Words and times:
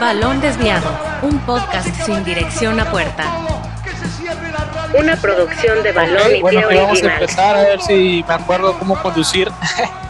Balón 0.00 0.40
Desviado, 0.40 0.90
un 1.22 1.38
podcast 1.40 1.88
sin 2.04 2.24
dirección 2.24 2.80
a 2.80 2.90
puerta. 2.90 3.24
Una 4.98 5.16
producción 5.16 5.82
de 5.82 5.92
Balón 5.92 6.22
Ok, 6.22 6.32
y 6.38 6.40
bueno, 6.40 6.60
Pie 6.60 6.66
pues 6.68 6.76
vamos 6.80 6.88
a 6.88 6.90
Original. 6.92 7.20
empezar 7.22 7.56
a 7.56 7.60
ver 7.62 7.80
si 7.82 8.24
me 8.26 8.34
acuerdo 8.34 8.78
cómo 8.78 9.00
conducir. 9.02 9.50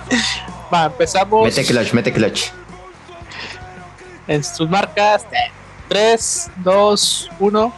Va, 0.73 0.87
empezamos 0.87 1.45
Mete 1.45 1.65
clutch, 1.65 1.93
mete 1.93 2.13
clutch. 2.13 2.45
en 4.29 4.43
sus 4.45 4.69
marcas. 4.69 5.26
3, 5.88 6.51
2, 6.56 7.30
1. 7.38 7.74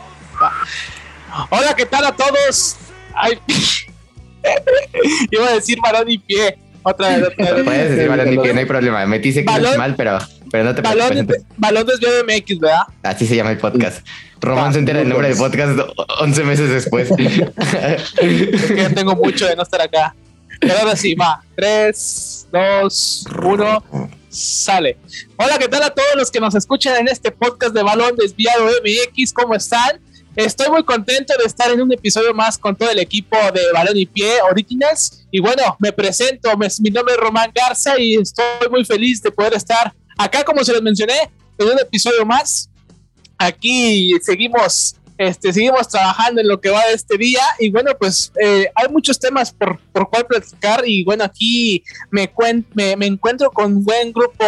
Hola, 1.50 1.74
¿qué 1.76 1.84
tal 1.86 2.06
a 2.06 2.12
todos? 2.12 2.76
Ay, 3.14 3.38
iba 5.30 5.46
a 5.46 5.52
decir 5.52 5.78
balón 5.82 6.10
y 6.10 6.18
pie. 6.18 6.58
Otra 6.82 7.08
vez, 7.08 7.28
otra 7.28 7.52
vez. 7.52 7.64
Puedes 7.64 7.90
decir 7.90 8.08
balón 8.08 8.32
y 8.32 8.38
pie, 8.38 8.52
no 8.54 8.60
hay 8.60 8.66
problema. 8.66 9.04
Metiste 9.06 9.44
clutch 9.44 9.76
mal, 9.76 9.94
pero, 9.94 10.18
pero 10.50 10.64
no 10.64 10.74
te 10.74 10.82
Balón, 10.82 11.08
preocupes. 11.08 11.42
balón 11.56 11.86
desviado 11.86 12.24
MX, 12.24 12.58
¿verdad? 12.60 12.82
Así 13.02 13.26
se 13.26 13.36
llama 13.36 13.52
el 13.52 13.58
podcast. 13.58 14.06
Román 14.40 14.72
se 14.72 14.78
entera 14.78 15.00
del 15.00 15.08
nombre 15.08 15.28
del 15.28 15.36
podcast 15.36 15.78
11 16.20 16.44
meses 16.44 16.70
después. 16.70 17.10
Es 17.18 18.12
que 18.66 18.76
ya 18.76 18.90
tengo 18.90 19.14
mucho 19.16 19.46
de 19.46 19.56
no 19.56 19.62
estar 19.62 19.80
acá. 19.80 20.14
Pero 20.60 20.74
ahora 20.78 20.96
sí, 20.96 21.14
va. 21.14 21.42
3, 21.56 22.48
2, 22.52 23.24
1, 23.42 23.84
sale. 24.28 24.96
Hola, 25.36 25.58
¿qué 25.58 25.68
tal 25.68 25.82
a 25.82 25.90
todos 25.90 26.14
los 26.16 26.30
que 26.30 26.40
nos 26.40 26.54
escuchan 26.54 26.96
en 26.96 27.08
este 27.08 27.30
podcast 27.30 27.74
de 27.74 27.82
Balón 27.82 28.16
Desviado 28.16 28.66
MX? 28.66 29.32
¿Cómo 29.32 29.54
están? 29.54 30.00
Estoy 30.36 30.68
muy 30.70 30.84
contento 30.84 31.34
de 31.36 31.44
estar 31.44 31.68
en 31.70 31.80
un 31.82 31.92
episodio 31.92 32.32
más 32.32 32.56
con 32.58 32.76
todo 32.76 32.90
el 32.90 32.98
equipo 33.00 33.36
de 33.52 33.72
Balón 33.72 33.96
y 33.96 34.06
Pie 34.06 34.40
Originals. 34.50 35.26
Y 35.32 35.40
bueno, 35.40 35.76
me 35.80 35.92
presento, 35.92 36.50
mi 36.56 36.90
nombre 36.90 37.14
es 37.14 37.20
Román 37.20 37.50
Garza 37.52 37.98
y 37.98 38.14
estoy 38.14 38.44
muy 38.70 38.84
feliz 38.84 39.20
de 39.22 39.32
poder 39.32 39.54
estar 39.54 39.92
acá, 40.18 40.44
como 40.44 40.62
se 40.64 40.72
los 40.72 40.82
mencioné, 40.82 41.30
en 41.56 41.68
un 41.68 41.78
episodio 41.78 42.26
más. 42.26 42.68
Aquí 43.38 44.12
seguimos 44.22 44.96
este, 45.16 45.52
seguimos 45.52 45.88
trabajando 45.88 46.40
en 46.40 46.46
lo 46.46 46.60
que 46.60 46.70
va 46.70 46.86
de 46.86 46.94
este 46.94 47.18
día 47.18 47.42
y 47.58 47.70
bueno, 47.70 47.90
pues 47.98 48.30
eh, 48.40 48.70
hay 48.72 48.88
muchos 48.88 49.18
temas 49.18 49.50
por, 49.52 49.80
por 49.92 50.08
cual 50.08 50.24
platicar 50.26 50.84
y 50.86 51.02
bueno, 51.02 51.24
aquí 51.24 51.82
me, 52.10 52.32
cuen- 52.32 52.64
me, 52.74 52.94
me 52.96 53.06
encuentro 53.06 53.50
con 53.50 53.78
un 53.78 53.84
buen 53.84 54.12
grupo, 54.12 54.44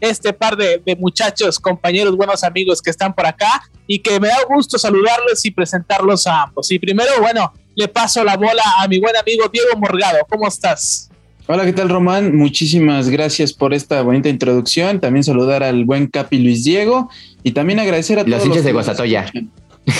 este 0.00 0.32
par 0.32 0.56
de, 0.56 0.80
de 0.84 0.94
muchachos, 0.94 1.58
compañeros, 1.58 2.16
buenos 2.16 2.44
amigos 2.44 2.80
que 2.80 2.90
están 2.90 3.12
por 3.12 3.26
acá 3.26 3.62
y 3.88 3.98
que 3.98 4.20
me 4.20 4.28
da 4.28 4.44
gusto 4.48 4.78
saludarlos 4.78 5.44
y 5.44 5.50
presentarlos 5.50 6.24
a 6.28 6.42
ambos. 6.44 6.70
Y 6.70 6.78
primero, 6.78 7.10
bueno, 7.20 7.52
le 7.74 7.88
paso 7.88 8.22
la 8.22 8.36
bola 8.36 8.62
a 8.78 8.86
mi 8.86 9.00
buen 9.00 9.16
amigo 9.16 9.48
Diego 9.52 9.76
Morgado. 9.76 10.18
¿Cómo 10.28 10.46
estás? 10.46 11.08
Hola, 11.46 11.64
¿qué 11.64 11.72
tal 11.72 11.88
Román? 11.88 12.36
Muchísimas 12.36 13.08
gracias 13.08 13.52
por 13.52 13.74
esta 13.74 14.00
bonita 14.02 14.28
introducción. 14.28 15.00
También 15.00 15.24
saludar 15.24 15.62
al 15.62 15.84
buen 15.84 16.06
Capi 16.06 16.38
Luis 16.38 16.64
Diego 16.64 17.10
y 17.42 17.50
también 17.52 17.80
agradecer 17.80 18.18
a 18.18 18.22
Los 18.22 18.30
todos 18.30 18.44
hinchas 18.46 18.56
los 18.58 18.64
de 18.64 18.72
Guastatoya. 18.72 19.26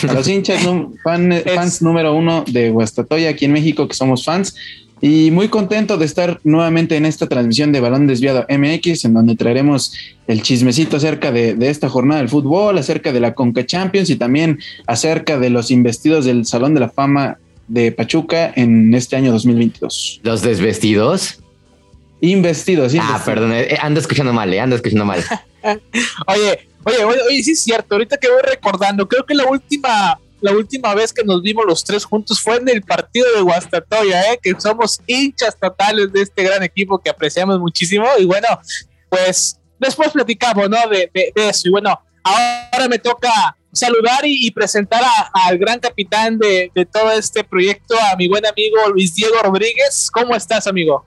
A 0.08 0.12
los 0.12 0.28
hinchas, 0.28 0.62
fan- 1.04 1.42
fans 1.54 1.82
número 1.82 2.14
uno 2.14 2.44
de 2.46 2.70
Guastatoya 2.70 3.30
aquí 3.30 3.46
en 3.46 3.52
México, 3.52 3.88
que 3.88 3.94
somos 3.94 4.24
fans. 4.24 4.54
Y 5.04 5.32
muy 5.32 5.48
contento 5.48 5.98
de 5.98 6.04
estar 6.06 6.38
nuevamente 6.44 6.96
en 6.96 7.04
esta 7.06 7.26
transmisión 7.28 7.72
de 7.72 7.80
Balón 7.80 8.06
Desviado 8.06 8.46
MX, 8.48 9.04
en 9.04 9.14
donde 9.14 9.34
traeremos 9.34 9.92
el 10.28 10.42
chismecito 10.42 10.96
acerca 10.98 11.32
de, 11.32 11.54
de 11.56 11.70
esta 11.70 11.88
jornada 11.88 12.20
del 12.20 12.28
fútbol, 12.28 12.78
acerca 12.78 13.12
de 13.12 13.18
la 13.18 13.34
Conca 13.34 13.66
Champions 13.66 14.10
y 14.10 14.16
también 14.16 14.60
acerca 14.86 15.40
de 15.40 15.50
los 15.50 15.72
investidos 15.72 16.24
del 16.24 16.46
Salón 16.46 16.72
de 16.74 16.80
la 16.80 16.88
Fama 16.88 17.38
de 17.72 17.90
Pachuca 17.90 18.52
en 18.54 18.92
este 18.94 19.16
año 19.16 19.32
2022. 19.32 20.20
Los 20.22 20.42
desvestidos. 20.42 21.38
Investidos, 22.20 22.92
Ah, 23.00 23.20
perdón, 23.24 23.52
eh, 23.52 23.76
ando 23.80 23.98
escuchando 23.98 24.32
mal, 24.32 24.52
eh, 24.52 24.60
ando 24.60 24.76
escuchando 24.76 25.04
mal. 25.04 25.24
Oye, 26.26 26.68
oye, 26.84 27.04
oye, 27.04 27.18
oye, 27.28 27.42
sí 27.42 27.52
es 27.52 27.62
cierto, 27.62 27.94
ahorita 27.94 28.16
que 28.16 28.28
voy 28.28 28.42
recordando, 28.42 29.08
creo 29.08 29.24
que 29.24 29.34
la 29.34 29.44
última, 29.46 30.18
la 30.40 30.52
última 30.52 30.92
vez 30.94 31.12
que 31.12 31.22
nos 31.24 31.40
vimos 31.42 31.64
los 31.66 31.82
tres 31.84 32.04
juntos 32.04 32.40
fue 32.40 32.56
en 32.56 32.68
el 32.68 32.82
partido 32.82 33.26
de 33.34 33.40
Guastatoya, 33.42 34.32
¿eh? 34.32 34.38
que 34.42 34.54
somos 34.60 35.00
hinchas 35.06 35.56
totales 35.58 36.12
de 36.12 36.22
este 36.22 36.42
gran 36.42 36.62
equipo 36.62 36.98
que 36.98 37.10
apreciamos 37.10 37.58
muchísimo. 37.60 38.06
Y 38.18 38.24
bueno, 38.24 38.48
pues 39.08 39.56
después 39.78 40.10
platicamos, 40.10 40.68
¿no? 40.68 40.76
De, 40.88 41.10
de- 41.14 41.32
de 41.34 41.48
eso. 41.48 41.68
Y 41.68 41.70
bueno, 41.70 41.98
ahora 42.24 42.88
me 42.88 42.98
toca 42.98 43.56
saludar 43.72 44.24
y, 44.24 44.46
y 44.46 44.50
presentar 44.50 45.02
a- 45.02 45.46
al 45.48 45.58
gran 45.58 45.80
capitán 45.80 46.38
de, 46.38 46.70
de 46.74 46.84
todo 46.86 47.10
este 47.12 47.42
proyecto, 47.44 47.94
a 48.12 48.16
mi 48.16 48.28
buen 48.28 48.44
amigo 48.46 48.76
Luis 48.92 49.14
Diego 49.14 49.34
Rodríguez. 49.42 50.10
¿Cómo 50.12 50.34
estás, 50.36 50.66
amigo? 50.66 51.04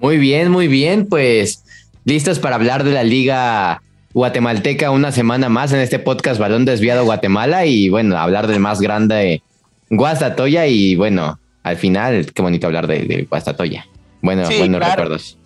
Muy 0.00 0.18
bien, 0.18 0.50
muy 0.50 0.66
bien, 0.68 1.06
pues 1.08 1.64
listos 2.04 2.38
para 2.38 2.56
hablar 2.56 2.84
de 2.84 2.92
la 2.92 3.04
liga 3.04 3.82
guatemalteca 4.12 4.90
una 4.90 5.12
semana 5.12 5.48
más 5.48 5.72
en 5.72 5.78
este 5.80 5.98
podcast 5.98 6.40
Balón 6.40 6.64
Desviado 6.64 7.04
Guatemala 7.04 7.66
y 7.66 7.88
bueno, 7.90 8.16
hablar 8.18 8.46
del 8.48 8.58
más 8.58 8.80
grande 8.80 9.42
Guastatoya 9.88 10.66
y 10.66 10.96
bueno, 10.96 11.38
al 11.62 11.76
final, 11.76 12.32
qué 12.32 12.42
bonito 12.42 12.66
hablar 12.66 12.86
de, 12.86 13.00
de 13.04 13.22
Guastatoya. 13.24 13.86
Bueno, 14.22 14.46
Sí, 14.46 14.58
buenos 14.58 14.78
claro. 14.78 14.92
recuerdos. 15.02 15.36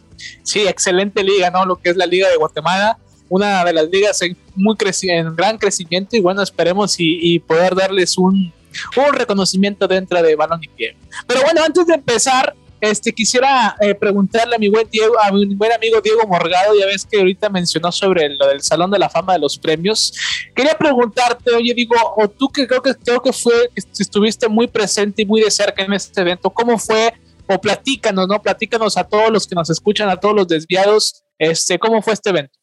Sí, 0.43 0.61
excelente 0.67 1.23
liga, 1.25 1.51
¿no? 1.51 1.67
Lo 1.67 1.77
que 1.77 1.91
es 1.91 1.97
la 1.97 2.07
Liga 2.07 2.29
de 2.31 2.37
Guatemala, 2.37 2.99
una 3.35 3.65
de 3.65 3.73
las 3.73 3.89
ligas 3.91 4.23
en, 4.23 4.37
muy 4.55 4.77
en 5.03 5.35
gran 5.35 5.59
crecimiento 5.59 6.17
y 6.17 6.21
bueno, 6.21 6.43
esperemos 6.43 6.95
y, 6.99 7.39
poder 7.41 7.75
darles 7.75 8.17
un, 8.17 8.53
un 8.97 9.13
reconocimiento 9.13 9.89
dentro 9.89 10.23
de 10.23 10.37
Balón 10.37 10.63
y 10.63 10.69
Pie. 10.69 10.97
Pero 11.27 11.43
bueno, 11.43 11.63
antes 11.65 11.87
de 11.87 11.95
empezar, 11.95 12.55
este, 12.81 13.13
quisiera 13.13 13.77
eh, 13.81 13.95
preguntarle 13.95 14.55
a 14.55 14.59
mi 14.59 14.69
buen 14.69 14.89
Diego, 14.89 15.15
a 15.21 15.33
mi 15.33 15.55
buen 15.55 15.73
amigo 15.73 16.01
Diego 16.01 16.27
Morgado, 16.29 16.79
ya 16.79 16.87
ves 16.87 17.05
que 17.05 17.19
ahorita 17.19 17.49
mencionó 17.49 17.91
sobre 17.91 18.29
lo 18.29 18.47
del 18.47 18.63
Salón 18.63 18.91
de 18.91 18.99
la 18.99 19.09
Fama 19.09 19.33
de 19.33 19.41
los 19.41 19.59
Premios. 19.59 20.13
Quería 20.55 20.75
preguntarte, 20.75 21.51
oye, 21.55 21.75
digo, 21.75 21.97
o 22.17 22.29
tú 22.29 22.49
que 22.49 22.69
creo 22.69 22.83
que 22.83 22.95
creo 22.95 23.21
que 23.21 23.33
fue, 23.33 23.71
estuviste 23.75 24.49
muy 24.49 24.69
presente 24.69 25.23
y 25.23 25.27
muy 25.27 25.41
de 25.41 25.51
cerca 25.51 25.83
en 25.83 25.93
este 25.93 26.21
evento, 26.21 26.51
¿cómo 26.51 26.79
fue? 26.79 27.15
O 27.49 27.61
platícanos, 27.61 28.29
¿no? 28.29 28.41
Platícanos 28.41 28.97
a 28.97 29.05
todos 29.05 29.31
los 29.31 29.47
que 29.47 29.55
nos 29.55 29.71
escuchan, 29.71 30.09
a 30.09 30.17
todos 30.17 30.37
los 30.37 30.47
desviados, 30.47 31.25
este, 31.39 31.79
¿cómo 31.79 32.01
fue 32.01 32.13
este 32.13 32.31
evento? 32.31 32.59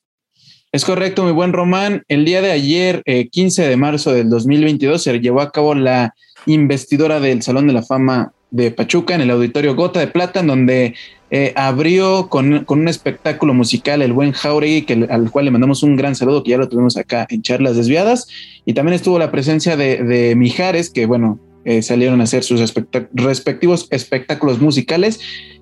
Es 0.73 0.85
correcto, 0.85 1.25
mi 1.25 1.33
buen 1.33 1.51
Román. 1.51 2.03
El 2.07 2.23
día 2.23 2.41
de 2.41 2.49
ayer, 2.49 3.01
eh, 3.05 3.27
15 3.27 3.67
de 3.67 3.75
marzo 3.75 4.13
del 4.13 4.29
2022, 4.29 5.03
se 5.03 5.19
llevó 5.19 5.41
a 5.41 5.51
cabo 5.51 5.75
la 5.75 6.15
investidura 6.45 7.19
del 7.19 7.41
Salón 7.41 7.67
de 7.67 7.73
la 7.73 7.83
Fama 7.83 8.31
de 8.51 8.71
Pachuca 8.71 9.13
en 9.13 9.19
el 9.19 9.31
Auditorio 9.31 9.75
Gota 9.75 9.99
de 9.99 10.07
Plata, 10.07 10.39
en 10.39 10.47
donde 10.47 10.95
eh, 11.29 11.51
abrió 11.57 12.29
con, 12.29 12.63
con 12.63 12.79
un 12.79 12.87
espectáculo 12.87 13.53
musical 13.53 14.01
el 14.01 14.13
buen 14.13 14.31
Jauregui, 14.31 14.83
que, 14.83 15.07
al 15.09 15.29
cual 15.29 15.43
le 15.43 15.51
mandamos 15.51 15.83
un 15.83 15.97
gran 15.97 16.15
saludo, 16.15 16.41
que 16.41 16.51
ya 16.51 16.57
lo 16.57 16.69
tuvimos 16.69 16.95
acá 16.95 17.27
en 17.29 17.41
Charlas 17.41 17.75
Desviadas. 17.75 18.29
Y 18.65 18.73
también 18.73 18.93
estuvo 18.93 19.19
la 19.19 19.29
presencia 19.29 19.75
de, 19.75 20.01
de 20.01 20.37
Mijares, 20.37 20.89
que 20.89 21.05
bueno, 21.05 21.37
eh, 21.63 21.83
salieron 21.83 22.21
a 22.21 22.23
hacer 22.23 22.43
sus 22.43 22.59
respectivos 23.13 23.87
espectáculos 23.91 24.59
musicales. 24.59 25.19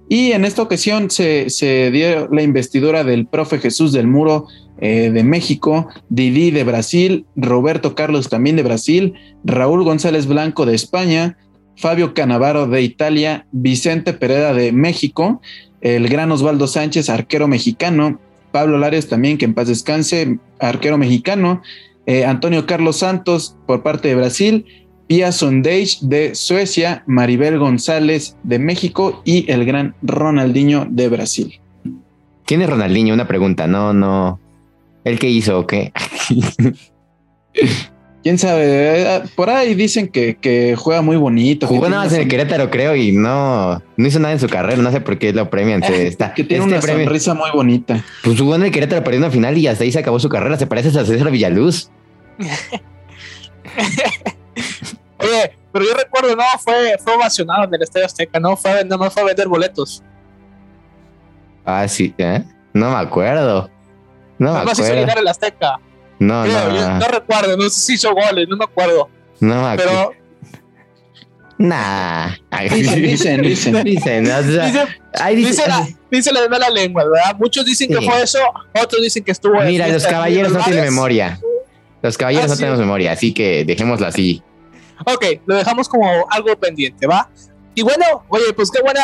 Y 0.10 0.32
en 0.32 0.44
esta 0.44 0.64
ocasión 0.64 1.12
se, 1.12 1.48
dio 1.92 2.28
la 2.30 2.42
investidura 2.42 3.04
del 3.04 3.28
profe 3.28 3.60
Jesús 3.60 3.94
del 3.94 4.08
Muro 4.08 4.48
eh, 4.82 5.12
de 5.14 5.24
México, 5.24 5.88
Didi 6.10 6.50
de 6.50 6.64
Brasil, 6.64 7.26
Roberto 7.36 7.94
Carlos 7.94 8.28
también 8.28 8.56
de 8.56 8.64
Brasil, 8.64 9.14
Raúl 9.44 9.84
González 9.84 10.26
Blanco 10.26 10.66
de 10.66 10.74
España, 10.74 11.38
Fabio 11.78 12.16
Canavaro 12.16 12.66
de 12.66 12.82
Italia, 12.82 13.46
Vicente 13.52 14.14
Pereda 14.14 14.54
de 14.54 14.72
México, 14.72 15.42
el 15.82 16.10
gran 16.10 16.32
Osvaldo 16.32 16.68
Sánchez, 16.68 17.10
arquero 17.10 17.48
mexicano, 17.48 18.20
Pablo 18.52 18.80
Larios 18.80 19.08
también, 19.08 19.38
que 19.38 19.46
en 19.46 19.54
paz 19.54 19.68
descanse, 19.68 20.40
arquero 20.60 20.98
mexicano, 20.98 21.62
eh, 22.08 22.26
Antonio 22.26 22.66
Carlos 22.66 22.98
Santos 22.98 23.56
por 23.68 23.84
parte 23.84 24.08
de 24.08 24.16
Brasil, 24.16 24.66
Pia 25.10 25.32
Sondage 25.32 25.98
de 26.02 26.36
Suecia, 26.36 27.02
Maribel 27.08 27.58
González 27.58 28.38
de 28.44 28.60
México 28.60 29.24
y 29.26 29.52
el 29.52 29.66
gran 29.66 29.96
Ronaldinho 30.04 30.86
de 30.88 31.10
Brasil. 31.10 31.60
¿Quién 32.46 32.62
es 32.62 32.70
Ronaldinho? 32.70 33.16
Una 33.16 33.28
pregunta, 33.28 33.66
no, 33.66 33.92
no. 33.92 34.40
¿El 35.04 35.18
qué 35.18 35.28
hizo 35.28 35.58
o 35.58 35.66
qué? 35.66 35.92
Quién 38.22 38.38
sabe, 38.38 38.66
Eh, 38.68 39.22
por 39.36 39.50
ahí 39.50 39.74
dicen 39.74 40.10
que, 40.10 40.36
que 40.36 40.76
juega 40.76 41.02
muy 41.02 41.18
bonito. 41.18 41.66
Jugó 41.66 41.80
tiene 41.86 41.96
nada 41.96 42.04
más 42.04 42.14
en 42.14 42.22
el 42.22 42.28
Querétaro, 42.28 42.70
creo, 42.70 42.96
y 42.96 43.12
no, 43.12 43.82
no 43.98 44.08
hizo 44.08 44.20
nada 44.20 44.34
en 44.34 44.40
su 44.40 44.48
carrera, 44.48 44.80
no 44.80 44.92
sé 44.92 45.02
por 45.02 45.18
qué 45.18 45.34
lo 45.34 45.50
premian. 45.50 45.82
se 45.82 46.06
está, 46.08 46.36
que 46.36 46.44
tiene 46.44 46.66
este 46.66 46.76
una 46.76 46.82
premio- 46.84 47.06
sonrisa 47.06 47.34
muy 47.34 47.50
bonita. 47.52 48.06
Pues 48.24 48.40
jugó 48.40 48.54
en 48.58 48.62
el 48.64 48.72
Querétaro, 48.72 49.04
perdió 49.04 49.20
una 49.22 49.32
final 49.32 49.58
y 49.58 49.66
hasta 49.66 49.86
ahí 49.86 49.92
se 49.92 49.98
acabó 49.98 50.20
su 50.20 50.30
carrera. 50.30 50.56
Se 50.60 50.68
parece 50.68 50.90
a 51.00 51.04
César 51.04 51.32
Villaluz. 51.32 51.90
Oye, 55.20 55.58
pero 55.72 55.86
yo 55.86 55.94
recuerdo, 55.94 56.36
no, 56.36 56.44
fue, 56.64 56.98
fue 57.04 57.16
ovacionado 57.16 57.64
en 57.66 57.74
el 57.76 57.82
Estadio 57.84 58.06
Azteca, 58.06 58.40
no 58.40 58.56
fue, 58.56 58.84
no 58.86 58.98
más 58.98 59.14
fue 59.14 59.22
a 59.24 59.26
vender 59.26 59.48
boletos. 59.48 60.02
Ah, 61.66 61.88
sí, 61.88 62.14
¿eh? 62.18 62.44
No 62.74 62.90
me 62.92 62.98
acuerdo. 62.98 63.70
No 64.38 64.54
me 64.54 64.60
Nada 64.60 64.72
hizo 64.72 64.82
acuerdo. 64.84 65.02
llenar 65.02 65.18
el 65.20 65.28
Azteca. 65.28 65.80
No, 66.20 66.44
Creo, 66.44 66.70
no, 66.70 66.76
yo 66.76 66.90
no 67.00 67.08
recuerdo, 67.08 67.58
no 67.58 67.64
sé 67.70 67.80
si 67.80 67.94
hizo 67.94 68.14
goles, 68.14 68.48
no 68.50 68.58
me 68.58 68.66
acuerdo. 68.66 69.10
no 69.40 69.62
me 69.62 69.68
acuerdo. 69.70 70.12
Pero 70.12 70.20
Nah. 71.58 72.30
Dicen, 72.74 73.02
dicen, 73.02 73.42
dicen. 73.42 73.84
Dicen, 73.84 74.26
o 74.26 74.44
sea, 74.44 74.66
dice, 74.66 74.88
ay, 75.20 75.36
dice- 75.36 75.50
dice, 75.50 75.68
la, 75.68 75.88
dice 76.10 76.32
la 76.32 76.42
de 76.42 76.50
mala 76.50 76.70
lengua, 76.70 77.04
¿verdad? 77.04 77.36
Muchos 77.38 77.66
dicen 77.66 77.90
que 77.90 77.98
Sí. 77.98 78.06
fue 78.10 78.22
eso, 78.24 78.40
otros 78.82 79.02
dicen 79.02 79.24
que 79.26 79.32
estuvo. 79.32 79.60
Mira, 79.62 79.88
los 79.90 80.06
caballeros 80.08 80.54
no 80.54 80.64
tienen 80.64 80.86
memoria. 80.86 81.38
Los 82.02 82.18
caballeros 82.18 82.50
no 82.50 82.56
tenemos 82.56 82.80
memoria, 82.80 83.12
así 83.12 83.34
que 83.34 83.66
dejémoslo 83.66 84.08
así. 84.08 84.42
Ok, 85.06 85.26
lo 85.46 85.56
dejamos 85.56 85.88
como 85.88 86.26
algo 86.30 86.56
pendiente, 86.58 87.08
¿va? 87.08 87.30
Y 87.76 87.82
bueno, 87.82 88.26
oye, 88.28 88.52
pues 88.54 88.70
qué 88.72 88.82
buena, 88.82 89.02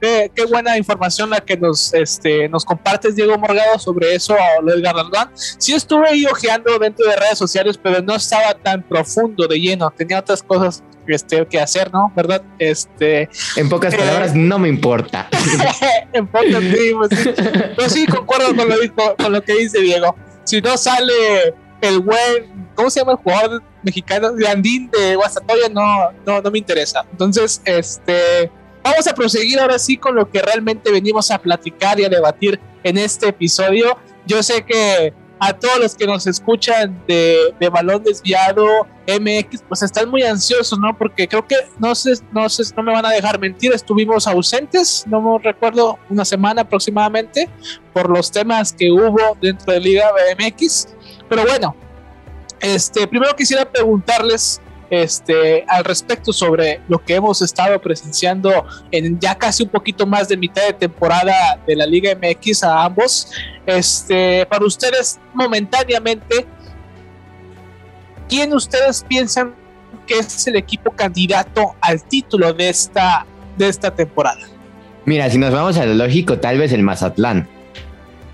qué, 0.00 0.30
buena 0.48 0.78
información 0.78 1.28
la 1.28 1.40
que 1.40 1.56
nos, 1.56 1.92
este, 1.92 2.48
nos 2.48 2.64
compartes, 2.64 3.14
Diego 3.14 3.36
Morgado, 3.36 3.78
sobre 3.78 4.14
eso, 4.14 4.34
lo 4.62 4.72
del 4.72 4.80
galardón. 4.80 5.28
Sí 5.34 5.74
estuve 5.74 6.08
ahí 6.08 6.24
ojeando 6.24 6.78
dentro 6.78 7.06
de 7.06 7.16
redes 7.16 7.36
sociales, 7.36 7.78
pero 7.82 8.00
no 8.00 8.14
estaba 8.14 8.54
tan 8.54 8.82
profundo 8.82 9.46
de 9.46 9.60
lleno, 9.60 9.92
tenía 9.94 10.20
otras 10.20 10.42
cosas 10.42 10.82
este, 11.06 11.44
que 11.46 11.60
hacer, 11.60 11.92
¿no? 11.92 12.10
¿Verdad? 12.16 12.42
Este, 12.58 13.28
en 13.56 13.68
pocas 13.68 13.92
eh, 13.92 13.98
palabras, 13.98 14.34
no 14.34 14.58
me 14.58 14.68
importa. 14.68 15.28
en 16.12 16.26
pocas, 16.26 16.62
sí, 16.62 16.94
pues 16.94 17.10
sí. 17.20 17.30
Pero 17.76 17.88
sí, 17.90 18.06
concuerdo 18.06 18.56
con 18.56 18.66
lo, 18.66 18.76
con 19.16 19.32
lo 19.32 19.42
que 19.42 19.56
dice 19.56 19.80
Diego. 19.80 20.16
Si 20.44 20.62
no 20.62 20.78
sale 20.78 21.54
el 21.82 22.00
buen, 22.00 22.70
¿cómo 22.74 22.88
se 22.88 23.00
llama 23.00 23.12
el 23.12 23.18
jugador 23.18 23.62
mexicano? 23.86 24.32
De 24.32 24.46
Andín 24.46 24.90
de 24.90 25.16
Guastatoya, 25.16 25.68
no, 25.70 26.10
no, 26.26 26.42
no 26.42 26.50
me 26.50 26.58
interesa. 26.58 27.06
Entonces, 27.10 27.62
este, 27.64 28.50
vamos 28.82 29.06
a 29.06 29.14
proseguir 29.14 29.58
ahora 29.58 29.78
sí 29.78 29.96
con 29.96 30.14
lo 30.14 30.30
que 30.30 30.42
realmente 30.42 30.92
venimos 30.92 31.30
a 31.30 31.38
platicar 31.38 31.98
y 31.98 32.04
a 32.04 32.08
debatir 32.10 32.60
en 32.82 32.98
este 32.98 33.28
episodio. 33.28 33.96
Yo 34.26 34.42
sé 34.42 34.64
que 34.64 35.14
a 35.38 35.52
todos 35.52 35.78
los 35.78 35.94
que 35.94 36.06
nos 36.06 36.26
escuchan 36.26 37.02
de, 37.06 37.54
de, 37.60 37.68
balón 37.68 38.02
desviado 38.02 38.66
MX, 39.06 39.62
pues 39.68 39.82
están 39.82 40.08
muy 40.08 40.22
ansiosos, 40.22 40.78
¿no? 40.78 40.96
Porque 40.96 41.28
creo 41.28 41.46
que 41.46 41.56
no 41.78 41.94
sé, 41.94 42.14
no 42.32 42.48
sé, 42.48 42.62
no 42.74 42.82
me 42.82 42.92
van 42.92 43.04
a 43.04 43.10
dejar 43.10 43.38
mentir, 43.38 43.72
estuvimos 43.72 44.26
ausentes, 44.26 45.04
no 45.06 45.20
me 45.20 45.38
recuerdo, 45.38 45.98
una 46.08 46.24
semana 46.24 46.62
aproximadamente, 46.62 47.50
por 47.92 48.08
los 48.08 48.30
temas 48.30 48.72
que 48.72 48.90
hubo 48.90 49.36
dentro 49.40 49.72
de 49.72 49.80
Liga 49.80 50.10
MX. 50.38 50.88
Pero 51.28 51.44
bueno, 51.44 51.76
este, 52.60 53.06
primero 53.06 53.34
quisiera 53.34 53.64
preguntarles 53.64 54.60
este, 54.90 55.64
al 55.68 55.84
respecto 55.84 56.32
sobre 56.32 56.80
lo 56.88 56.98
que 56.98 57.14
hemos 57.14 57.42
estado 57.42 57.80
presenciando 57.80 58.64
en 58.90 59.18
ya 59.18 59.34
casi 59.34 59.64
un 59.64 59.68
poquito 59.68 60.06
más 60.06 60.28
de 60.28 60.36
mitad 60.36 60.64
de 60.64 60.72
temporada 60.72 61.60
de 61.66 61.76
la 61.76 61.86
Liga 61.86 62.14
MX 62.14 62.64
a 62.64 62.84
ambos. 62.84 63.32
Este, 63.66 64.46
para 64.46 64.64
ustedes, 64.64 65.18
momentáneamente, 65.34 66.46
¿quién 68.28 68.52
ustedes 68.52 69.04
piensan 69.08 69.54
que 70.06 70.18
es 70.18 70.46
el 70.46 70.56
equipo 70.56 70.92
candidato 70.92 71.74
al 71.80 72.02
título 72.04 72.52
de 72.52 72.68
esta, 72.68 73.26
de 73.56 73.68
esta 73.68 73.90
temporada? 73.92 74.46
Mira, 75.04 75.28
si 75.30 75.38
nos 75.38 75.52
vamos 75.52 75.76
a 75.78 75.86
lo 75.86 75.94
lógico, 75.94 76.38
tal 76.38 76.58
vez 76.58 76.72
el 76.72 76.82
Mazatlán. 76.82 77.48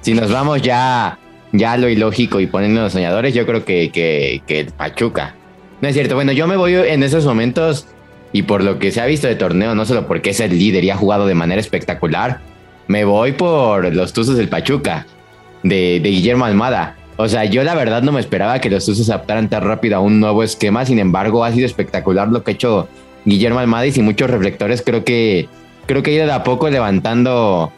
Si 0.00 0.14
nos 0.14 0.32
vamos 0.32 0.60
ya 0.62 1.18
ya 1.52 1.76
lo 1.76 1.88
ilógico 1.88 2.40
y 2.40 2.46
poniendo 2.46 2.82
los 2.82 2.92
soñadores, 2.92 3.34
yo 3.34 3.46
creo 3.46 3.64
que, 3.64 3.90
que, 3.92 4.66
Pachuca. 4.76 5.34
No 5.80 5.88
es 5.88 5.94
cierto, 5.94 6.14
bueno, 6.14 6.32
yo 6.32 6.46
me 6.46 6.56
voy 6.56 6.74
en 6.74 7.02
esos 7.02 7.24
momentos 7.26 7.86
y 8.32 8.42
por 8.42 8.64
lo 8.64 8.78
que 8.78 8.90
se 8.90 9.00
ha 9.00 9.06
visto 9.06 9.26
de 9.26 9.34
torneo, 9.34 9.74
no 9.74 9.84
solo 9.84 10.06
porque 10.06 10.30
es 10.30 10.40
el 10.40 10.58
líder 10.58 10.84
y 10.84 10.90
ha 10.90 10.96
jugado 10.96 11.26
de 11.26 11.34
manera 11.34 11.60
espectacular, 11.60 12.40
me 12.88 13.04
voy 13.04 13.32
por 13.32 13.92
los 13.94 14.12
Tuzos 14.12 14.36
del 14.36 14.48
Pachuca, 14.48 15.06
de, 15.62 16.00
de 16.02 16.08
Guillermo 16.08 16.44
Almada. 16.44 16.96
O 17.16 17.28
sea, 17.28 17.44
yo 17.44 17.62
la 17.62 17.74
verdad 17.74 18.02
no 18.02 18.12
me 18.12 18.20
esperaba 18.20 18.60
que 18.60 18.70
los 18.70 18.86
Tuzos 18.86 19.10
adaptaran 19.10 19.50
tan 19.50 19.62
rápido 19.62 19.96
a 19.96 20.00
un 20.00 20.20
nuevo 20.20 20.42
esquema, 20.42 20.86
sin 20.86 20.98
embargo 20.98 21.44
ha 21.44 21.52
sido 21.52 21.66
espectacular 21.66 22.28
lo 22.28 22.42
que 22.42 22.52
ha 22.52 22.54
hecho 22.54 22.88
Guillermo 23.24 23.58
Almada 23.58 23.86
y 23.86 23.92
sin 23.92 24.04
muchos 24.04 24.30
reflectores 24.30 24.82
creo 24.82 25.04
que 25.04 25.48
creo 25.86 26.02
que 26.02 26.10
ha 26.10 26.14
ido 26.14 26.26
de 26.26 26.32
a 26.32 26.42
poco 26.42 26.68
levantando 26.70 27.72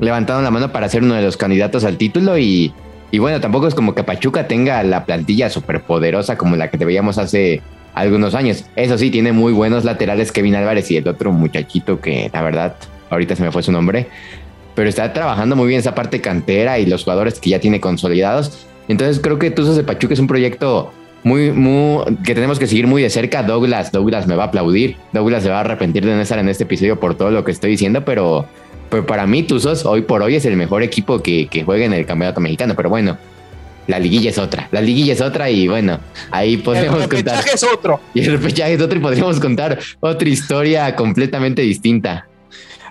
levantando 0.00 0.42
la 0.42 0.50
mano 0.50 0.72
para 0.72 0.88
ser 0.88 1.02
uno 1.02 1.14
de 1.14 1.22
los 1.22 1.36
candidatos 1.36 1.84
al 1.84 1.96
título 1.96 2.38
y, 2.38 2.74
y 3.12 3.18
bueno, 3.18 3.40
tampoco 3.42 3.68
es 3.68 3.74
como 3.74 3.94
que 3.94 4.02
Pachuca 4.02 4.48
tenga 4.48 4.82
la 4.82 5.04
plantilla 5.04 5.50
súper 5.50 5.82
poderosa 5.82 6.38
como 6.38 6.56
la 6.56 6.70
que 6.70 6.78
te 6.78 6.86
veíamos 6.86 7.18
hace 7.18 7.60
algunos 7.94 8.34
años. 8.34 8.64
Eso 8.74 8.96
sí, 8.96 9.10
tiene 9.10 9.32
muy 9.32 9.52
buenos 9.52 9.84
laterales 9.84 10.32
Kevin 10.32 10.54
Álvarez 10.54 10.90
y 10.90 10.96
el 10.96 11.06
otro 11.06 11.30
muchachito 11.30 12.00
que 12.00 12.30
la 12.32 12.40
verdad, 12.40 12.74
ahorita 13.10 13.36
se 13.36 13.42
me 13.42 13.52
fue 13.52 13.62
su 13.62 13.70
nombre. 13.70 14.06
Pero 14.74 14.88
está 14.88 15.12
trabajando 15.12 15.56
muy 15.56 15.68
bien 15.68 15.80
esa 15.80 15.94
parte 15.94 16.22
cantera 16.22 16.78
y 16.78 16.86
los 16.86 17.04
jugadores 17.04 17.38
que 17.38 17.50
ya 17.50 17.60
tiene 17.60 17.82
consolidados. 17.82 18.66
Entonces 18.88 19.20
creo 19.20 19.38
que 19.38 19.50
Tuzos 19.50 19.76
de 19.76 19.84
Pachuca 19.84 20.14
es 20.14 20.20
un 20.20 20.26
proyecto 20.26 20.90
muy, 21.22 21.52
muy, 21.52 22.16
que 22.24 22.34
tenemos 22.34 22.58
que 22.58 22.66
seguir 22.66 22.86
muy 22.86 23.02
de 23.02 23.10
cerca. 23.10 23.42
Douglas, 23.42 23.92
Douglas 23.92 24.26
me 24.26 24.36
va 24.36 24.44
a 24.44 24.46
aplaudir. 24.46 24.96
Douglas 25.12 25.42
se 25.42 25.50
va 25.50 25.58
a 25.58 25.60
arrepentir 25.60 26.06
de 26.06 26.14
no 26.14 26.22
estar 26.22 26.38
en 26.38 26.48
este 26.48 26.64
episodio 26.64 26.98
por 26.98 27.14
todo 27.14 27.30
lo 27.30 27.44
que 27.44 27.52
estoy 27.52 27.72
diciendo, 27.72 28.06
pero 28.06 28.46
pero 28.92 29.06
para 29.06 29.26
mí, 29.26 29.42
Tuzos 29.42 29.86
hoy 29.86 30.02
por 30.02 30.20
hoy 30.20 30.36
es 30.36 30.44
el 30.44 30.54
mejor 30.54 30.82
equipo 30.82 31.22
que, 31.22 31.48
que 31.48 31.64
juega 31.64 31.86
en 31.86 31.94
el 31.94 32.04
campeonato 32.04 32.42
mexicano. 32.42 32.74
Pero 32.76 32.90
bueno, 32.90 33.16
la 33.86 33.98
liguilla 33.98 34.28
es 34.28 34.36
otra. 34.36 34.68
La 34.70 34.82
liguilla 34.82 35.14
es 35.14 35.22
otra 35.22 35.48
y 35.48 35.66
bueno, 35.66 35.98
ahí 36.30 36.58
podemos 36.58 37.08
contar. 37.08 37.16
El 37.16 37.24
repechaje 37.24 37.54
es 37.54 37.64
otro. 37.64 38.00
Y 38.12 38.20
el 38.26 38.32
repechaje 38.32 38.74
es 38.74 38.82
otro 38.82 38.98
y 38.98 39.00
podríamos 39.00 39.40
contar 39.40 39.78
otra 39.98 40.28
historia 40.28 40.94
completamente 40.94 41.62
distinta. 41.62 42.28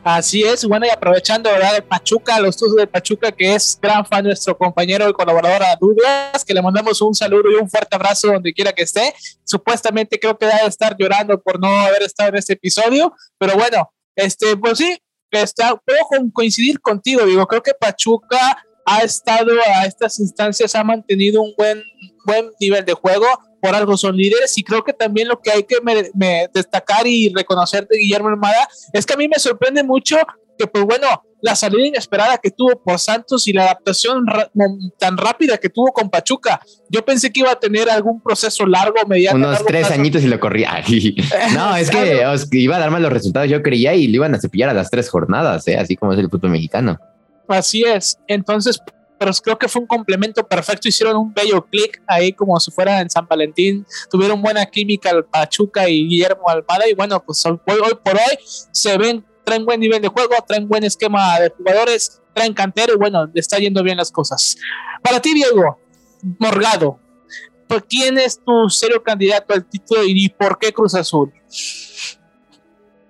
Así 0.04 0.42
es, 0.42 0.66
bueno, 0.66 0.88
y 0.88 0.90
aprovechando, 0.90 1.52
¿verdad? 1.52 1.76
De 1.76 1.84
Pachuca, 1.84 2.40
los 2.40 2.58
Tuzos 2.58 2.78
de 2.78 2.88
Pachuca, 2.88 3.32
que 3.32 3.54
es 3.54 3.78
gran 3.80 4.04
fan 4.04 4.26
nuestro 4.26 4.58
compañero 4.58 5.08
y 5.08 5.14
colaborador 5.14 5.62
a 5.62 5.76
Douglas, 5.80 6.44
que 6.44 6.56
le 6.56 6.64
mandamos 6.64 7.00
un 7.04 7.14
saludo 7.14 7.52
y 7.52 7.62
un 7.62 7.70
fuerte 7.70 7.96
abrazo 7.96 8.30
donde 8.30 8.52
quiera 8.52 8.74
que 8.74 8.82
esté. 8.82 9.14
Supuestamente 9.44 10.20
creo 10.20 10.36
que 10.36 10.48
debe 10.48 10.66
estar 10.66 10.96
llorando 10.98 11.40
por 11.40 11.60
no 11.60 11.68
haber 11.68 12.02
estado 12.02 12.30
en 12.30 12.38
este 12.38 12.54
episodio, 12.54 13.14
pero 13.38 13.54
bueno, 13.54 13.94
este, 14.16 14.58
pues 14.58 14.80
sí, 14.80 14.98
está, 15.32 15.76
puedo 15.76 16.00
coincidir 16.34 16.80
contigo, 16.80 17.26
digo, 17.26 17.46
creo 17.48 17.64
que 17.64 17.74
Pachuca 17.74 18.64
ha 18.86 19.04
estado 19.04 19.52
a 19.76 19.86
estas 19.86 20.20
instancias, 20.20 20.76
ha 20.76 20.84
mantenido 20.84 21.42
un 21.42 21.54
buen, 21.58 21.84
buen 22.26 22.50
nivel 22.60 22.84
de 22.84 22.94
juego, 22.94 23.26
por 23.62 23.76
algo 23.76 23.96
son 23.96 24.18
líderes 24.18 24.58
y 24.58 24.64
creo 24.64 24.84
que 24.84 24.94
también 24.94 25.28
lo 25.28 25.40
que 25.40 25.52
hay 25.52 25.64
que 25.64 25.78
destacar 26.54 27.06
y 27.06 27.32
reconocer 27.34 27.88
de 27.88 28.00
Guillermo 28.00 28.30
Armada 28.30 28.68
es 28.92 29.06
que 29.06 29.14
a 29.14 29.18
mí 29.18 29.28
me 29.28 29.40
sorprende 29.40 29.84
mucho 29.84 30.18
que 30.62 30.68
pues 30.68 30.86
bueno, 30.86 31.08
la 31.42 31.56
salida 31.56 31.88
inesperada 31.88 32.38
que 32.38 32.52
tuvo 32.52 32.82
por 32.82 33.00
Santos 33.00 33.48
y 33.48 33.54
la 33.54 33.64
adaptación 33.64 34.26
tan 35.00 35.18
rápida 35.18 35.58
que 35.58 35.70
tuvo 35.70 35.92
con 35.92 36.10
Pachuca. 36.10 36.62
Yo 36.90 37.04
pensé 37.04 37.32
que 37.32 37.40
iba 37.40 37.52
a 37.52 37.60
tener 37.60 37.90
algún 37.90 38.22
proceso 38.22 38.66
largo, 38.66 38.96
mediano. 39.08 39.48
Unos 39.48 39.66
tres 39.66 39.90
añitos 39.90 40.24
y 40.24 40.28
lo 40.28 40.40
corría. 40.40 40.84
no, 41.56 41.76
es 41.76 41.90
que 41.90 42.60
iba 42.60 42.76
a 42.76 42.80
dar 42.80 42.92
mal 42.92 43.02
los 43.02 43.12
resultados, 43.12 43.50
yo 43.50 43.62
creía, 43.64 43.96
y 43.96 44.08
le 44.08 44.16
iban 44.16 44.36
a 44.36 44.40
cepillar 44.40 44.70
a 44.70 44.74
las 44.74 44.92
tres 44.92 45.10
jornadas, 45.10 45.68
¿eh? 45.68 45.78
así 45.78 45.96
como 45.96 46.14
es 46.14 46.20
el 46.20 46.30
fútbol 46.30 46.52
mexicano. 46.52 47.00
Así 47.48 47.84
es. 47.84 48.18
Entonces, 48.28 48.80
pero 49.18 49.32
creo 49.44 49.60
que 49.60 49.68
fue 49.68 49.82
un 49.82 49.88
complemento 49.88 50.48
perfecto. 50.48 50.88
Hicieron 50.88 51.16
un 51.18 51.34
bello 51.34 51.66
clic 51.66 52.02
ahí, 52.08 52.34
como 52.34 52.60
si 52.60 52.72
fuera 52.72 53.02
en 53.02 53.10
San 53.10 53.28
Valentín. 53.28 53.86
Tuvieron 54.10 54.42
buena 54.42 54.66
química 54.66 55.12
Pachuca 55.30 55.90
y 55.90 56.08
Guillermo 56.08 56.48
Almada. 56.48 56.88
Y 56.90 56.94
bueno, 56.94 57.22
pues 57.24 57.46
hoy, 57.46 57.60
hoy 57.68 57.98
por 58.04 58.16
hoy 58.16 58.38
se 58.72 58.98
ven 58.98 59.24
traen 59.52 59.66
buen 59.66 59.82
nivel 59.82 60.02
de 60.02 60.08
juego, 60.08 60.34
traen 60.48 60.66
buen 60.66 60.86
esquema 60.86 61.38
de 61.38 61.50
jugadores, 61.50 62.22
traen 62.34 62.54
cantero 62.54 62.94
y 62.94 62.98
bueno, 62.98 63.26
le 63.26 63.40
está 63.40 63.58
yendo 63.58 63.84
bien 63.84 63.98
las 63.98 64.10
cosas. 64.10 64.56
Para 65.04 65.20
ti, 65.20 65.34
Diego, 65.34 65.78
Morgado, 66.40 66.98
¿quién 67.90 68.18
es 68.18 68.40
tu 68.42 68.70
serio 68.70 69.04
candidato 69.04 69.54
al 69.54 69.66
título 69.66 70.06
y 70.06 70.30
por 70.30 70.58
qué 70.58 70.72
Cruz 70.72 70.96
Azul? 70.96 71.34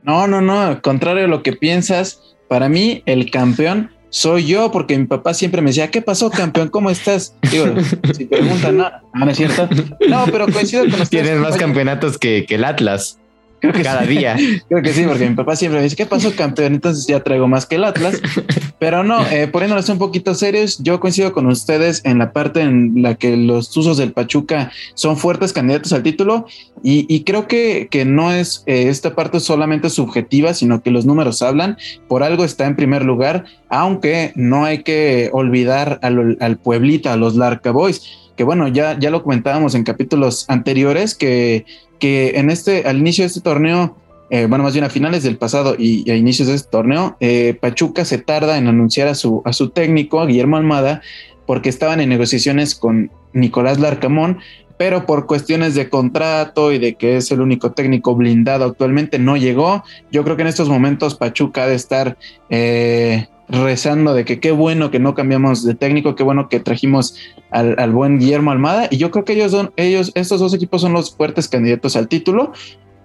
No, 0.01 0.25
no, 0.25 0.41
no, 0.41 0.61
al 0.61 0.81
contrario 0.81 1.25
a 1.25 1.27
lo 1.27 1.43
que 1.43 1.53
piensas, 1.53 2.35
para 2.49 2.67
mí 2.67 3.03
el 3.05 3.29
campeón 3.29 3.91
soy 4.09 4.47
yo, 4.47 4.71
porque 4.71 4.97
mi 4.97 5.05
papá 5.05 5.35
siempre 5.35 5.61
me 5.61 5.69
decía, 5.69 5.91
¿qué 5.91 6.01
pasó, 6.01 6.31
campeón? 6.31 6.69
¿Cómo 6.69 6.89
estás? 6.89 7.35
Digo, 7.51 7.67
si 8.13 8.25
preguntan, 8.25 8.77
no, 8.77 8.91
no, 9.13 9.29
es 9.29 9.37
cierto. 9.37 9.69
No, 10.09 10.25
pero 10.25 10.47
coincido 10.47 10.83
con 10.85 10.93
ustedes. 11.01 11.09
Tienes 11.09 11.37
más 11.37 11.55
campeonatos 11.55 12.17
que, 12.17 12.47
que 12.47 12.55
el 12.55 12.65
Atlas. 12.65 13.20
Creo 13.61 13.73
que 13.73 13.83
cada 13.83 14.01
día. 14.01 14.35
Creo 14.69 14.81
que 14.81 14.91
sí, 14.91 15.03
porque 15.03 15.29
mi 15.29 15.35
papá 15.35 15.55
siempre 15.55 15.79
me 15.79 15.83
dice, 15.83 15.95
¿qué 15.95 16.07
pasó, 16.07 16.35
campeón? 16.35 16.73
Entonces 16.73 17.05
ya 17.05 17.21
traigo 17.21 17.47
más 17.47 17.67
que 17.67 17.75
el 17.75 17.83
Atlas. 17.83 18.19
Pero 18.79 19.03
no, 19.03 19.23
eh, 19.29 19.47
poniéndonos 19.47 19.87
un 19.89 19.99
poquito 19.99 20.33
serios, 20.33 20.79
yo 20.79 20.99
coincido 20.99 21.31
con 21.33 21.45
ustedes 21.45 22.01
en 22.03 22.17
la 22.17 22.33
parte 22.33 22.61
en 22.61 23.03
la 23.03 23.13
que 23.13 23.37
los 23.37 23.69
Tuzos 23.69 23.97
del 23.97 24.11
Pachuca 24.13 24.71
son 24.95 25.15
fuertes 25.15 25.53
candidatos 25.53 25.93
al 25.93 26.01
título 26.01 26.47
y, 26.83 27.23
creo 27.23 27.47
que, 27.47 27.87
que 27.91 28.05
no 28.05 28.33
es 28.33 28.63
eh, 28.65 28.89
esta 28.89 29.13
parte 29.13 29.39
solamente 29.39 29.91
subjetiva, 29.91 30.55
sino 30.55 30.81
que 30.81 30.89
los 30.89 31.05
números 31.05 31.43
hablan. 31.43 31.77
Por 32.07 32.23
algo 32.23 32.43
está 32.43 32.65
en 32.65 32.75
primer 32.75 33.05
lugar, 33.05 33.45
aunque 33.69 34.31
no 34.35 34.65
hay 34.65 34.81
que 34.81 35.29
olvidar 35.31 35.99
al, 36.01 36.37
al 36.39 36.57
Pueblita, 36.57 37.13
a 37.13 37.17
los 37.17 37.35
Larca 37.35 37.69
Boys 37.69 38.01
que 38.41 38.43
bueno, 38.43 38.67
ya, 38.67 38.97
ya 38.97 39.11
lo 39.11 39.21
comentábamos 39.21 39.75
en 39.75 39.83
capítulos 39.83 40.45
anteriores, 40.49 41.13
que 41.13 41.63
que 42.01 42.31
en 42.39 42.49
este, 42.49 42.87
al 42.87 42.97
inicio 42.97 43.23
de 43.23 43.27
este 43.27 43.41
torneo, 43.41 43.95
eh, 44.31 44.47
bueno, 44.49 44.63
más 44.63 44.73
bien 44.73 44.83
a 44.83 44.89
finales 44.89 45.21
del 45.21 45.37
pasado 45.37 45.75
y, 45.77 46.09
a 46.09 46.15
inicios 46.15 46.47
de 46.47 46.55
este 46.55 46.71
torneo, 46.71 47.15
eh, 47.19 47.55
Pachuca 47.61 48.03
se 48.03 48.17
tarda 48.17 48.57
en 48.57 48.67
anunciar 48.67 49.07
a 49.07 49.13
su, 49.13 49.43
a 49.45 49.53
su 49.53 49.69
técnico, 49.69 50.19
a 50.19 50.25
Guillermo 50.25 50.57
Almada, 50.57 51.03
porque 51.45 51.69
estaban 51.69 52.01
en 52.01 52.09
negociaciones 52.09 52.73
con 52.73 53.11
Nicolás 53.33 53.79
Larcamón, 53.79 54.39
pero 54.81 55.05
por 55.05 55.27
cuestiones 55.27 55.75
de 55.75 55.89
contrato 55.89 56.71
y 56.71 56.79
de 56.79 56.95
que 56.95 57.15
es 57.17 57.29
el 57.29 57.39
único 57.39 57.71
técnico 57.71 58.15
blindado 58.15 58.65
actualmente 58.65 59.19
no 59.19 59.37
llegó. 59.37 59.83
Yo 60.11 60.23
creo 60.23 60.37
que 60.37 60.41
en 60.41 60.47
estos 60.47 60.69
momentos 60.69 61.13
Pachuca 61.13 61.65
ha 61.65 61.67
de 61.67 61.75
estar 61.75 62.17
eh, 62.49 63.27
rezando 63.47 64.15
de 64.15 64.25
que 64.25 64.39
qué 64.39 64.51
bueno 64.51 64.89
que 64.89 64.97
no 64.97 65.13
cambiamos 65.13 65.63
de 65.63 65.75
técnico, 65.75 66.15
qué 66.15 66.23
bueno 66.23 66.49
que 66.49 66.59
trajimos 66.59 67.15
al, 67.51 67.91
buen 67.91 68.17
Guillermo 68.17 68.49
Almada. 68.49 68.87
Y 68.89 68.97
yo 68.97 69.11
creo 69.11 69.23
que 69.23 69.33
ellos 69.33 69.51
son, 69.51 69.71
ellos, 69.75 70.11
estos 70.15 70.39
dos 70.39 70.51
equipos 70.55 70.81
son 70.81 70.93
los 70.93 71.15
fuertes 71.15 71.47
candidatos 71.47 71.95
al 71.95 72.07
título. 72.07 72.51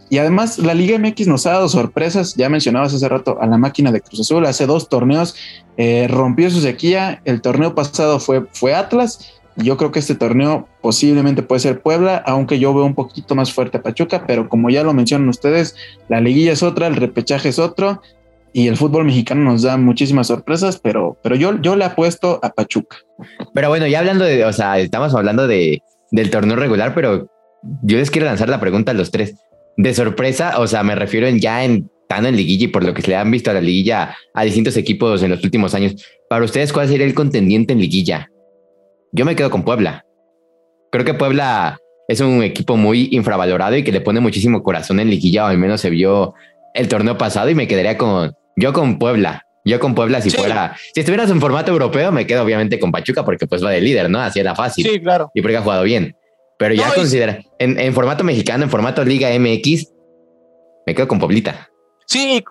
Y 0.09 0.17
además 0.17 0.59
la 0.59 0.73
Liga 0.73 0.99
MX 0.99 1.27
nos 1.27 1.47
ha 1.47 1.51
dado 1.51 1.69
sorpresas, 1.69 2.37
ya 2.37 2.49
mencionabas 2.49 2.95
hace 2.95 3.07
rato 3.07 3.37
a 3.39 3.47
la 3.47 3.59
máquina 3.59 3.93
de 3.93 4.01
Cruz 4.01 4.21
Azul, 4.21 4.47
hace 4.47 4.65
dos 4.65 4.89
torneos 4.89 5.35
eh, 5.77 6.07
rompió 6.09 6.49
su 6.49 6.61
sequía, 6.61 7.21
el 7.27 7.43
torneo 7.43 7.75
pasado 7.75 8.19
fue, 8.19 8.47
fue 8.53 8.73
Atlas, 8.73 9.36
yo 9.57 9.77
creo 9.77 9.91
que 9.91 9.99
este 9.99 10.15
torneo 10.15 10.69
posiblemente 10.83 11.43
puede 11.43 11.61
ser 11.61 11.81
Puebla, 11.81 12.23
aunque 12.27 12.59
yo 12.59 12.75
veo 12.75 12.85
un 12.85 12.95
poquito 12.95 13.35
más 13.35 13.53
fuerte 13.53 13.79
a 13.79 13.83
Pachuca, 13.83 14.25
pero 14.27 14.49
como 14.49 14.71
ya 14.71 14.83
lo 14.83 14.93
mencionan 14.93 15.29
ustedes, 15.29 15.75
la 16.09 16.21
liguilla 16.21 16.53
es 16.53 16.63
otra, 16.63 16.87
el 16.87 16.97
repechaje 16.97 17.49
es 17.49 17.59
otro, 17.59 18.03
y 18.53 18.69
el 18.69 18.77
fútbol 18.77 19.05
mexicano 19.05 19.43
nos 19.43 19.63
da 19.63 19.77
muchísimas 19.77 20.29
sorpresas, 20.29 20.79
pero, 20.79 21.19
pero 21.23 21.37
yo, 21.37 21.61
yo 21.61 21.77
le 21.77 21.85
apuesto 21.85 22.41
a 22.43 22.51
Pachuca. 22.51 22.97
Pero 23.53 23.69
bueno, 23.69 23.87
ya 23.87 23.99
hablando 23.99 24.25
de, 24.25 24.45
o 24.45 24.53
sea, 24.53 24.79
estamos 24.79 25.15
hablando 25.15 25.47
de, 25.47 25.83
del 26.11 26.31
torneo 26.31 26.57
regular, 26.57 26.95
pero 26.95 27.29
yo 27.83 27.99
les 27.99 28.11
quiero 28.11 28.27
lanzar 28.27 28.49
la 28.49 28.61
pregunta 28.61 28.93
a 28.93 28.95
los 28.95 29.11
tres. 29.11 29.35
De 29.77 29.93
sorpresa, 29.93 30.59
o 30.59 30.67
sea, 30.67 30.83
me 30.83 30.95
refiero 30.95 31.27
en 31.27 31.39
ya 31.39 31.65
en 31.65 31.91
tan 32.09 32.25
en 32.25 32.37
liguilla 32.37 32.65
y 32.65 32.69
por 32.69 32.85
lo 32.85 32.95
que 32.95 33.03
se 33.03 33.11
le 33.11 33.17
han 33.17 33.31
visto 33.31 33.51
a 33.51 33.55
la 33.55 33.61
liguilla 33.61 34.17
a 34.33 34.45
distintos 34.45 34.77
equipos 34.77 35.23
en 35.23 35.31
los 35.31 35.45
últimos 35.45 35.75
años. 35.75 35.95
Para 36.31 36.45
ustedes, 36.45 36.73
¿cuál 36.73 36.89
sería 36.89 37.05
el 37.05 37.15
contendiente 37.15 37.75
en 37.75 37.81
liguilla? 37.81 38.31
Yo 39.13 39.25
me 39.25 39.37
quedo 39.37 39.51
con 39.51 39.65
Puebla. 39.65 40.05
Creo 40.91 41.05
que 41.05 41.15
Puebla 41.15 41.79
es 42.09 42.21
un 42.21 42.43
equipo 42.43 42.77
muy 42.77 43.09
infravalorado 43.13 43.77
y 43.77 43.85
que 43.85 43.93
le 43.93 44.01
pone 44.01 44.21
muchísimo 44.21 44.63
corazón 44.63 45.01
en 45.01 45.11
liguilla, 45.11 45.45
o 45.45 45.49
al 45.49 45.59
menos 45.59 45.81
se 45.81 45.91
vio 45.91 46.35
el 46.75 46.89
torneo 46.89 47.19
pasado 47.19 47.49
y 47.51 47.55
me 47.55 47.67
quedaría 47.67 47.99
con, 47.99 48.33
yo 48.57 48.73
con 48.73 48.99
Puebla. 48.99 49.43
Yo 49.65 49.81
con 49.81 49.97
Puebla, 49.97 50.21
si 50.21 50.31
fuera, 50.31 50.77
si 50.95 51.01
estuvieras 51.01 51.29
en 51.29 51.41
formato 51.41 51.73
europeo, 51.73 52.13
me 52.13 52.25
quedo 52.25 52.45
obviamente 52.45 52.79
con 52.79 52.93
Pachuca 52.93 53.25
porque 53.25 53.49
pues 53.49 53.65
va 53.65 53.71
de 53.73 53.81
líder, 53.81 54.09
¿no? 54.09 54.21
Así 54.21 54.39
era 54.39 54.55
fácil. 54.55 54.87
Sí, 54.87 55.01
claro. 55.01 55.29
Y 55.35 55.43
porque 55.43 55.57
ha 55.57 55.61
jugado 55.61 55.83
bien. 55.83 56.15
Pero 56.57 56.73
ya 56.73 56.95
considera, 56.95 57.41
en, 57.59 57.79
en, 57.81 57.93
formato 57.93 58.23
mexicano, 58.23 58.63
en 58.63 58.71
formato 58.71 59.05
Liga 59.05 59.29
MX, 59.37 59.93
me 60.87 60.95
quedo 60.95 61.09
con 61.09 61.19
Poblita. 61.19 61.69
Sí, 62.07 62.43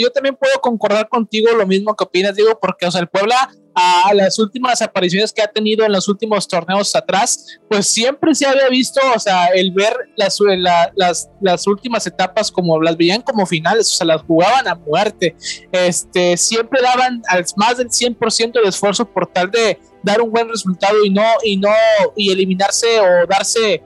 yo 0.00 0.10
también 0.10 0.34
puedo 0.34 0.58
concordar 0.62 1.08
contigo 1.08 1.52
lo 1.52 1.66
mismo 1.66 1.94
que 1.94 2.04
opinas, 2.04 2.34
digo, 2.34 2.58
porque, 2.58 2.86
o 2.86 2.90
sea, 2.90 3.02
el 3.02 3.08
Puebla 3.08 3.50
a 3.74 4.14
las 4.14 4.38
últimas 4.38 4.80
apariciones 4.80 5.32
que 5.32 5.42
ha 5.42 5.48
tenido 5.48 5.84
en 5.84 5.92
los 5.92 6.08
últimos 6.08 6.46
torneos 6.46 6.94
atrás, 6.94 7.58
pues 7.68 7.86
siempre 7.86 8.34
se 8.34 8.46
había 8.46 8.68
visto, 8.68 9.00
o 9.14 9.18
sea, 9.18 9.46
el 9.48 9.72
ver 9.72 9.94
las, 10.16 10.38
las, 10.94 11.28
las 11.40 11.66
últimas 11.66 12.06
etapas 12.06 12.50
como 12.50 12.80
las 12.80 12.96
veían 12.96 13.20
como 13.20 13.44
finales, 13.44 13.92
o 13.92 13.96
sea, 13.96 14.06
las 14.06 14.22
jugaban 14.22 14.68
a 14.68 14.74
muerte, 14.76 15.36
este, 15.72 16.36
siempre 16.36 16.80
daban 16.80 17.22
al 17.28 17.44
más 17.56 17.76
del 17.76 17.88
100% 17.88 18.62
de 18.62 18.68
esfuerzo 18.68 19.04
por 19.04 19.26
tal 19.26 19.50
de 19.50 19.78
dar 20.02 20.20
un 20.20 20.30
buen 20.30 20.48
resultado 20.48 21.04
y 21.04 21.10
no, 21.10 21.26
y 21.42 21.56
no, 21.56 21.72
y 22.16 22.30
eliminarse 22.30 23.00
o 23.00 23.26
darse 23.26 23.82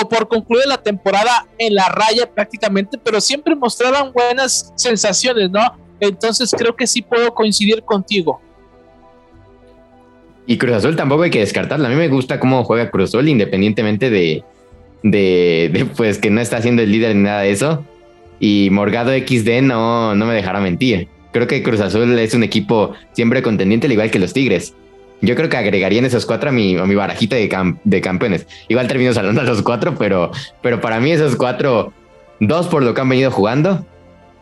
por 0.00 0.28
concluir 0.28 0.66
la 0.66 0.78
temporada 0.78 1.46
en 1.58 1.74
la 1.74 1.88
raya 1.88 2.28
prácticamente, 2.32 2.98
pero 3.02 3.20
siempre 3.20 3.54
mostraban 3.54 4.12
buenas 4.12 4.72
sensaciones, 4.76 5.50
¿no? 5.50 5.60
Entonces 6.00 6.54
creo 6.56 6.74
que 6.74 6.86
sí 6.86 7.02
puedo 7.02 7.32
coincidir 7.34 7.82
contigo. 7.82 8.40
Y 10.46 10.58
Cruz 10.58 10.74
Azul 10.74 10.96
tampoco 10.96 11.22
hay 11.22 11.30
que 11.30 11.40
descartarla. 11.40 11.88
A 11.88 11.90
mí 11.90 11.96
me 11.96 12.08
gusta 12.08 12.38
cómo 12.38 12.64
juega 12.64 12.90
Cruz 12.90 13.10
Azul, 13.10 13.28
independientemente 13.28 14.10
de, 14.10 14.44
de, 15.02 15.86
pues 15.96 16.18
que 16.18 16.30
no 16.30 16.40
está 16.40 16.60
siendo 16.60 16.82
el 16.82 16.92
líder 16.92 17.16
ni 17.16 17.22
nada 17.22 17.42
de 17.42 17.50
eso. 17.50 17.84
Y 18.40 18.68
Morgado 18.70 19.12
XD 19.12 19.62
no, 19.62 20.14
no 20.14 20.26
me 20.26 20.34
dejará 20.34 20.60
mentir. 20.60 21.08
Creo 21.32 21.46
que 21.46 21.62
Cruz 21.62 21.80
Azul 21.80 22.18
es 22.18 22.34
un 22.34 22.42
equipo 22.42 22.92
siempre 23.12 23.42
contendiente, 23.42 23.86
al 23.86 23.92
igual 23.92 24.10
que 24.10 24.18
los 24.18 24.32
Tigres. 24.32 24.74
Yo 25.20 25.34
creo 25.36 25.48
que 25.48 25.56
agregarían 25.56 26.04
esos 26.04 26.26
cuatro 26.26 26.50
a 26.50 26.52
mi, 26.52 26.76
a 26.76 26.84
mi 26.84 26.94
barajita 26.94 27.36
de, 27.36 27.74
de 27.84 28.00
campeones. 28.00 28.46
Igual 28.68 28.88
termino 28.88 29.12
salando 29.12 29.40
a 29.40 29.44
los 29.44 29.62
cuatro, 29.62 29.94
pero, 29.96 30.30
pero 30.60 30.80
para 30.80 31.00
mí 31.00 31.12
esos 31.12 31.36
cuatro, 31.36 31.92
dos 32.40 32.66
por 32.66 32.82
lo 32.82 32.92
que 32.92 33.00
han 33.00 33.08
venido 33.08 33.30
jugando 33.30 33.86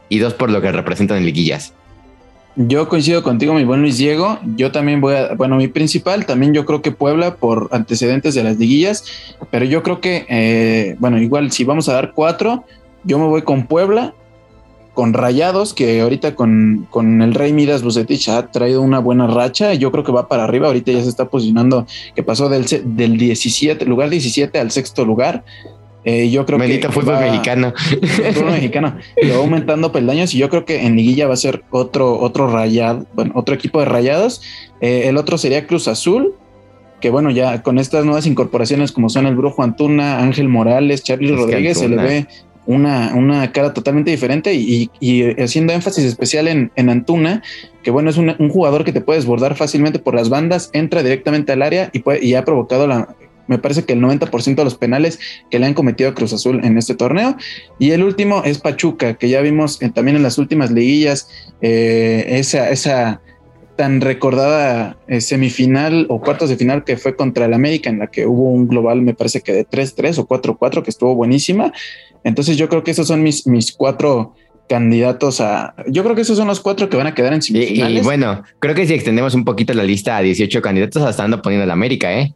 y 0.08 0.18
dos 0.18 0.34
por 0.34 0.50
lo 0.50 0.60
que 0.60 0.72
representan 0.72 1.18
en 1.18 1.26
liguillas. 1.26 1.72
Yo 2.54 2.86
coincido 2.86 3.22
contigo, 3.22 3.54
mi 3.54 3.64
buen 3.64 3.80
Luis 3.80 3.96
Diego. 3.96 4.38
Yo 4.56 4.72
también 4.72 5.00
voy 5.00 5.14
a, 5.14 5.34
bueno, 5.34 5.56
mi 5.56 5.68
principal, 5.68 6.26
también 6.26 6.52
yo 6.52 6.66
creo 6.66 6.82
que 6.82 6.92
Puebla 6.92 7.36
por 7.36 7.70
antecedentes 7.72 8.34
de 8.34 8.44
las 8.44 8.58
liguillas, 8.58 9.04
pero 9.50 9.64
yo 9.64 9.82
creo 9.82 10.00
que, 10.00 10.26
eh, 10.28 10.96
bueno, 10.98 11.18
igual 11.18 11.50
si 11.50 11.64
vamos 11.64 11.88
a 11.88 11.94
dar 11.94 12.12
cuatro, 12.12 12.64
yo 13.04 13.18
me 13.18 13.26
voy 13.26 13.40
con 13.40 13.66
Puebla, 13.66 14.12
con 14.94 15.14
Rayados, 15.14 15.72
que 15.74 16.00
ahorita 16.00 16.34
con, 16.34 16.86
con 16.90 17.22
el 17.22 17.34
Rey 17.34 17.52
Midas 17.52 17.82
Bucetich 17.82 18.28
ha 18.28 18.50
traído 18.50 18.82
una 18.82 18.98
buena 18.98 19.26
racha. 19.26 19.74
Yo 19.74 19.90
creo 19.90 20.04
que 20.04 20.12
va 20.12 20.28
para 20.28 20.44
arriba. 20.44 20.66
Ahorita 20.66 20.92
ya 20.92 21.02
se 21.02 21.08
está 21.08 21.28
posicionando, 21.28 21.86
que 22.14 22.22
pasó 22.22 22.48
del, 22.48 22.66
del 22.84 23.16
17, 23.16 23.84
lugar 23.86 24.10
17 24.10 24.58
al 24.58 24.70
sexto 24.70 25.04
lugar. 25.04 25.44
Eh, 26.04 26.30
yo 26.30 26.44
creo 26.44 26.58
que. 26.58 26.88
fútbol 26.90 27.20
mexicano. 27.20 27.72
Fútbol 28.32 28.52
mexicano. 28.52 28.96
Y 29.20 29.28
va 29.28 29.36
aumentando 29.36 29.92
peldaños 29.92 30.34
y 30.34 30.38
yo 30.38 30.50
creo 30.50 30.64
que 30.64 30.84
en 30.84 30.96
Liguilla 30.96 31.28
va 31.28 31.34
a 31.34 31.36
ser 31.36 31.62
otro, 31.70 32.18
otro 32.18 32.48
rayado, 32.48 33.06
bueno, 33.14 33.32
otro 33.36 33.54
equipo 33.54 33.78
de 33.78 33.86
rayados. 33.86 34.42
Eh, 34.80 35.04
el 35.06 35.16
otro 35.16 35.38
sería 35.38 35.66
Cruz 35.66 35.86
Azul, 35.86 36.34
que 37.00 37.10
bueno, 37.10 37.30
ya 37.30 37.62
con 37.62 37.78
estas 37.78 38.04
nuevas 38.04 38.26
incorporaciones 38.26 38.90
como 38.90 39.08
son 39.10 39.26
el 39.26 39.36
Brujo 39.36 39.62
Antuna, 39.62 40.18
Ángel 40.18 40.48
Morales, 40.48 41.04
Charlie 41.04 41.36
Rodríguez, 41.36 41.78
se 41.78 41.88
le 41.88 41.96
ve 41.96 42.26
una, 42.66 43.12
una 43.14 43.50
cara 43.52 43.74
totalmente 43.74 44.10
diferente 44.10 44.54
y, 44.54 44.90
haciendo 45.38 45.72
énfasis 45.72 46.04
especial 46.04 46.48
en, 46.48 46.70
en 46.76 46.90
Antuna, 46.90 47.42
que 47.82 47.90
bueno, 47.90 48.10
es 48.10 48.16
un, 48.16 48.34
jugador 48.48 48.84
que 48.84 48.92
te 48.92 49.00
puede 49.00 49.18
desbordar 49.18 49.56
fácilmente 49.56 49.98
por 49.98 50.14
las 50.14 50.28
bandas, 50.28 50.70
entra 50.72 51.02
directamente 51.02 51.52
al 51.52 51.62
área 51.62 51.90
y, 51.92 52.00
puede, 52.00 52.24
y 52.24 52.34
ha 52.34 52.44
provocado 52.44 52.86
la, 52.86 53.14
me 53.46 53.58
parece 53.58 53.84
que 53.84 53.92
el 53.92 54.00
90% 54.00 54.54
de 54.54 54.64
los 54.64 54.76
penales 54.76 55.18
que 55.50 55.58
le 55.58 55.66
han 55.66 55.74
cometido 55.74 56.10
a 56.10 56.14
Cruz 56.14 56.32
Azul 56.32 56.60
en 56.64 56.78
este 56.78 56.94
torneo. 56.94 57.36
Y 57.78 57.90
el 57.90 58.02
último 58.02 58.42
es 58.44 58.58
Pachuca, 58.58 59.14
que 59.14 59.28
ya 59.28 59.40
vimos 59.40 59.78
también 59.94 60.16
en 60.16 60.22
las 60.22 60.38
últimas 60.38 60.70
liguillas 60.70 61.28
eh, 61.60 62.24
esa, 62.28 62.70
esa 62.70 63.20
tan 63.76 64.00
recordada 64.00 64.96
eh, 65.08 65.20
semifinal 65.20 66.06
o 66.08 66.20
cuartos 66.20 66.50
de 66.50 66.56
final 66.56 66.84
que 66.84 66.96
fue 66.96 67.16
contra 67.16 67.46
el 67.46 67.54
América, 67.54 67.90
en 67.90 67.98
la 67.98 68.06
que 68.06 68.26
hubo 68.26 68.50
un 68.50 68.68
global, 68.68 69.02
me 69.02 69.14
parece 69.14 69.40
que 69.40 69.52
de 69.52 69.66
3-3 69.66 70.18
o 70.18 70.26
4-4, 70.26 70.82
que 70.82 70.90
estuvo 70.90 71.14
buenísima. 71.14 71.72
Entonces 72.24 72.56
yo 72.56 72.68
creo 72.68 72.84
que 72.84 72.90
esos 72.90 73.06
son 73.06 73.22
mis, 73.22 73.46
mis 73.46 73.72
cuatro 73.72 74.34
candidatos 74.68 75.40
a. 75.40 75.74
Yo 75.88 76.02
creo 76.02 76.14
que 76.14 76.22
esos 76.22 76.36
son 76.36 76.48
los 76.48 76.60
cuatro 76.60 76.88
que 76.88 76.96
van 76.96 77.06
a 77.06 77.14
quedar 77.14 77.32
en 77.32 77.42
semifinales. 77.42 78.02
Y, 78.02 78.04
bueno, 78.04 78.42
creo 78.58 78.74
que 78.74 78.86
si 78.86 78.94
extendemos 78.94 79.34
un 79.34 79.44
poquito 79.44 79.74
la 79.74 79.84
lista 79.84 80.16
a 80.16 80.22
18 80.22 80.62
candidatos, 80.62 81.02
hasta 81.02 81.24
ando 81.24 81.42
poniendo 81.42 81.64
el 81.64 81.70
América, 81.70 82.12
¿eh? 82.18 82.34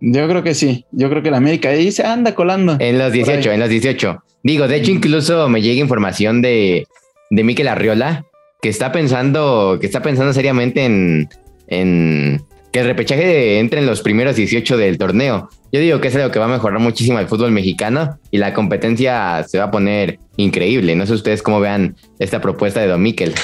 Yo 0.00 0.28
creo 0.28 0.42
que 0.42 0.54
sí. 0.54 0.84
Yo 0.92 1.10
creo 1.10 1.22
que 1.22 1.30
la 1.30 1.38
América 1.38 1.70
ahí 1.70 1.90
se 1.90 2.04
anda 2.04 2.34
colando. 2.34 2.76
En 2.78 2.98
los 2.98 3.12
18, 3.12 3.50
en 3.50 3.60
los 3.60 3.68
18. 3.68 4.22
Digo, 4.42 4.68
de 4.68 4.76
hecho, 4.76 4.90
incluso 4.90 5.48
me 5.48 5.60
llega 5.60 5.80
información 5.80 6.40
de, 6.40 6.86
de 7.30 7.44
Miquel 7.44 7.68
Arriola 7.68 8.24
que 8.60 8.68
está 8.68 8.92
pensando, 8.92 9.78
que 9.80 9.86
está 9.86 10.02
pensando 10.02 10.32
seriamente 10.32 10.84
en, 10.84 11.28
en 11.68 12.42
que 12.72 12.80
el 12.80 12.86
repechaje 12.86 13.58
entre 13.58 13.80
en 13.80 13.86
los 13.86 14.02
primeros 14.02 14.36
18 14.36 14.76
del 14.76 14.98
torneo. 14.98 15.48
Yo 15.72 15.80
digo 15.80 16.00
que 16.00 16.08
es 16.08 16.16
algo 16.16 16.30
que 16.30 16.38
va 16.38 16.46
a 16.46 16.48
mejorar 16.48 16.80
muchísimo 16.80 17.18
el 17.18 17.28
fútbol 17.28 17.50
mexicano 17.50 18.18
y 18.30 18.38
la 18.38 18.54
competencia 18.54 19.44
se 19.46 19.58
va 19.58 19.64
a 19.64 19.70
poner 19.70 20.18
increíble. 20.36 20.94
No 20.96 21.06
sé 21.06 21.14
ustedes 21.14 21.42
cómo 21.42 21.60
vean 21.60 21.96
esta 22.18 22.40
propuesta 22.40 22.80
de 22.80 22.88
Don 22.88 23.02
Miquel. 23.02 23.34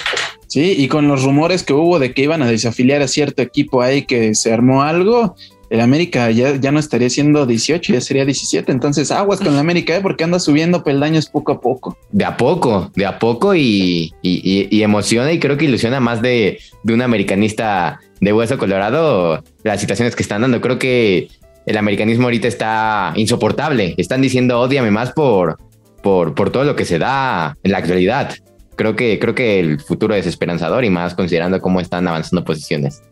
Sí, 0.47 0.75
y 0.79 0.89
con 0.89 1.09
los 1.09 1.25
rumores 1.25 1.63
que 1.63 1.73
hubo 1.73 1.99
de 1.99 2.13
que 2.13 2.23
iban 2.23 2.43
a 2.43 2.47
desafiliar 2.47 3.03
a 3.03 3.09
cierto 3.09 3.43
equipo 3.43 3.83
ahí 3.83 4.03
que 4.03 4.35
se 4.35 4.53
armó 4.53 4.83
algo, 4.83 5.37
el 5.75 5.81
América 5.81 6.31
ya, 6.31 6.55
ya 6.55 6.71
no 6.71 6.79
estaría 6.79 7.11
siendo 7.11 7.47
18, 7.47 7.95
ya 7.95 8.01
sería 8.01 8.25
17. 8.25 8.71
Entonces, 8.71 9.11
aguas 9.11 9.41
con 9.41 9.55
el 9.55 9.59
América, 9.59 9.97
¿eh? 9.97 10.01
porque 10.01 10.23
anda 10.23 10.39
subiendo 10.39 10.85
peldaños 10.85 11.29
poco 11.29 11.51
a 11.51 11.61
poco. 11.61 11.99
De 12.13 12.25
a 12.25 12.37
poco, 12.37 12.93
de 12.95 13.05
a 13.05 13.19
poco 13.19 13.57
y, 13.57 14.15
y, 14.23 14.83
emociona 14.83 15.33
y 15.33 15.41
creo 15.41 15.57
que 15.57 15.65
ilusiona 15.65 15.99
más 15.99 16.23
de, 16.23 16.61
de 16.85 16.95
un 16.95 17.03
americanista 17.03 17.99
de 18.21 18.33
hueso 18.33 18.57
colorado 18.57 19.43
las 19.65 19.81
situaciones 19.81 20.15
que 20.15 20.23
están 20.23 20.43
dando. 20.43 20.61
Creo 20.61 20.79
que 20.79 21.27
el 21.67 21.77
americanismo 21.77 22.27
ahorita 22.27 22.47
está 22.47 23.13
insoportable. 23.17 23.95
Están 23.97 24.23
diciendo 24.23 24.61
odiame 24.61 24.93
más 24.93 25.11
por, 25.11 25.59
por, 26.05 26.37
por 26.37 26.51
todo 26.51 26.63
lo 26.63 26.77
que 26.77 26.85
se 26.85 27.01
da 27.01 27.59
en 27.65 27.73
la 27.73 27.79
actualidad. 27.79 28.33
Creo 28.77 28.95
que, 28.95 29.19
creo 29.19 29.35
que 29.35 29.59
el 29.59 29.81
futuro 29.81 30.15
es 30.15 30.29
esperanzador 30.29 30.85
y 30.85 30.91
más 30.91 31.15
considerando 31.15 31.61
cómo 31.61 31.81
están 31.81 32.07
avanzando 32.07 32.45
posiciones. 32.45 33.03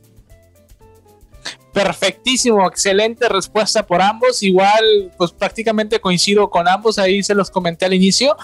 Perfectísimo, 1.73 2.67
excelente 2.67 3.29
respuesta 3.29 3.87
por 3.87 4.03
ambos. 4.03 4.43
Igual, 4.43 5.11
pues 5.17 5.33
prácticamente 5.33 6.01
coincido 6.01 6.51
con 6.51 6.69
ambos, 6.69 6.99
ahí 6.99 7.23
se 7.23 7.35
los 7.35 7.51
comenté 7.51 7.87
al 7.87 7.95
inicio. 7.95 8.37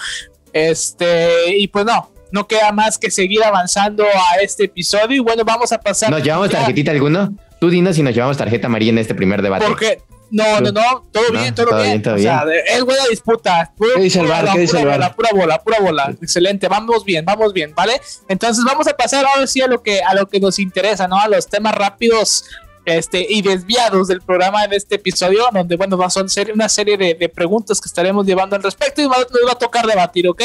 Este, 0.52 1.56
y 1.56 1.68
pues 1.68 1.84
no, 1.84 2.10
no 2.32 2.46
queda 2.46 2.72
más 2.72 2.98
que 2.98 3.10
seguir 3.10 3.44
avanzando 3.44 4.04
a 4.04 4.36
este 4.42 4.64
episodio. 4.64 5.16
Y 5.16 5.18
bueno, 5.20 5.44
vamos 5.44 5.72
a 5.72 5.78
pasar. 5.80 6.10
¿Nos 6.10 6.22
llevamos 6.22 6.50
tarjetita 6.50 6.90
alguno? 6.90 7.34
Tú 7.60 7.70
dinos 7.70 7.96
si 7.96 8.02
nos 8.02 8.14
llevamos 8.14 8.36
tarjeta 8.36 8.66
amarilla 8.66 8.92
en 8.92 8.98
este 8.98 9.14
primer 9.14 9.42
debate. 9.42 9.66
Porque 9.66 10.00
No, 10.30 10.60
no, 10.60 10.72
no, 10.72 11.04
todo 11.10 11.30
bien, 11.32 11.54
todo, 11.54 11.82
bien. 11.82 12.02
o 12.06 12.18
sea, 12.18 12.44
es 12.66 12.84
buena 12.84 13.02
disputa. 13.10 13.72
¿Qué 13.78 14.00
dice 14.00 14.20
el 14.20 14.26
bar? 14.26 14.48
¿Qué 14.52 14.60
dice 14.60 14.80
el 14.80 14.86
bar? 14.86 15.14
Pura 15.16 15.30
bola, 15.34 15.62
pura 15.62 15.80
bola. 15.80 16.14
Excelente, 16.22 16.68
vamos 16.68 17.04
bien, 17.04 17.24
vamos 17.24 17.52
bien, 17.52 17.74
¿vale? 17.74 18.00
Entonces 18.28 18.64
vamos 18.64 18.86
a 18.86 18.96
pasar 18.96 19.24
ahora 19.26 19.46
sí 19.46 19.60
a 19.60 19.66
lo 19.66 19.82
que, 19.82 20.00
a 20.02 20.14
lo 20.14 20.28
que 20.28 20.38
nos 20.38 20.58
interesa, 20.58 21.08
¿no? 21.08 21.18
A 21.18 21.28
los 21.28 21.46
temas 21.46 21.74
rápidos 21.74 22.44
este, 22.88 23.26
y 23.28 23.42
desviados 23.42 24.08
del 24.08 24.22
programa 24.22 24.64
en 24.64 24.72
este 24.72 24.96
episodio, 24.96 25.46
donde, 25.52 25.76
bueno, 25.76 25.96
va 25.96 26.06
a 26.06 26.10
ser 26.10 26.52
una 26.52 26.68
serie 26.68 26.96
de, 26.96 27.28
preguntas 27.28 27.80
que 27.80 27.86
estaremos 27.86 28.26
llevando 28.26 28.56
al 28.56 28.62
respecto 28.62 29.02
y 29.02 29.04
nos 29.04 29.16
va 29.46 29.52
a 29.52 29.58
tocar 29.58 29.86
debatir, 29.86 30.28
¿ok? 30.28 30.42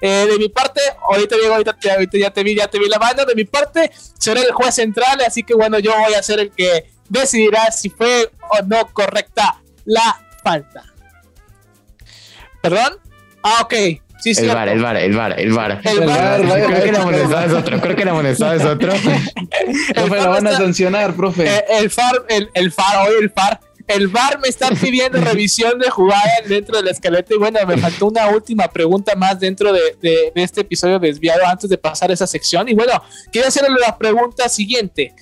Eh, 0.00 0.26
de 0.30 0.38
mi 0.38 0.48
parte, 0.48 0.80
ahorita 1.10 1.36
Diego, 1.36 1.54
ahorita, 1.54 1.76
ya 2.12 2.30
te 2.30 2.42
vi, 2.42 2.54
ya 2.54 2.68
te 2.68 2.78
vi 2.78 2.88
la 2.88 2.98
mano, 2.98 3.24
de 3.24 3.34
mi 3.34 3.44
parte, 3.44 3.90
seré 4.18 4.42
el 4.42 4.52
juez 4.52 4.74
central, 4.74 5.20
así 5.26 5.42
que 5.42 5.54
bueno, 5.54 5.78
yo 5.78 5.92
voy 5.98 6.14
a 6.14 6.22
ser 6.22 6.40
el 6.40 6.50
que 6.50 6.90
decidirá 7.08 7.70
si 7.70 7.90
fue 7.90 8.30
o 8.50 8.62
no 8.64 8.86
correcta 8.92 9.60
la 9.84 10.20
falta. 10.42 10.84
¿Perdón? 12.62 12.98
Ah, 13.42 13.60
ok. 13.62 13.74
Sí, 14.20 14.32
el 14.36 14.48
bar, 14.48 14.68
el 14.68 14.82
bar, 14.82 14.96
el 14.96 15.16
bar, 15.16 15.40
el 15.40 15.52
bar. 15.52 15.80
El 15.84 16.00
bar, 16.00 16.42
creo 16.66 16.84
que 16.84 16.92
la 16.92 17.00
amonestado 17.00 17.46
es 17.46 17.52
otro, 17.52 17.80
creo 17.80 17.96
que 17.96 18.04
la 18.04 18.10
amonestado 18.10 18.52
es 18.52 18.64
otro. 18.64 18.92
lo 19.94 20.30
van 20.30 20.46
a 20.46 20.56
sancionar, 20.56 21.14
profe. 21.14 21.46
Eh, 21.46 21.64
el, 21.80 21.90
FAR, 21.90 22.24
el, 22.28 22.48
el 22.54 22.72
FAR, 22.72 23.08
hoy 23.08 23.14
el 23.22 23.30
FAR 23.30 23.60
el 23.90 24.06
VAR 24.08 24.38
me 24.40 24.48
está 24.48 24.70
pidiendo 24.70 25.20
revisión 25.24 25.78
de 25.78 25.90
jugada 25.90 26.22
dentro 26.46 26.76
del 26.76 26.88
esqueleto. 26.88 27.34
Y 27.34 27.38
bueno, 27.38 27.58
me 27.66 27.76
faltó 27.76 28.06
una 28.06 28.28
última 28.28 28.68
pregunta 28.68 29.14
más 29.16 29.38
dentro 29.40 29.72
de, 29.72 29.80
de, 30.00 30.32
este 30.36 30.60
episodio 30.60 30.98
desviado 30.98 31.44
antes 31.46 31.68
de 31.68 31.76
pasar 31.76 32.10
esa 32.10 32.26
sección. 32.26 32.68
Y 32.68 32.74
bueno, 32.74 33.02
quiero 33.32 33.48
hacerle 33.48 33.76
la 33.80 33.98
pregunta 33.98 34.48
siguiente. 34.48 35.12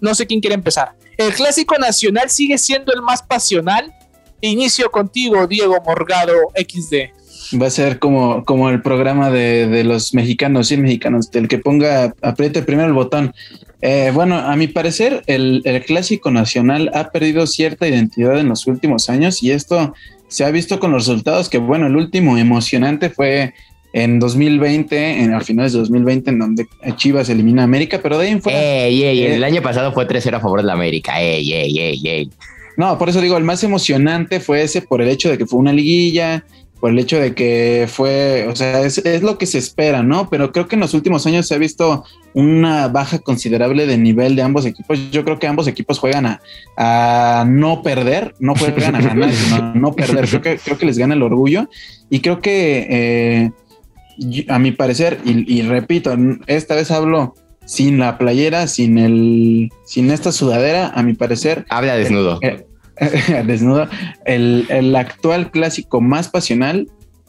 No 0.00 0.14
sé 0.14 0.26
quién 0.26 0.40
quiere 0.40 0.54
empezar. 0.54 0.94
¿El 1.16 1.32
clásico 1.32 1.76
nacional 1.78 2.28
sigue 2.28 2.58
siendo 2.58 2.92
el 2.92 3.02
más 3.02 3.22
pasional? 3.22 3.92
Inicio 4.40 4.90
contigo, 4.90 5.46
Diego 5.46 5.80
Morgado 5.84 6.34
XD. 6.54 7.21
Va 7.60 7.66
a 7.66 7.70
ser 7.70 7.98
como, 7.98 8.44
como 8.44 8.70
el 8.70 8.80
programa 8.82 9.30
de, 9.30 9.66
de 9.66 9.84
los 9.84 10.14
mexicanos 10.14 10.72
y 10.72 10.76
mexicanos, 10.76 11.30
del 11.30 11.48
que 11.48 11.58
ponga, 11.58 12.14
apriete 12.22 12.62
primero 12.62 12.88
el 12.88 12.94
botón. 12.94 13.34
Eh, 13.82 14.10
bueno, 14.14 14.36
a 14.36 14.54
mi 14.56 14.68
parecer, 14.68 15.22
el, 15.26 15.60
el, 15.64 15.84
clásico 15.84 16.30
nacional 16.30 16.90
ha 16.94 17.10
perdido 17.10 17.46
cierta 17.46 17.88
identidad 17.88 18.38
en 18.38 18.48
los 18.48 18.66
últimos 18.66 19.10
años 19.10 19.42
y 19.42 19.50
esto 19.50 19.92
se 20.28 20.44
ha 20.44 20.50
visto 20.50 20.78
con 20.78 20.92
los 20.92 21.06
resultados 21.06 21.48
que, 21.48 21.58
bueno, 21.58 21.88
el 21.88 21.96
último 21.96 22.38
emocionante 22.38 23.10
fue 23.10 23.54
en 23.92 24.18
2020, 24.18 25.22
en, 25.22 25.34
a 25.34 25.40
finales 25.40 25.72
de 25.72 25.80
2020, 25.80 26.30
en 26.30 26.38
donde 26.38 26.66
Chivas 26.96 27.28
elimina 27.28 27.62
a 27.62 27.64
América, 27.64 28.00
pero 28.02 28.18
de 28.18 28.26
ahí 28.26 28.32
en 28.32 28.40
fuera. 28.40 28.58
Ey, 28.58 29.02
ey, 29.02 29.22
el 29.24 29.42
eh, 29.42 29.46
año 29.46 29.60
pasado 29.62 29.92
fue 29.92 30.06
3-0 30.06 30.36
a 30.36 30.40
favor 30.40 30.60
de 30.60 30.66
la 30.66 30.72
América. 30.72 31.20
Ey, 31.20 31.52
ey, 31.52 31.78
ey, 31.78 32.08
ey. 32.08 32.30
No, 32.76 32.96
por 32.98 33.10
eso 33.10 33.20
digo, 33.20 33.36
el 33.36 33.44
más 33.44 33.62
emocionante 33.64 34.40
fue 34.40 34.62
ese 34.62 34.80
por 34.80 35.02
el 35.02 35.08
hecho 35.08 35.28
de 35.28 35.36
que 35.36 35.46
fue 35.46 35.58
una 35.58 35.72
liguilla, 35.72 36.44
por 36.82 36.90
el 36.90 36.98
hecho 36.98 37.20
de 37.20 37.32
que 37.32 37.86
fue, 37.88 38.48
o 38.50 38.56
sea, 38.56 38.82
es, 38.82 38.98
es, 38.98 39.22
lo 39.22 39.38
que 39.38 39.46
se 39.46 39.56
espera, 39.58 40.02
¿no? 40.02 40.28
Pero 40.28 40.50
creo 40.50 40.66
que 40.66 40.74
en 40.74 40.80
los 40.80 40.94
últimos 40.94 41.24
años 41.28 41.46
se 41.46 41.54
ha 41.54 41.58
visto 41.58 42.04
una 42.34 42.88
baja 42.88 43.20
considerable 43.20 43.86
de 43.86 43.96
nivel 43.96 44.34
de 44.34 44.42
ambos 44.42 44.66
equipos. 44.66 44.98
Yo 45.12 45.22
creo 45.22 45.38
que 45.38 45.46
ambos 45.46 45.68
equipos 45.68 46.00
juegan 46.00 46.26
a, 46.26 46.40
a 46.76 47.44
no 47.46 47.82
perder, 47.84 48.34
no 48.40 48.56
juegan 48.56 48.96
a 48.96 49.00
ganar, 49.00 49.32
sino 49.32 49.74
no 49.76 49.92
perder. 49.92 50.26
Creo 50.26 50.42
que, 50.42 50.58
creo 50.58 50.76
que 50.76 50.86
les 50.86 50.98
gana 50.98 51.14
el 51.14 51.22
orgullo 51.22 51.70
y 52.10 52.18
creo 52.18 52.40
que, 52.40 52.88
eh, 52.90 54.44
a 54.48 54.58
mi 54.58 54.72
parecer, 54.72 55.20
y, 55.24 55.60
y, 55.60 55.62
repito, 55.62 56.16
esta 56.48 56.74
vez 56.74 56.90
hablo 56.90 57.36
sin 57.64 58.00
la 58.00 58.18
playera, 58.18 58.66
sin 58.66 58.98
el, 58.98 59.70
sin 59.84 60.10
esta 60.10 60.32
sudadera, 60.32 60.88
a 60.88 61.04
mi 61.04 61.14
parecer. 61.14 61.64
Habla 61.68 61.94
desnudo. 61.94 62.40
Eh, 62.42 62.66
desnudo. 63.46 63.88
El, 64.24 64.66
el, 64.68 64.94
actual 64.96 65.50
clásico 65.50 66.00
más 66.00 66.28
pasional, 66.28 66.88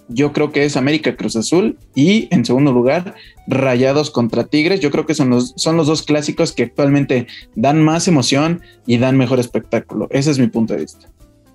yo 0.10 0.34
creo 0.34 0.52
que 0.52 0.66
es 0.66 0.78
América 0.78 1.16
Cruz 1.16 1.36
Azul 1.36 1.78
y 1.96 2.28
en 2.32 2.46
segundo 2.46 2.72
lugar, 2.72 3.16
Rayados 3.48 4.12
contra 4.12 4.46
Tigres. 4.46 4.80
Yo 4.80 4.92
creo 4.92 5.06
que 5.06 5.16
son 5.16 5.30
los, 5.30 5.54
son 5.56 5.78
los 5.78 5.88
dos 5.88 6.04
clásicos 6.04 6.52
que 6.52 6.64
actualmente 6.64 7.28
dan 7.56 7.82
más 7.82 8.08
emoción 8.08 8.62
y 8.86 8.98
dan 8.98 9.18
mejor 9.18 9.40
espectáculo. 9.40 10.08
Ese 10.12 10.32
es 10.32 10.40
mi 10.40 10.48
punto 10.48 10.74
de 10.74 10.82
vista. 10.82 11.10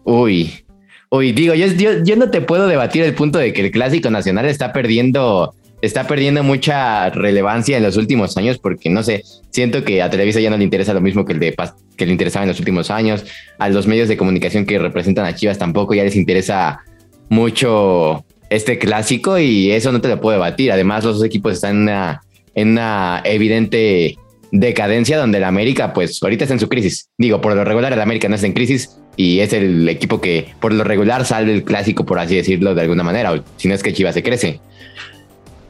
Uy, 0.05 0.65
uy, 1.11 1.33
digo, 1.33 1.55
yo, 1.55 1.67
yo, 1.67 2.03
yo 2.03 2.17
no 2.17 2.31
te 2.31 2.41
puedo 2.41 2.67
debatir 2.67 3.03
el 3.05 3.15
punto 3.15 3.39
de 3.39 3.53
que 3.53 3.63
el 3.63 3.71
clásico 3.71 4.11
nacional 4.11 4.47
está 4.47 4.73
perdiendo 4.73 5.55
está 5.83 6.07
perdiendo 6.07 6.43
mucha 6.43 7.11
relevancia 7.11 7.77
en 7.77 7.83
los 7.83 7.97
últimos 7.97 8.37
años 8.37 8.59
porque 8.59 8.91
no 8.91 9.03
sé, 9.03 9.25
siento 9.51 9.85
que 9.85 10.03
a 10.03 10.11
Televisa 10.11 10.41
ya 10.41 10.51
no 10.51 10.57
le 10.57 10.65
interesa 10.65 10.95
lo 10.95 11.01
mismo 11.01 11.25
que 11.25 11.33
el 11.35 11.39
de 11.39 11.55
que 11.97 12.07
le 12.07 12.13
interesaba 12.13 12.45
en 12.45 12.49
los 12.49 12.59
últimos 12.59 12.91
años, 12.91 13.25
a 13.59 13.69
los 13.69 13.87
medios 13.87 14.09
de 14.09 14.17
comunicación 14.17 14.67
que 14.67 14.79
representan 14.79 15.25
a 15.25 15.35
Chivas 15.35 15.59
tampoco 15.59 15.95
ya 15.95 16.05
les 16.05 16.17
interesa 16.17 16.81
mucho 17.29 18.25
este 18.51 18.79
clásico 18.79 19.39
y 19.39 19.71
eso 19.73 19.93
no 19.93 20.01
te 20.01 20.09
lo 20.09 20.21
puedo 20.21 20.39
debatir. 20.39 20.73
Además, 20.73 21.05
los 21.05 21.17
dos 21.17 21.25
equipos 21.25 21.55
están 21.55 21.77
en 21.77 21.83
una, 21.83 22.23
en 22.55 22.69
una 22.71 23.23
evidente 23.25 24.17
decadencia 24.51 25.19
donde 25.19 25.39
el 25.39 25.45
América, 25.45 25.93
pues 25.93 26.23
ahorita 26.23 26.45
está 26.45 26.55
en 26.55 26.61
su 26.61 26.69
crisis. 26.69 27.11
Digo, 27.19 27.41
por 27.41 27.55
lo 27.55 27.65
regular 27.65 27.93
el 27.93 28.01
América 28.01 28.29
no 28.29 28.37
está 28.37 28.47
en 28.47 28.55
crisis 28.55 28.97
y 29.17 29.41
es 29.41 29.53
el 29.53 29.89
equipo 29.89 30.21
que 30.21 30.49
por 30.61 30.73
lo 30.73 30.85
regular 30.85 31.25
sale 31.25 31.53
el 31.53 31.65
clásico, 31.65 32.07
por 32.07 32.19
así 32.19 32.37
decirlo, 32.37 32.75
de 32.75 32.83
alguna 32.83 33.03
manera, 33.03 33.33
o 33.33 33.43
si 33.57 33.69
no 33.69 33.75
es 33.75 33.83
que 33.83 33.93
Chivas 33.93 34.15
se 34.15 34.23
crece. 34.23 34.61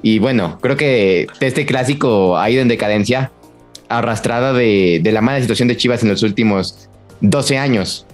Y 0.03 0.19
bueno, 0.19 0.59
creo 0.61 0.77
que 0.77 1.27
este 1.41 1.67
clásico 1.67 2.39
ha 2.39 2.51
ido 2.51 2.63
en 2.63 2.69
decadencia, 2.69 3.33
arrastrada 3.89 4.53
de, 4.53 5.01
la 5.05 5.21
mala 5.21 5.41
situación 5.41 5.69
de 5.69 5.77
Chivas 5.77 6.03
en 6.03 6.11
los 6.11 6.23
últimos 6.23 6.89
12 7.21 7.59
años. 7.59 8.07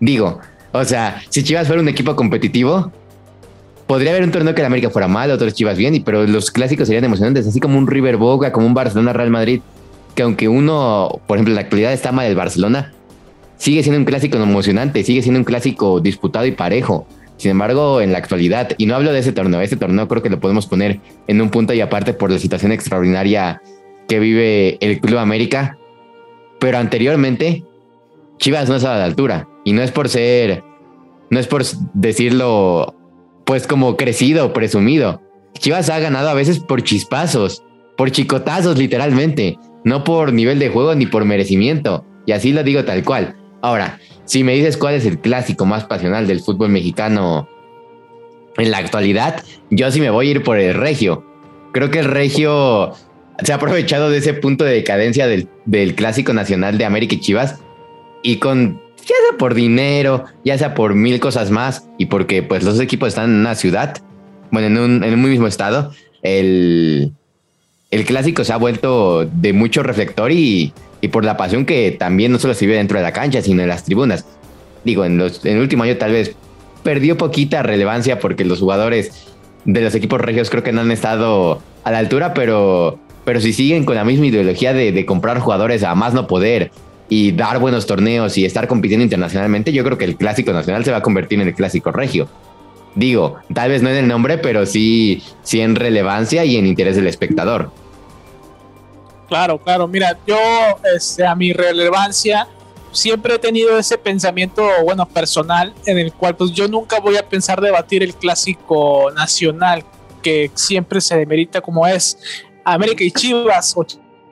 Digo, 0.00 0.40
o 0.72 0.84
sea, 0.84 1.22
si 1.28 1.42
Chivas 1.42 1.66
fuera 1.66 1.82
un 1.82 1.88
equipo 1.88 2.16
competitivo, 2.16 2.90
podría 3.86 4.10
haber 4.10 4.24
un 4.24 4.32
torneo 4.32 4.54
que 4.54 4.62
la 4.62 4.66
América 4.66 4.90
fuera 4.90 5.08
mal, 5.08 5.30
otros 5.30 5.54
Chivas 5.54 5.78
bien, 5.78 6.02
pero 6.04 6.26
los 6.26 6.50
clásicos 6.50 6.88
serían 6.88 7.04
emocionantes, 7.04 7.46
así 7.46 7.60
como 7.60 7.78
un 7.78 7.86
River 7.86 8.16
Boca, 8.16 8.52
como 8.52 8.66
un 8.66 8.74
Barcelona 8.74 9.12
Real 9.12 9.30
Madrid, 9.30 9.60
que 10.14 10.22
aunque 10.22 10.48
uno, 10.48 11.20
por 11.26 11.36
ejemplo, 11.36 11.52
en 11.52 11.56
la 11.56 11.62
actualidad 11.62 11.92
está 11.92 12.10
mal 12.10 12.26
el 12.26 12.34
Barcelona, 12.34 12.92
sigue 13.56 13.82
siendo 13.82 13.98
un 13.98 14.04
clásico 14.04 14.36
emocionante, 14.38 15.04
sigue 15.04 15.22
siendo 15.22 15.38
un 15.38 15.44
clásico 15.44 16.00
disputado 16.00 16.46
y 16.46 16.52
parejo. 16.52 17.06
Sin 17.38 17.52
embargo, 17.52 18.00
en 18.00 18.12
la 18.12 18.18
actualidad, 18.18 18.72
y 18.78 18.86
no 18.86 18.96
hablo 18.96 19.12
de 19.12 19.20
ese 19.20 19.32
torneo, 19.32 19.60
ese 19.60 19.76
torneo 19.76 20.08
creo 20.08 20.22
que 20.22 20.28
lo 20.28 20.40
podemos 20.40 20.66
poner 20.66 21.00
en 21.28 21.40
un 21.40 21.50
punto 21.50 21.72
y 21.72 21.80
aparte 21.80 22.12
por 22.12 22.30
la 22.30 22.38
situación 22.38 22.72
extraordinaria 22.72 23.62
que 24.08 24.18
vive 24.18 24.76
el 24.80 25.00
Club 25.00 25.18
América, 25.18 25.78
pero 26.58 26.78
anteriormente 26.78 27.62
Chivas 28.38 28.68
no 28.68 28.76
estaba 28.76 28.96
a 28.96 28.98
la 28.98 29.04
altura 29.04 29.48
y 29.64 29.72
no 29.72 29.82
es 29.82 29.92
por 29.92 30.08
ser, 30.08 30.64
no 31.30 31.38
es 31.38 31.46
por 31.46 31.62
decirlo, 31.94 32.94
pues 33.44 33.66
como 33.66 33.96
crecido, 33.96 34.52
presumido. 34.52 35.22
Chivas 35.58 35.90
ha 35.90 36.00
ganado 36.00 36.28
a 36.28 36.34
veces 36.34 36.58
por 36.58 36.82
chispazos, 36.82 37.62
por 37.96 38.10
chicotazos 38.10 38.78
literalmente, 38.78 39.58
no 39.84 40.02
por 40.02 40.32
nivel 40.32 40.58
de 40.58 40.70
juego 40.70 40.94
ni 40.96 41.06
por 41.06 41.24
merecimiento, 41.24 42.04
y 42.26 42.32
así 42.32 42.52
lo 42.52 42.64
digo 42.64 42.84
tal 42.84 43.04
cual. 43.04 43.36
Ahora, 43.62 43.98
si 44.28 44.44
me 44.44 44.52
dices 44.52 44.76
cuál 44.76 44.94
es 44.94 45.06
el 45.06 45.18
clásico 45.18 45.64
más 45.64 45.84
pasional 45.84 46.26
del 46.26 46.40
fútbol 46.40 46.68
mexicano 46.68 47.48
en 48.58 48.70
la 48.70 48.76
actualidad, 48.76 49.42
yo 49.70 49.90
sí 49.90 50.00
me 50.00 50.10
voy 50.10 50.28
a 50.28 50.30
ir 50.32 50.42
por 50.42 50.58
el 50.58 50.74
Regio. 50.74 51.24
Creo 51.72 51.90
que 51.90 52.00
el 52.00 52.04
Regio 52.04 52.92
se 53.42 53.52
ha 53.52 53.56
aprovechado 53.56 54.10
de 54.10 54.18
ese 54.18 54.34
punto 54.34 54.64
de 54.64 54.74
decadencia 54.74 55.26
del, 55.26 55.48
clásico 55.94 56.34
nacional 56.34 56.76
de 56.76 56.84
América 56.84 57.14
y 57.14 57.20
Chivas 57.20 57.60
y 58.22 58.36
con 58.36 58.82
ya 58.98 59.14
sea 59.28 59.38
por 59.38 59.54
dinero, 59.54 60.26
ya 60.44 60.58
sea 60.58 60.74
por 60.74 60.94
mil 60.94 61.20
cosas 61.20 61.50
más 61.50 61.88
y 61.96 62.06
porque 62.06 62.42
pues 62.42 62.64
los 62.64 62.78
equipos 62.80 63.08
están 63.08 63.30
en 63.30 63.36
una 63.36 63.54
ciudad, 63.54 63.96
bueno, 64.50 64.66
en 64.66 64.76
un, 64.76 65.04
en 65.04 65.14
un 65.14 65.22
mismo 65.22 65.46
estado, 65.46 65.94
el, 66.20 67.12
el 67.90 68.04
clásico 68.04 68.44
se 68.44 68.52
ha 68.52 68.58
vuelto 68.58 69.24
de 69.24 69.54
mucho 69.54 69.82
reflector 69.82 70.30
y 70.32 70.74
y 71.00 71.08
por 71.08 71.24
la 71.24 71.36
pasión 71.36 71.64
que 71.64 71.92
también 71.92 72.32
no 72.32 72.38
solo 72.38 72.54
se 72.54 72.66
vive 72.66 72.78
dentro 72.78 72.98
de 72.98 73.04
la 73.04 73.12
cancha, 73.12 73.42
sino 73.42 73.62
en 73.62 73.68
las 73.68 73.84
tribunas. 73.84 74.24
Digo, 74.84 75.04
en, 75.04 75.18
los, 75.18 75.44
en 75.44 75.56
el 75.56 75.62
último 75.62 75.84
año 75.84 75.96
tal 75.96 76.12
vez 76.12 76.34
perdió 76.82 77.16
poquita 77.16 77.62
relevancia 77.62 78.18
porque 78.18 78.44
los 78.44 78.60
jugadores 78.60 79.28
de 79.64 79.80
los 79.80 79.94
equipos 79.94 80.20
regios 80.20 80.50
creo 80.50 80.62
que 80.62 80.72
no 80.72 80.80
han 80.80 80.90
estado 80.90 81.60
a 81.84 81.90
la 81.90 81.98
altura, 81.98 82.34
pero, 82.34 82.98
pero 83.24 83.40
si 83.40 83.52
siguen 83.52 83.84
con 83.84 83.94
la 83.94 84.04
misma 84.04 84.26
ideología 84.26 84.72
de, 84.72 85.04
comprar 85.04 85.38
jugadores 85.40 85.82
a 85.82 85.94
más 85.94 86.14
no 86.14 86.26
poder 86.26 86.70
y 87.08 87.32
dar 87.32 87.58
buenos 87.58 87.86
torneos 87.86 88.36
y 88.38 88.44
estar 88.44 88.68
compitiendo 88.68 89.04
internacionalmente, 89.04 89.72
yo 89.72 89.84
creo 89.84 89.98
que 89.98 90.04
el 90.04 90.16
clásico 90.16 90.52
nacional 90.52 90.84
se 90.84 90.90
va 90.90 90.98
a 90.98 91.02
convertir 91.02 91.40
en 91.40 91.48
el 91.48 91.54
clásico 91.54 91.92
regio. 91.92 92.28
Digo, 92.94 93.36
tal 93.54 93.70
vez 93.70 93.82
no 93.82 93.90
en 93.90 93.96
el 93.96 94.08
nombre, 94.08 94.38
pero 94.38 94.66
sí, 94.66 95.22
sí 95.42 95.60
en 95.60 95.76
relevancia 95.76 96.44
y 96.44 96.56
en 96.56 96.66
interés 96.66 96.96
del 96.96 97.06
espectador. 97.06 97.70
Claro, 99.28 99.58
claro. 99.58 99.86
Mira, 99.86 100.18
yo, 100.26 100.36
este, 100.96 101.26
a 101.26 101.34
mi 101.34 101.52
relevancia, 101.52 102.48
siempre 102.92 103.34
he 103.34 103.38
tenido 103.38 103.78
ese 103.78 103.98
pensamiento, 103.98 104.66
bueno, 104.84 105.06
personal, 105.06 105.74
en 105.84 105.98
el 105.98 106.12
cual 106.12 106.36
pues 106.36 106.52
yo 106.52 106.66
nunca 106.66 106.98
voy 106.98 107.16
a 107.16 107.28
pensar 107.28 107.60
debatir 107.60 108.02
el 108.02 108.14
clásico 108.14 109.10
nacional, 109.14 109.84
que 110.22 110.50
siempre 110.54 111.00
se 111.00 111.16
demerita 111.16 111.60
como 111.60 111.86
es 111.86 112.18
América 112.64 113.04
y 113.04 113.10
Chivas, 113.10 113.74
o 113.76 113.84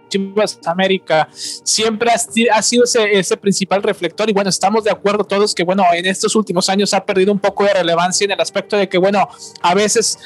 Chivas 0.08 0.58
América 0.64 1.28
siempre 1.32 2.10
ha, 2.10 2.62
sido 2.62 2.84
ese, 2.84 3.36
principal 3.36 3.82
reflector 3.82 4.28
y 4.30 4.32
bueno, 4.32 4.50
estamos 4.50 4.84
de 4.84 4.90
acuerdo 4.90 5.24
todos 5.24 5.54
que 5.54 5.64
bueno, 5.64 5.84
en 5.92 6.06
estos 6.06 6.34
últimos 6.36 6.68
años 6.68 6.94
ha 6.94 7.04
perdido 7.04 7.32
un 7.32 7.38
poco 7.38 7.64
de 7.64 7.74
relevancia 7.74 8.24
en 8.24 8.30
el 8.30 8.40
aspecto 8.40 8.76
de 8.76 8.88
que 8.88 8.98
bueno, 8.98 9.28
a 9.62 9.74
veces 9.74 10.18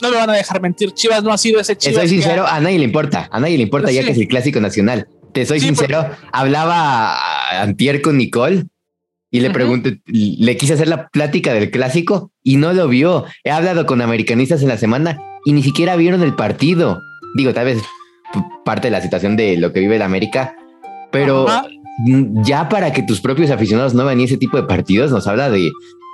no 0.00 0.10
me 0.10 0.16
van 0.16 0.30
a 0.30 0.34
dejar 0.34 0.60
mentir, 0.60 0.92
Chivas 0.92 1.22
no 1.22 1.32
ha 1.32 1.38
sido 1.38 1.60
ese 1.60 1.76
Chivas. 1.76 2.00
Soy 2.00 2.08
sincero, 2.08 2.46
a 2.46 2.60
nadie 2.60 2.78
le 2.78 2.84
importa, 2.84 3.28
a 3.30 3.40
nadie 3.40 3.56
le 3.56 3.62
importa 3.62 3.90
ya 3.90 4.04
que 4.04 4.12
es 4.12 4.18
el 4.18 4.28
clásico 4.28 4.60
nacional. 4.60 5.08
Te 5.32 5.44
soy 5.46 5.60
sincero, 5.60 6.08
hablaba 6.32 7.18
antier 7.62 8.00
con 8.02 8.16
Nicole 8.18 8.66
y 9.30 9.40
le 9.40 9.50
pregunté, 9.50 10.00
le 10.06 10.56
quise 10.56 10.74
hacer 10.74 10.86
la 10.86 11.08
plática 11.08 11.52
del 11.52 11.70
clásico 11.70 12.30
y 12.42 12.56
no 12.56 12.72
lo 12.72 12.86
vio. 12.86 13.24
He 13.42 13.50
hablado 13.50 13.84
con 13.84 14.00
americanistas 14.00 14.62
en 14.62 14.68
la 14.68 14.78
semana 14.78 15.18
y 15.44 15.52
ni 15.52 15.62
siquiera 15.62 15.96
vieron 15.96 16.22
el 16.22 16.34
partido. 16.34 17.00
Digo, 17.36 17.52
tal 17.52 17.64
vez 17.64 17.82
parte 18.64 18.86
de 18.86 18.92
la 18.92 19.00
situación 19.00 19.36
de 19.36 19.56
lo 19.56 19.72
que 19.72 19.80
vive 19.80 19.98
la 19.98 20.04
América, 20.04 20.54
pero 21.10 21.46
ya 22.44 22.68
para 22.68 22.92
que 22.92 23.02
tus 23.02 23.20
propios 23.20 23.50
aficionados 23.50 23.94
no 23.94 24.04
vean 24.04 24.20
ese 24.20 24.36
tipo 24.36 24.56
de 24.56 24.64
partidos 24.64 25.10
nos 25.10 25.26
habla 25.26 25.50
de, 25.50 25.70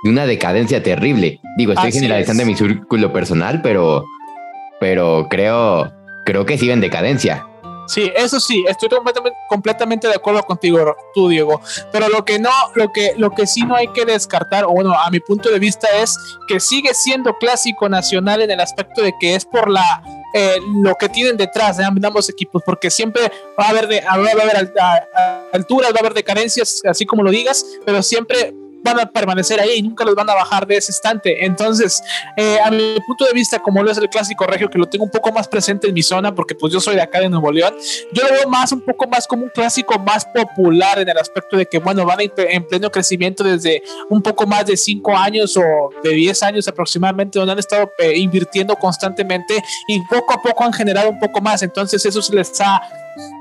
una 0.09 0.25
decadencia 0.25 0.81
terrible. 0.81 1.39
Digo, 1.57 1.73
estoy 1.73 1.91
generalizando 1.91 2.45
mi 2.45 2.55
círculo 2.55 3.13
personal, 3.13 3.61
pero, 3.61 4.05
pero 4.79 5.27
creo, 5.29 5.91
creo 6.25 6.45
que 6.45 6.57
sigue 6.57 6.73
en 6.73 6.81
decadencia. 6.81 7.45
Sí, 7.87 8.09
eso 8.15 8.39
sí, 8.39 8.63
estoy 8.69 8.87
completamente, 9.49 10.07
de 10.07 10.15
acuerdo 10.15 10.43
contigo, 10.43 10.95
tú, 11.13 11.27
Diego. 11.27 11.59
Pero 11.91 12.07
lo 12.07 12.23
que 12.23 12.39
no, 12.39 12.49
lo 12.75 12.91
que, 12.93 13.13
lo 13.17 13.31
que 13.31 13.45
sí 13.45 13.63
no 13.63 13.75
hay 13.75 13.89
que 13.89 14.05
descartar, 14.05 14.63
o 14.63 14.69
bueno, 14.69 14.93
a 14.93 15.09
mi 15.09 15.19
punto 15.19 15.49
de 15.49 15.59
vista, 15.59 15.87
es 16.01 16.17
que 16.47 16.59
sigue 16.61 16.93
siendo 16.93 17.33
clásico 17.33 17.89
nacional 17.89 18.41
en 18.41 18.51
el 18.51 18.61
aspecto 18.61 19.01
de 19.01 19.13
que 19.19 19.35
es 19.35 19.43
por 19.43 19.69
la 19.69 20.01
eh, 20.33 20.55
lo 20.81 20.95
que 20.95 21.09
tienen 21.09 21.35
detrás 21.35 21.75
de 21.75 21.83
ambos 21.83 22.29
equipos, 22.29 22.63
porque 22.65 22.89
siempre 22.89 23.23
va 23.59 23.65
a 23.65 23.69
haber 23.69 23.87
de, 23.89 23.99
va 23.99 24.11
a 24.11 24.15
haber 24.15 24.73
alturas, 25.51 25.91
va 25.91 25.97
a 25.97 25.99
haber 25.99 26.13
de 26.13 26.23
carencias, 26.23 26.81
así 26.85 27.05
como 27.05 27.23
lo 27.23 27.31
digas, 27.31 27.65
pero 27.85 28.01
siempre 28.01 28.53
van 28.83 28.99
a 28.99 29.05
permanecer 29.05 29.59
ahí 29.59 29.77
y 29.77 29.81
nunca 29.81 30.03
los 30.03 30.15
van 30.15 30.29
a 30.29 30.33
bajar 30.33 30.65
de 30.65 30.77
ese 30.77 30.91
estante. 30.91 31.45
Entonces, 31.45 32.01
eh, 32.37 32.57
a 32.63 32.71
mi 32.71 32.97
punto 33.05 33.25
de 33.25 33.33
vista, 33.33 33.59
como 33.59 33.83
lo 33.83 33.91
es 33.91 33.97
el 33.97 34.09
clásico 34.09 34.45
regio, 34.45 34.69
que 34.69 34.77
lo 34.77 34.87
tengo 34.87 35.05
un 35.05 35.11
poco 35.11 35.31
más 35.31 35.47
presente 35.47 35.87
en 35.87 35.93
mi 35.93 36.03
zona, 36.03 36.33
porque 36.33 36.55
pues 36.55 36.73
yo 36.73 36.79
soy 36.79 36.95
de 36.95 37.01
acá 37.01 37.19
de 37.19 37.29
Nuevo 37.29 37.51
León, 37.51 37.73
yo 38.13 38.23
lo 38.23 38.29
veo 38.29 38.47
más, 38.47 38.71
un 38.71 38.81
poco 38.81 39.07
más 39.07 39.27
como 39.27 39.43
un 39.43 39.49
clásico 39.49 39.97
más 39.99 40.25
popular 40.25 40.99
en 40.99 41.09
el 41.09 41.17
aspecto 41.17 41.57
de 41.57 41.65
que, 41.65 41.79
bueno, 41.79 42.05
van 42.05 42.19
en 42.21 42.67
pleno 42.67 42.91
crecimiento 42.91 43.43
desde 43.43 43.81
un 44.09 44.21
poco 44.21 44.45
más 44.45 44.65
de 44.65 44.77
5 44.77 45.15
años 45.15 45.57
o 45.57 45.89
de 46.03 46.11
10 46.11 46.43
años 46.43 46.67
aproximadamente, 46.67 47.39
donde 47.39 47.53
han 47.53 47.59
estado 47.59 47.91
eh, 47.97 48.17
invirtiendo 48.17 48.75
constantemente 48.75 49.61
y 49.87 50.01
poco 50.05 50.33
a 50.33 50.41
poco 50.41 50.63
han 50.63 50.73
generado 50.73 51.09
un 51.09 51.19
poco 51.19 51.41
más. 51.41 51.61
Entonces, 51.63 52.05
eso 52.05 52.21
se 52.21 52.35
les 52.35 52.59
ha 52.61 52.81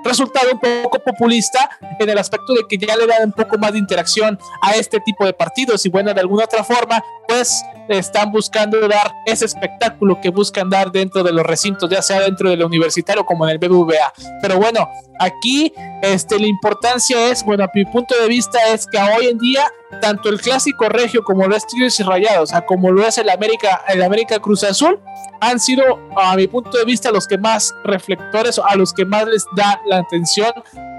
resultado 0.04 0.52
un 0.52 0.60
poco 0.60 0.98
populista 0.98 1.70
en 1.98 2.08
el 2.08 2.18
aspecto 2.18 2.54
de 2.54 2.66
que 2.68 2.78
ya 2.78 2.96
le 2.96 3.06
dan 3.06 3.24
un 3.26 3.32
poco 3.32 3.58
más 3.58 3.72
de 3.72 3.78
interacción 3.78 4.38
a 4.62 4.74
este 4.74 5.00
tipo 5.00 5.24
de 5.24 5.32
partidos 5.32 5.84
y 5.86 5.88
bueno, 5.88 6.12
de 6.14 6.20
alguna 6.20 6.44
otra 6.44 6.64
forma, 6.64 7.02
pues 7.28 7.62
están 7.88 8.30
buscando 8.30 8.78
dar 8.88 9.12
ese 9.26 9.44
espectáculo 9.44 10.20
que 10.20 10.30
buscan 10.30 10.70
dar 10.70 10.92
dentro 10.92 11.22
de 11.22 11.32
los 11.32 11.44
recintos, 11.44 11.90
ya 11.90 12.02
sea 12.02 12.20
dentro 12.20 12.50
del 12.50 12.62
universitario 12.62 13.24
como 13.24 13.48
en 13.48 13.52
el 13.52 13.58
BBVA. 13.58 14.12
Pero 14.40 14.58
bueno, 14.58 14.88
aquí 15.18 15.72
este, 16.02 16.38
la 16.38 16.46
importancia 16.46 17.30
es, 17.30 17.44
bueno, 17.44 17.64
a 17.64 17.70
mi 17.74 17.84
punto 17.84 18.14
de 18.20 18.28
vista 18.28 18.58
es 18.72 18.86
que 18.86 18.98
hoy 18.98 19.26
en 19.26 19.38
día, 19.38 19.66
tanto 20.00 20.28
el 20.28 20.40
clásico 20.40 20.88
regio 20.88 21.24
como 21.24 21.46
los 21.46 21.66
Tigres 21.66 21.98
y 22.00 22.02
Rayados, 22.02 22.52
como 22.66 22.90
lo 22.90 23.06
es 23.06 23.18
el 23.18 23.28
América, 23.28 23.82
el 23.88 24.02
América 24.02 24.38
Cruz 24.38 24.64
Azul, 24.64 25.00
han 25.40 25.58
sido, 25.58 25.82
a 26.16 26.36
mi 26.36 26.46
punto 26.46 26.76
de 26.76 26.84
vista, 26.84 27.10
los 27.10 27.26
que 27.26 27.38
más 27.38 27.74
reflectores, 27.84 28.58
a 28.58 28.76
los 28.76 28.92
que 28.92 29.04
más 29.04 29.26
les 29.26 29.44
da 29.56 29.80
la 29.86 29.98
atención 29.98 30.52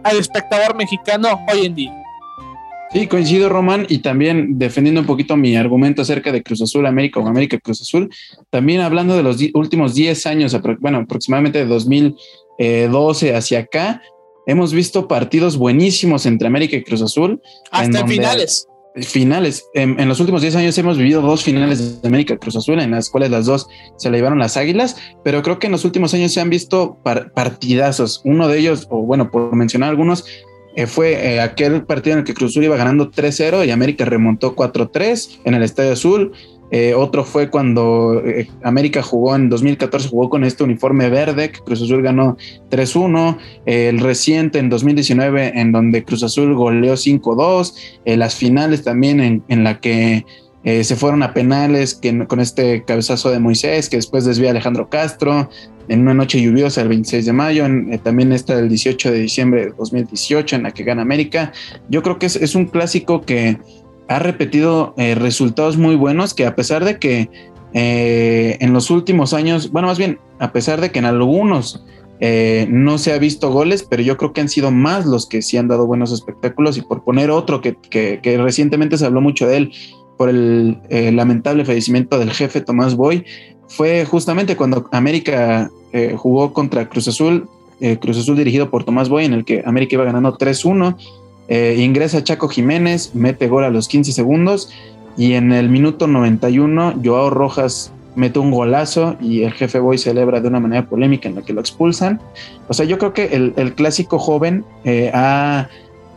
al 0.04 0.18
espectador 0.18 0.76
mexicano 0.76 1.40
hoy 1.52 1.66
en 1.66 1.76
día. 1.76 1.98
Sí, 2.92 3.08
coincido, 3.08 3.48
Román, 3.48 3.86
y 3.88 4.00
también 4.00 4.60
defendiendo 4.60 5.00
un 5.00 5.08
poquito 5.08 5.38
mi 5.38 5.56
argumento 5.56 6.02
acerca 6.02 6.32
de 6.34 6.44
Cruz 6.44 6.62
Azul 6.62 6.86
América 6.86 7.22
o 7.22 7.28
América 7.28 7.58
Cruz 7.58 7.82
Azul, 7.82 8.10
también 8.50 8.82
hablando 8.82 9.16
de 9.16 9.24
los 9.24 9.38
últimos 9.54 9.96
10 9.96 10.26
años, 10.26 10.58
bueno, 10.80 10.98
aproximadamente 11.00 11.60
de 11.60 11.66
2012 11.66 13.34
hacia 13.34 13.60
acá, 13.60 14.02
hemos 14.46 14.74
visto 14.74 15.08
partidos 15.08 15.56
buenísimos 15.56 16.26
entre 16.26 16.48
América 16.48 16.76
y 16.76 16.84
Cruz 16.84 17.02
Azul. 17.02 17.42
Hasta 17.72 18.00
en 18.00 18.08
finales. 18.08 18.68
Finales. 18.96 19.66
En, 19.74 20.08
los 20.08 20.20
últimos 20.20 20.42
10 20.42 20.56
años 20.58 20.78
hemos 20.78 20.98
vivido 20.98 21.22
dos 21.22 21.44
finales 21.44 22.02
de 22.02 22.08
América 22.08 22.38
Cruz 22.38 22.58
Azul, 22.58 22.80
en 22.80 22.92
las 22.92 23.10
cuales 23.10 23.32
las 23.32 23.46
dos 23.46 23.68
se 23.98 24.10
le 24.10 24.18
llevaron 24.18 24.40
las 24.40 24.58
águilas, 24.58 24.98
pero 25.24 25.42
creo 25.44 25.60
que 25.60 25.68
en 25.68 25.72
los 25.72 25.86
últimos 25.86 26.14
años 26.14 26.34
se 26.34 26.42
han 26.42 26.50
visto 26.50 26.98
partidazos. 27.34 28.22
Uno 28.26 28.50
de 28.50 28.60
ellos, 28.60 28.88
o 28.90 29.02
bueno, 29.02 29.32
por 29.32 29.56
mencionar 29.56 29.90
algunos, 29.90 30.26
eh, 30.76 30.88
fue 30.88 31.14
eh, 31.14 31.42
aquel 31.42 31.84
partido 31.86 32.14
en 32.14 32.20
el 32.20 32.26
que 32.26 32.34
Cruz 32.34 32.52
Azul 32.52 32.64
iba 32.64 32.78
ganando 32.78 33.12
3-0 33.12 33.66
y 33.66 33.72
América 33.72 34.06
remontó 34.06 34.56
4-3 34.56 35.42
en 35.44 35.54
el 35.54 35.64
Estadio 35.64 35.94
Azul. 35.94 36.34
Eh, 36.72 36.94
otro 36.94 37.24
fue 37.26 37.50
cuando 37.50 38.24
América 38.64 39.02
jugó 39.02 39.36
en 39.36 39.50
2014, 39.50 40.10
jugó 40.10 40.30
con 40.30 40.44
este 40.44 40.64
uniforme 40.64 41.10
verde, 41.10 41.52
que 41.52 41.60
Cruz 41.60 41.82
Azul 41.82 42.02
ganó 42.02 42.38
3-1. 42.70 43.38
el 43.66 44.00
reciente 44.00 44.60
en 44.60 44.70
2019, 44.70 45.60
en 45.60 45.72
donde 45.72 46.04
Cruz 46.04 46.24
Azul 46.24 46.56
goleó 46.56 46.94
5-2. 46.94 47.74
las 48.06 48.36
finales 48.36 48.84
también 48.84 49.20
en, 49.20 49.44
en 49.50 49.64
la 49.64 49.80
que 49.80 50.26
eh, 50.64 50.84
se 50.84 50.96
fueron 50.96 51.24
a 51.24 51.34
penales 51.34 51.96
que, 51.96 52.28
con 52.28 52.40
este 52.40 52.84
cabezazo 52.84 53.32
de 53.32 53.40
Moisés, 53.40 53.90
que 53.90 53.96
después 53.96 54.26
desvía 54.26 54.52
Alejandro 54.52 54.90
Castro, 54.90 55.50
en 55.88 56.02
una 56.02 56.14
noche 56.14 56.40
lluviosa 56.40 56.82
el 56.82 56.90
26 56.90 57.26
de 57.26 57.34
mayo, 57.34 57.66
eh, 57.66 58.00
también 58.04 58.32
está 58.32 58.60
el 58.60 58.70
18 58.70 59.12
de 59.12 59.20
diciembre 59.20 59.66
de 59.66 59.72
2018, 59.72 60.56
en 60.56 60.64
la 60.64 60.72
que 60.72 60.84
gana 60.84 61.02
América. 61.02 61.52
Yo 61.90 62.04
creo 62.04 62.20
que 62.20 62.28
es, 62.28 62.56
un 62.56 62.66
clásico 62.66 63.22
que 63.24 63.58
ha 64.15 64.19
repetido 64.19 64.93
eh, 64.97 65.15
resultados 65.15 65.78
muy 65.78 65.95
buenos, 65.95 66.34
que 66.34 66.45
a 66.45 66.56
pesar 66.56 66.86
de 66.86 67.00
que 67.00 67.30
en 67.74 68.74
los 68.74 68.91
últimos 68.91 69.34
años, 69.34 69.71
bueno, 69.71 69.88
más 69.88 69.97
bien, 69.97 70.19
a 70.39 70.52
pesar 70.52 70.82
de 70.82 70.91
que 70.91 71.00
en 71.00 71.06
algunos 71.06 71.86
no 72.67 72.97
se 72.97 73.13
ha 73.13 73.17
visto 73.17 73.50
goles, 73.50 73.88
pero 73.89 74.04
yo 74.04 74.17
creo 74.17 74.34
que 74.34 74.41
han 74.41 74.50
sido 74.50 74.71
más 74.71 75.06
los 75.06 75.26
que 75.26 75.41
sí 75.41 75.56
han 75.56 75.69
dado 75.69 75.88
buenos 75.88 76.12
espectáculos. 76.12 76.78
Y 76.78 76.82
por 76.82 77.06
poner 77.06 77.32
otro 77.32 77.62
que, 77.62 78.19
recientemente 78.43 78.97
se 78.97 79.06
habló 79.06 79.21
mucho 79.21 79.47
de 79.47 79.56
él, 79.56 79.71
por 80.17 80.28
el 80.28 80.82
lamentable 81.15 81.63
fallecimiento 81.63 82.19
del 82.19 82.32
jefe 82.32 82.60
Tomás 82.60 82.95
Boy, 82.95 83.24
fue 83.71 84.04
justamente 84.04 84.58
cuando 84.58 84.89
América 84.91 85.71
eh, 85.93 86.15
jugó 86.17 86.52
contra 86.52 86.89
Cruz 86.89 87.08
Azul, 87.08 87.47
eh, 87.80 87.97
Cruz 87.97 88.17
Azul 88.17 88.36
dirigido 88.36 88.69
por 88.69 88.84
Tomás 88.84 89.08
Boy, 89.08 89.26
en 89.26 89.34
el 89.34 89.45
que 89.45 89.63
América 89.65 89.95
iba 89.95 90.04
ganando 90.04 90.38
3-1. 90.38 90.97
Eh, 91.54 91.76
ingresa 91.80 92.24
Chaco 92.24 92.48
Jiménez, 92.48 93.12
mete 93.14 93.50
gol 93.50 93.66
a 93.66 93.70
los 93.70 93.90
15 93.90 94.14
segundos 94.14 94.70
y 95.18 95.34
en 95.34 95.52
el 95.52 95.68
minuto 95.68 96.08
91 96.08 97.02
Joao 97.04 97.30
Rojas 97.30 97.92
mete 98.16 98.40
un 98.40 98.52
golazo 98.52 99.18
y 99.20 99.44
el 99.44 99.52
jefe 99.52 99.80
Boy 99.80 99.98
celebra 99.98 100.40
de 100.40 100.48
una 100.48 100.62
manera 100.62 100.88
polémica 100.88 101.28
en 101.28 101.36
la 101.36 101.42
que 101.42 101.52
lo 101.52 101.60
expulsan. 101.60 102.22
O 102.70 102.74
sea, 102.74 102.86
yo 102.86 102.98
creo 102.98 103.12
que 103.12 103.36
el, 103.36 103.54
el 103.58 103.74
clásico 103.74 104.18
joven 104.18 104.64
ha 105.14 105.68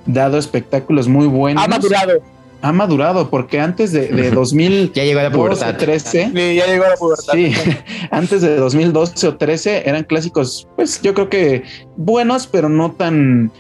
dado 0.07 0.39
espectáculos 0.39 1.09
muy 1.09 1.27
buenos. 1.27 1.65
Ha 1.65 1.67
madurado 1.67 2.23
ha 2.65 2.73
madurado, 2.73 3.29
porque 3.29 3.61
antes 3.61 3.93
de, 3.93 4.09
de 4.09 4.31
2000 4.31 4.93
ya 4.95 5.05
llegó 5.05 5.21
a 5.21 5.25
la 5.25 5.31
pubertad. 5.31 5.77
13, 5.77 6.31
sí, 6.35 6.55
ya 6.55 6.67
llegó 6.67 6.85
a 6.85 6.89
la 6.91 6.97
pubertad. 6.97 7.35
Sí, 7.35 7.53
antes 8.11 8.41
de 8.41 8.57
2012 8.57 9.29
o 9.29 9.37
13 9.37 9.83
eran 9.87 10.05
clásicos, 10.05 10.67
pues 10.75 11.03
yo 11.03 11.13
creo 11.13 11.29
que 11.29 11.65
buenos, 11.97 12.47
pero 12.47 12.71
no 12.71 12.93
tan 12.93 13.53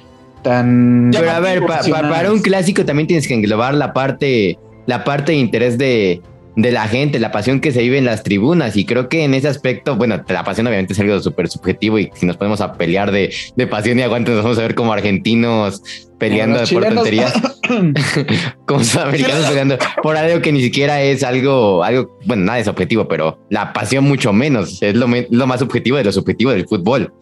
tan. 0.44 1.10
Pero 1.12 1.30
a 1.30 1.40
ver, 1.40 1.62
para 1.66 2.32
un 2.32 2.40
clásico 2.40 2.84
también 2.84 3.08
tienes 3.08 3.26
que 3.26 3.34
englobar 3.34 3.74
la 3.74 3.92
parte, 3.92 4.56
la 4.86 5.02
parte 5.02 5.32
de 5.32 5.38
interés 5.38 5.76
de, 5.76 6.22
de 6.56 6.70
la 6.70 6.86
gente, 6.86 7.18
la 7.18 7.32
pasión 7.32 7.60
que 7.60 7.72
se 7.72 7.82
vive 7.82 7.98
en 7.98 8.04
las 8.04 8.22
tribunas. 8.22 8.76
Y 8.76 8.84
creo 8.84 9.08
que 9.08 9.24
en 9.24 9.34
ese 9.34 9.48
aspecto, 9.48 9.96
bueno, 9.96 10.22
la 10.28 10.44
pasión 10.44 10.66
obviamente 10.66 10.92
es 10.92 11.00
algo 11.00 11.18
súper 11.20 11.48
subjetivo 11.48 11.98
y 11.98 12.10
si 12.14 12.26
nos 12.26 12.36
ponemos 12.36 12.60
a 12.60 12.74
pelear 12.74 13.10
de, 13.10 13.34
de 13.56 13.66
pasión 13.66 13.98
y 13.98 14.02
aguante, 14.02 14.30
nos 14.30 14.42
vamos 14.42 14.58
a 14.58 14.62
ver 14.62 14.74
como 14.74 14.92
argentinos 14.92 15.82
peleando 16.18 16.60
por 16.72 16.84
tonterías, 16.86 17.32
como 18.66 18.84
americanos 19.02 19.46
peleando 19.46 19.78
por 20.02 20.16
algo 20.16 20.40
que 20.40 20.52
ni 20.52 20.62
siquiera 20.62 21.02
es 21.02 21.22
algo, 21.24 21.82
algo, 21.82 22.18
bueno, 22.24 22.44
nada 22.44 22.60
es 22.60 22.68
objetivo, 22.68 23.08
pero 23.08 23.38
la 23.50 23.72
pasión 23.72 24.04
mucho 24.04 24.32
menos, 24.32 24.80
es 24.82 24.94
lo, 24.94 25.08
lo 25.30 25.46
más 25.46 25.60
objetivo 25.60 25.96
de 25.96 26.04
lo 26.04 26.12
subjetivo 26.12 26.52
del 26.52 26.66
fútbol. 26.66 27.12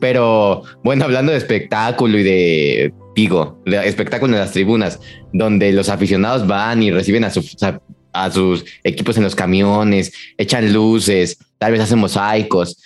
Pero 0.00 0.62
bueno, 0.84 1.04
hablando 1.04 1.32
de 1.32 1.38
espectáculo 1.38 2.18
y 2.18 2.22
de, 2.22 2.94
digo, 3.14 3.60
de 3.66 3.86
espectáculo 3.88 4.34
en 4.34 4.40
las 4.40 4.52
tribunas, 4.52 5.00
donde 5.32 5.72
los 5.72 5.88
aficionados 5.88 6.46
van 6.46 6.82
y 6.82 6.90
reciben 6.90 7.24
a, 7.24 7.30
sus 7.30 7.56
a 8.12 8.30
sus 8.30 8.64
equipos 8.84 9.16
en 9.16 9.24
los 9.24 9.34
camiones, 9.34 10.12
echan 10.36 10.72
luces, 10.72 11.38
tal 11.58 11.72
vez 11.72 11.80
hacen 11.80 11.98
mosaicos. 11.98 12.80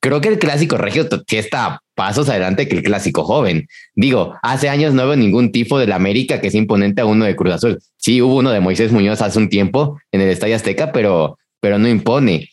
Creo 0.00 0.20
que 0.20 0.28
el 0.28 0.38
clásico 0.38 0.76
regio 0.76 1.08
sí 1.26 1.36
está 1.36 1.80
pasos 1.94 2.28
adelante 2.28 2.68
que 2.68 2.76
el 2.76 2.82
clásico 2.82 3.24
joven. 3.24 3.68
Digo, 3.94 4.34
hace 4.42 4.68
años 4.68 4.92
no 4.92 5.06
veo 5.06 5.16
ningún 5.16 5.52
tifo 5.52 5.78
del 5.78 5.92
América 5.92 6.40
que 6.40 6.50
sea 6.50 6.60
imponente 6.60 7.00
a 7.00 7.06
uno 7.06 7.24
de 7.24 7.36
Cruz 7.36 7.54
Azul. 7.54 7.78
Sí, 7.96 8.20
hubo 8.20 8.36
uno 8.36 8.50
de 8.50 8.60
Moisés 8.60 8.92
Muñoz 8.92 9.22
hace 9.22 9.38
un 9.38 9.48
tiempo 9.48 9.98
en 10.12 10.20
el 10.20 10.28
Estadio 10.28 10.56
Azteca, 10.56 10.92
pero, 10.92 11.38
pero 11.60 11.78
no 11.78 11.88
impone. 11.88 12.50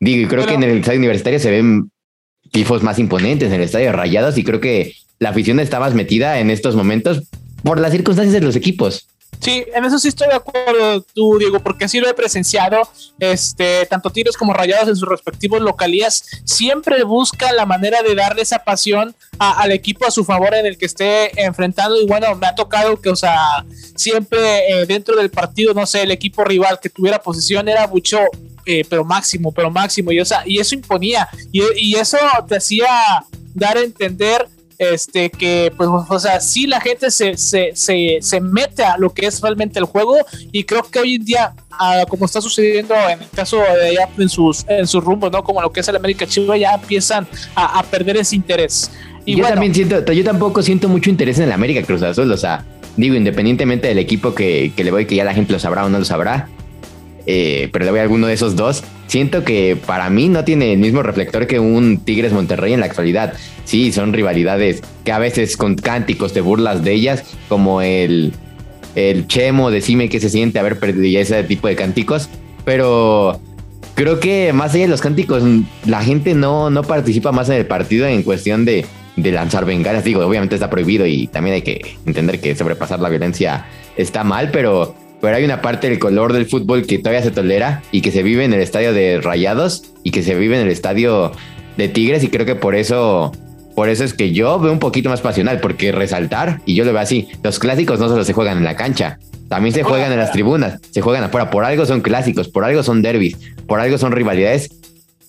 Digo, 0.00 0.22
y 0.22 0.26
creo 0.26 0.46
que 0.46 0.54
en 0.54 0.64
el 0.64 0.78
Estadio 0.78 0.98
Universitario 0.98 1.38
se 1.38 1.52
ven 1.52 1.91
tifos 2.52 2.82
más 2.84 3.00
imponentes 3.00 3.48
en 3.48 3.54
el 3.54 3.62
estadio 3.62 3.92
Rayados 3.92 4.38
y 4.38 4.44
creo 4.44 4.60
que 4.60 4.94
la 5.18 5.30
afición 5.30 5.58
está 5.58 5.80
más 5.80 5.94
metida 5.94 6.38
en 6.38 6.50
estos 6.50 6.76
momentos 6.76 7.24
por 7.64 7.80
las 7.80 7.90
circunstancias 7.90 8.34
de 8.34 8.46
los 8.46 8.54
equipos. 8.54 9.08
Sí, 9.42 9.64
en 9.74 9.84
eso 9.84 9.98
sí 9.98 10.06
estoy 10.06 10.28
de 10.28 10.36
acuerdo 10.36 11.02
tú, 11.02 11.36
Diego, 11.36 11.58
porque 11.58 11.86
así 11.86 11.98
lo 11.98 12.08
he 12.08 12.14
presenciado. 12.14 12.88
Este, 13.18 13.86
tanto 13.86 14.10
tiros 14.10 14.36
como 14.36 14.52
rayados 14.52 14.88
en 14.88 14.94
sus 14.94 15.08
respectivos 15.08 15.60
localías 15.60 16.24
siempre 16.44 17.02
buscan 17.02 17.56
la 17.56 17.66
manera 17.66 18.02
de 18.02 18.14
darle 18.14 18.42
esa 18.42 18.60
pasión 18.60 19.16
al 19.40 19.72
equipo 19.72 20.06
a 20.06 20.12
su 20.12 20.24
favor 20.24 20.54
en 20.54 20.66
el 20.66 20.78
que 20.78 20.86
esté 20.86 21.44
enfrentando. 21.44 22.00
Y 22.00 22.06
bueno, 22.06 22.32
me 22.36 22.46
ha 22.46 22.54
tocado 22.54 23.00
que, 23.00 23.08
o 23.10 23.16
sea, 23.16 23.64
siempre 23.96 24.70
eh, 24.70 24.86
dentro 24.86 25.16
del 25.16 25.30
partido, 25.30 25.74
no 25.74 25.86
sé, 25.86 26.02
el 26.02 26.12
equipo 26.12 26.44
rival 26.44 26.78
que 26.80 26.88
tuviera 26.88 27.20
posición 27.20 27.68
era 27.68 27.88
mucho, 27.88 28.20
eh, 28.64 28.84
pero 28.88 29.04
máximo, 29.04 29.50
pero 29.50 29.72
máximo. 29.72 30.12
Y, 30.12 30.20
o 30.20 30.24
sea, 30.24 30.44
y 30.46 30.60
eso 30.60 30.76
imponía, 30.76 31.28
y, 31.50 31.62
y 31.76 31.96
eso 31.96 32.16
te 32.46 32.58
hacía 32.58 32.86
dar 33.54 33.76
a 33.76 33.80
entender 33.80 34.46
este, 34.90 35.30
que, 35.30 35.72
pues, 35.76 35.88
o 35.90 36.18
sea, 36.18 36.40
sí 36.40 36.66
la 36.66 36.80
gente 36.80 37.10
se, 37.10 37.36
se, 37.36 37.72
se, 37.74 38.18
se, 38.20 38.40
mete 38.40 38.82
a 38.82 38.96
lo 38.98 39.10
que 39.10 39.26
es 39.26 39.40
realmente 39.40 39.78
el 39.78 39.84
juego 39.84 40.16
y 40.50 40.64
creo 40.64 40.82
que 40.82 40.98
hoy 40.98 41.14
en 41.14 41.24
día, 41.24 41.54
ah, 41.70 42.04
como 42.08 42.26
está 42.26 42.40
sucediendo 42.40 42.94
en 42.94 43.22
el 43.22 43.28
caso 43.30 43.58
de 43.58 43.88
allá 43.88 44.08
en 44.18 44.28
sus, 44.28 44.64
en 44.68 44.86
sus 44.86 45.02
rumbos, 45.02 45.30
¿no? 45.30 45.42
Como 45.42 45.60
lo 45.60 45.70
que 45.70 45.80
es 45.80 45.88
el 45.88 45.96
América 45.96 46.26
Chiva, 46.26 46.56
ya 46.56 46.74
empiezan 46.74 47.26
a, 47.54 47.78
a 47.78 47.82
perder 47.82 48.16
ese 48.16 48.36
interés. 48.36 48.90
Y 49.24 49.36
yo 49.36 49.46
también 49.46 49.74
siento, 49.74 50.12
yo 50.12 50.24
tampoco 50.24 50.62
siento 50.62 50.88
mucho 50.88 51.10
interés 51.10 51.38
en 51.38 51.44
el 51.44 51.52
América 51.52 51.82
Cruz 51.82 52.02
Azul, 52.02 52.30
o 52.30 52.36
sea, 52.36 52.64
digo, 52.96 53.14
independientemente 53.14 53.88
del 53.88 53.98
equipo 53.98 54.34
que, 54.34 54.72
que 54.76 54.84
le 54.84 54.90
voy, 54.90 55.06
que 55.06 55.14
ya 55.14 55.24
la 55.24 55.34
gente 55.34 55.52
lo 55.52 55.58
sabrá 55.58 55.84
o 55.84 55.88
no 55.88 55.98
lo 55.98 56.04
sabrá, 56.04 56.48
eh, 57.26 57.68
pero 57.72 57.84
le 57.84 57.90
voy 57.90 58.00
a 58.00 58.02
alguno 58.02 58.26
de 58.26 58.34
esos 58.34 58.56
dos. 58.56 58.82
Siento 59.06 59.44
que 59.44 59.76
para 59.76 60.08
mí 60.10 60.28
no 60.28 60.44
tiene 60.44 60.72
el 60.72 60.78
mismo 60.78 61.02
reflector 61.02 61.46
que 61.46 61.58
un 61.60 61.98
Tigres 61.98 62.32
Monterrey 62.32 62.72
en 62.72 62.80
la 62.80 62.86
actualidad. 62.86 63.34
Sí, 63.64 63.92
son 63.92 64.12
rivalidades 64.12 64.82
que 65.04 65.12
a 65.12 65.18
veces 65.18 65.56
con 65.56 65.76
cánticos 65.76 66.32
te 66.32 66.40
burlas 66.40 66.82
de 66.82 66.92
ellas, 66.92 67.24
como 67.48 67.82
el, 67.82 68.32
el 68.94 69.26
Chemo, 69.26 69.70
decime 69.70 70.08
qué 70.08 70.18
se 70.20 70.30
siente 70.30 70.58
haber 70.58 70.78
perdido 70.78 71.20
ese 71.20 71.44
tipo 71.44 71.68
de 71.68 71.76
cánticos. 71.76 72.28
Pero 72.64 73.40
creo 73.94 74.18
que 74.20 74.52
más 74.52 74.74
allá 74.74 74.84
de 74.84 74.90
los 74.90 75.00
cánticos, 75.00 75.42
la 75.84 76.02
gente 76.02 76.34
no, 76.34 76.70
no 76.70 76.82
participa 76.82 77.32
más 77.32 77.48
en 77.48 77.56
el 77.56 77.66
partido 77.66 78.06
en 78.06 78.22
cuestión 78.22 78.64
de, 78.64 78.86
de 79.16 79.32
lanzar 79.32 79.64
bengalas. 79.64 80.04
Digo, 80.04 80.24
obviamente 80.24 80.54
está 80.54 80.70
prohibido 80.70 81.06
y 81.06 81.26
también 81.26 81.54
hay 81.54 81.62
que 81.62 81.96
entender 82.06 82.40
que 82.40 82.56
sobrepasar 82.56 83.00
la 83.00 83.08
violencia 83.08 83.66
está 83.96 84.24
mal, 84.24 84.50
pero 84.50 84.94
pero 85.22 85.36
hay 85.36 85.44
una 85.44 85.62
parte 85.62 85.88
del 85.88 86.00
color 86.00 86.32
del 86.32 86.46
fútbol 86.46 86.84
que 86.84 86.98
todavía 86.98 87.22
se 87.22 87.30
tolera 87.30 87.80
y 87.92 88.00
que 88.00 88.10
se 88.10 88.24
vive 88.24 88.44
en 88.44 88.52
el 88.52 88.60
estadio 88.60 88.92
de 88.92 89.20
Rayados 89.20 89.94
y 90.02 90.10
que 90.10 90.20
se 90.24 90.34
vive 90.34 90.56
en 90.56 90.66
el 90.66 90.72
estadio 90.72 91.30
de 91.76 91.88
Tigres 91.88 92.24
y 92.24 92.28
creo 92.28 92.44
que 92.44 92.56
por 92.56 92.74
eso 92.74 93.30
por 93.76 93.88
eso 93.88 94.02
es 94.02 94.14
que 94.14 94.32
yo 94.32 94.58
veo 94.58 94.72
un 94.72 94.80
poquito 94.80 95.08
más 95.08 95.20
pasional 95.20 95.60
porque 95.60 95.92
resaltar 95.92 96.60
y 96.66 96.74
yo 96.74 96.84
lo 96.84 96.92
veo 96.92 97.00
así, 97.00 97.28
los 97.44 97.60
clásicos 97.60 98.00
no 98.00 98.08
solo 98.08 98.24
se 98.24 98.32
juegan 98.32 98.58
en 98.58 98.64
la 98.64 98.74
cancha, 98.74 99.20
también 99.48 99.72
se 99.72 99.84
juegan 99.84 100.10
en 100.10 100.18
las 100.18 100.32
tribunas, 100.32 100.80
se 100.90 101.00
juegan 101.00 101.22
afuera, 101.22 101.50
por 101.50 101.64
algo 101.64 101.86
son 101.86 102.00
clásicos, 102.00 102.48
por 102.48 102.64
algo 102.64 102.82
son 102.82 103.00
derbis, 103.00 103.36
por 103.68 103.78
algo 103.78 103.98
son 103.98 104.10
rivalidades 104.10 104.70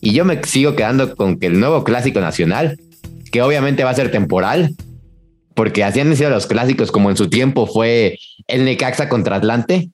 y 0.01 0.13
yo 0.13 0.25
me 0.25 0.43
sigo 0.43 0.75
quedando 0.75 1.15
con 1.15 1.37
que 1.37 1.45
el 1.45 1.59
nuevo 1.59 1.83
clásico 1.83 2.19
nacional, 2.19 2.79
que 3.31 3.43
obviamente 3.43 3.83
va 3.83 3.91
a 3.91 3.95
ser 3.95 4.09
temporal, 4.09 4.73
porque 5.53 5.83
así 5.83 5.99
han 5.99 6.15
sido 6.15 6.29
los 6.29 6.47
clásicos, 6.47 6.91
como 6.91 7.09
en 7.09 7.17
su 7.17 7.29
tiempo 7.29 7.67
fue 7.67 8.17
el 8.47 8.65
Necaxa 8.65 9.09
contra 9.09 9.37
Atlante, 9.37 9.89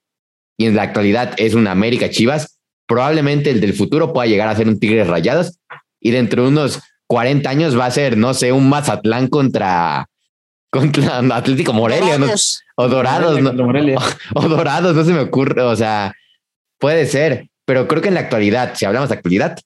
y 0.58 0.66
en 0.66 0.76
la 0.76 0.84
actualidad 0.84 1.34
es 1.38 1.54
un 1.54 1.68
América 1.68 2.10
Chivas. 2.10 2.60
Probablemente 2.88 3.50
el 3.52 3.62
del 3.62 3.74
futuro 3.74 4.14
pueda 4.14 4.28
llegar 4.28 4.48
a 4.48 4.56
ser 4.56 4.68
un 4.68 4.80
Tigres 4.80 5.08
Rayados, 5.08 5.58
y 6.00 6.12
dentro 6.12 6.44
de 6.44 6.50
unos 6.50 6.80
40 7.08 7.50
años 7.50 7.78
va 7.78 7.86
a 7.86 7.92
ser, 7.92 8.18
no 8.18 8.34
sé, 8.34 8.52
un 8.52 8.70
Mazatlán 8.70 9.28
contra, 9.28 10.08
contra 10.70 11.20
Atlético 11.36 11.74
Morelia, 11.74 12.18
o 12.76 12.88
Dorados, 12.88 13.42
no, 13.42 13.52
o, 14.36 14.42
Dorados, 14.48 14.96
no 14.96 15.04
se 15.04 15.14
me 15.14 15.22
ocurre, 15.22 15.62
o 15.62 15.76
sea, 15.76 16.14
puede 16.80 17.06
ser, 17.06 17.50
pero 17.66 17.88
creo 17.88 18.02
que 18.02 18.08
en 18.08 18.14
la 18.14 18.22
actualidad, 18.22 18.76
si 18.76 18.86
hablamos 18.86 19.10
de 19.10 19.16
actualidad, 19.16 19.60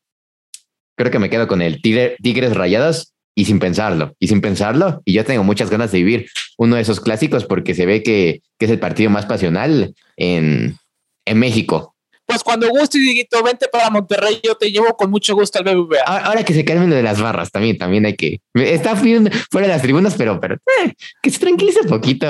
creo 0.97 1.11
que 1.11 1.19
me 1.19 1.29
quedo 1.29 1.47
con 1.47 1.61
el 1.61 1.81
Tigres 1.81 2.55
Rayados 2.55 3.12
y 3.35 3.45
sin 3.45 3.59
pensarlo, 3.59 4.15
y 4.19 4.27
sin 4.27 4.41
pensarlo, 4.41 5.01
y 5.05 5.13
yo 5.13 5.25
tengo 5.25 5.43
muchas 5.43 5.69
ganas 5.69 5.91
de 5.91 5.99
vivir 5.99 6.29
uno 6.57 6.75
de 6.75 6.81
esos 6.81 6.99
clásicos 6.99 7.45
porque 7.45 7.73
se 7.73 7.85
ve 7.85 8.03
que, 8.03 8.41
que 8.59 8.65
es 8.65 8.71
el 8.71 8.79
partido 8.79 9.09
más 9.09 9.25
pasional 9.25 9.93
en, 10.17 10.77
en 11.25 11.39
México. 11.39 11.93
Pues 12.25 12.41
cuando 12.41 12.69
guste, 12.69 12.99
Diguito, 12.99 13.43
vente 13.43 13.67
para 13.67 13.89
Monterrey, 13.89 14.39
yo 14.43 14.55
te 14.55 14.71
llevo 14.71 14.95
con 14.95 15.09
mucho 15.11 15.35
gusto 15.35 15.59
al 15.59 15.65
BBVA. 15.65 16.03
Ahora 16.03 16.43
que 16.45 16.53
se 16.53 16.63
calmen 16.63 16.89
lo 16.89 16.95
de 16.95 17.03
las 17.03 17.21
barras, 17.21 17.51
también, 17.51 17.77
también 17.77 18.05
hay 18.05 18.15
que. 18.15 18.39
Está 18.53 18.95
fuera 18.95 19.67
de 19.67 19.67
las 19.67 19.81
tribunas, 19.81 20.15
pero, 20.17 20.39
pero 20.39 20.55
eh, 20.55 20.93
que 21.21 21.29
se 21.29 21.39
tranquilice 21.39 21.81
un 21.81 21.87
poquito 21.87 22.25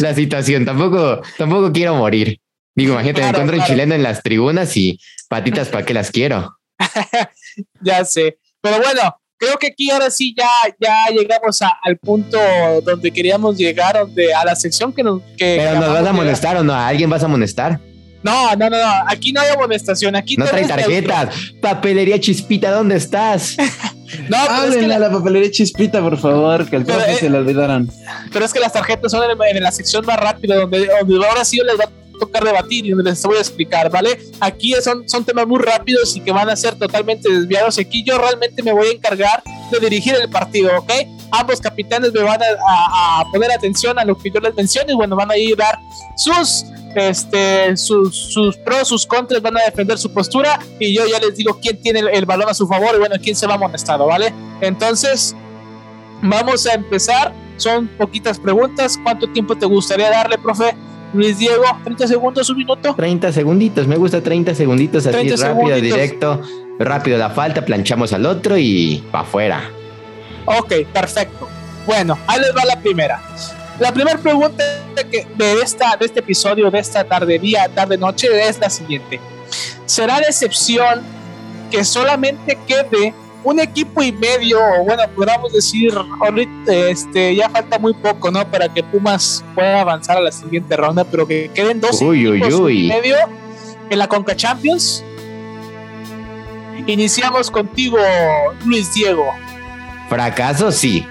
la 0.00 0.14
situación. 0.14 0.64
Tampoco, 0.64 1.20
tampoco 1.36 1.72
quiero 1.72 1.94
morir. 1.94 2.40
Digo, 2.74 2.94
imagínate, 2.94 3.20
me 3.20 3.28
encuentro 3.28 3.56
un 3.58 3.64
chileno 3.64 3.94
en 3.94 4.02
las 4.02 4.22
tribunas 4.22 4.76
y 4.76 4.98
patitas, 5.28 5.68
¿para 5.68 5.84
qué 5.84 5.94
las 5.94 6.10
quiero? 6.10 6.56
ya 7.82 8.04
sé. 8.04 8.38
Pero 8.60 8.78
bueno, 8.78 9.20
creo 9.38 9.56
que 9.58 9.68
aquí 9.68 9.90
ahora 9.90 10.10
sí 10.10 10.34
ya, 10.36 10.48
ya 10.80 11.12
llegamos 11.12 11.60
al 11.62 11.96
punto 11.98 12.38
donde 12.84 13.10
queríamos 13.10 13.56
llegar, 13.56 13.98
donde 13.98 14.32
a 14.32 14.44
la 14.44 14.56
sección 14.56 14.92
que 14.92 15.02
nos... 15.02 15.22
Que 15.36 15.56
Pero 15.58 15.80
nos 15.80 15.92
vas 15.92 16.06
a 16.06 16.12
molestar 16.12 16.56
o 16.56 16.64
no, 16.64 16.72
¿a 16.72 16.88
alguien 16.88 17.10
vas 17.10 17.22
a 17.22 17.28
molestar? 17.28 17.80
No, 18.22 18.56
no, 18.56 18.70
no, 18.70 18.78
no, 18.78 18.92
aquí 19.06 19.32
no 19.32 19.42
hay 19.42 19.50
amonestación, 19.50 20.16
aquí 20.16 20.38
no 20.38 20.46
trae 20.46 20.66
tarjetas. 20.66 21.28
Papelería 21.60 22.18
Chispita, 22.18 22.70
¿dónde 22.70 22.96
estás? 22.96 23.54
no, 24.30 24.38
pero 24.48 24.64
es 24.64 24.76
que 24.76 24.86
la... 24.86 24.98
la... 24.98 25.10
papelería 25.10 25.50
Chispita, 25.50 26.00
por 26.00 26.18
favor, 26.18 26.66
que 26.66 26.76
al 26.76 26.86
profe 26.86 27.12
eh, 27.12 27.16
se 27.16 27.28
la 27.28 27.38
olvidaran. 27.40 27.90
Pero 28.32 28.46
es 28.46 28.52
que 28.54 28.60
las 28.60 28.72
tarjetas 28.72 29.12
son 29.12 29.22
en, 29.30 29.62
la 29.62 29.70
sección 29.70 30.06
más 30.06 30.18
rápida, 30.18 30.56
donde, 30.56 30.86
donde 30.86 31.26
ahora 31.26 31.44
sí 31.44 31.58
les 31.58 31.78
va 31.78 31.86
tocar 32.18 32.44
debatir 32.44 32.86
y 32.86 32.90
donde 32.90 33.10
les 33.10 33.22
voy 33.22 33.36
a 33.36 33.40
explicar, 33.40 33.90
¿vale? 33.90 34.18
Aquí 34.40 34.74
son, 34.82 35.08
son 35.08 35.24
temas 35.24 35.46
muy 35.46 35.60
rápidos 35.60 36.16
y 36.16 36.20
que 36.20 36.32
van 36.32 36.48
a 36.48 36.56
ser 36.56 36.76
totalmente 36.76 37.30
desviados. 37.30 37.78
Aquí 37.78 38.02
yo 38.04 38.18
realmente 38.18 38.62
me 38.62 38.72
voy 38.72 38.88
a 38.88 38.92
encargar 38.92 39.42
de 39.70 39.80
dirigir 39.80 40.14
el 40.14 40.28
partido, 40.30 40.70
¿ok? 40.78 40.92
Ambos 41.30 41.60
capitanes 41.60 42.12
me 42.12 42.22
van 42.22 42.40
a, 42.42 43.24
poner 43.32 43.50
atención 43.50 43.98
a 43.98 44.04
lo 44.04 44.16
que 44.16 44.30
yo 44.30 44.40
les 44.40 44.54
menciono 44.54 44.92
y 44.92 44.94
bueno, 44.94 45.16
van 45.16 45.30
a 45.30 45.36
ir 45.36 45.60
a 45.60 45.66
dar 45.66 45.78
sus 46.16 46.64
este, 46.94 47.76
sus, 47.76 48.16
sus, 48.16 48.56
pros, 48.58 48.86
sus 48.86 49.04
contras, 49.04 49.42
van 49.42 49.56
a 49.56 49.64
defender 49.64 49.98
su 49.98 50.12
postura 50.12 50.60
y 50.78 50.94
yo 50.94 51.04
ya 51.06 51.18
les 51.18 51.36
digo 51.36 51.58
quién 51.60 51.80
tiene 51.82 52.00
el, 52.00 52.24
balón 52.24 52.48
a 52.48 52.54
su 52.54 52.68
favor 52.68 52.90
y 52.94 52.98
bueno, 52.98 53.16
quién 53.20 53.34
se 53.34 53.48
va 53.48 53.54
amonestado, 53.54 54.06
¿vale? 54.06 54.32
Entonces, 54.60 55.34
vamos 56.22 56.66
a 56.66 56.74
empezar. 56.74 57.32
Son 57.56 57.86
poquitas 57.86 58.38
preguntas. 58.38 58.98
¿Cuánto 59.02 59.28
tiempo 59.28 59.56
te 59.56 59.66
gustaría 59.66 60.10
darle, 60.10 60.38
profe? 60.38 60.74
Luis 61.14 61.38
Diego, 61.38 61.64
30 61.84 62.08
segundos, 62.08 62.50
un 62.50 62.58
minuto. 62.58 62.94
30 62.94 63.32
segunditos, 63.32 63.86
me 63.86 63.96
gusta 63.96 64.20
30 64.20 64.54
segunditos 64.54 65.06
así 65.06 65.30
rápido, 65.36 65.76
directo, 65.76 66.42
rápido 66.78 67.16
la 67.16 67.30
falta, 67.30 67.64
planchamos 67.64 68.12
al 68.12 68.26
otro 68.26 68.58
y 68.58 69.02
para 69.10 69.22
afuera. 69.22 69.70
Ok, 70.44 70.72
perfecto. 70.92 71.48
Bueno, 71.86 72.18
ahí 72.26 72.40
les 72.40 72.54
va 72.54 72.64
la 72.64 72.80
primera. 72.80 73.22
La 73.78 73.92
primera 73.92 74.18
pregunta 74.18 74.62
de, 74.94 75.52
esta, 75.62 75.96
de 75.96 76.06
este 76.06 76.20
episodio, 76.20 76.70
de 76.70 76.78
esta 76.78 77.04
tarde, 77.04 77.38
día, 77.38 77.68
tarde, 77.68 77.96
noche, 77.96 78.28
es 78.48 78.58
la 78.58 78.70
siguiente. 78.70 79.20
¿Será 79.86 80.18
de 80.18 80.26
excepción 80.26 81.02
que 81.70 81.84
solamente 81.84 82.58
quede 82.66 83.14
un 83.44 83.60
equipo 83.60 84.02
y 84.02 84.10
medio, 84.10 84.58
bueno, 84.84 85.02
podríamos 85.14 85.52
decir, 85.52 85.92
este, 86.66 87.36
ya 87.36 87.48
falta 87.50 87.78
muy 87.78 87.92
poco, 87.94 88.30
¿no? 88.30 88.50
Para 88.50 88.68
que 88.72 88.82
Pumas 88.82 89.44
pueda 89.54 89.82
avanzar 89.82 90.16
a 90.16 90.20
la 90.20 90.32
siguiente 90.32 90.76
ronda, 90.76 91.04
pero 91.04 91.26
que 91.26 91.50
queden 91.54 91.80
dos 91.80 92.00
equipos 92.00 92.70
y 92.70 92.88
medio 92.88 93.16
en 93.90 93.98
la 93.98 94.08
Conca 94.08 94.34
Champions. 94.34 95.04
Iniciamos 96.86 97.50
contigo, 97.50 97.98
Luis 98.64 98.92
Diego. 98.94 99.26
Fracaso, 100.08 100.72
sí. 100.72 101.06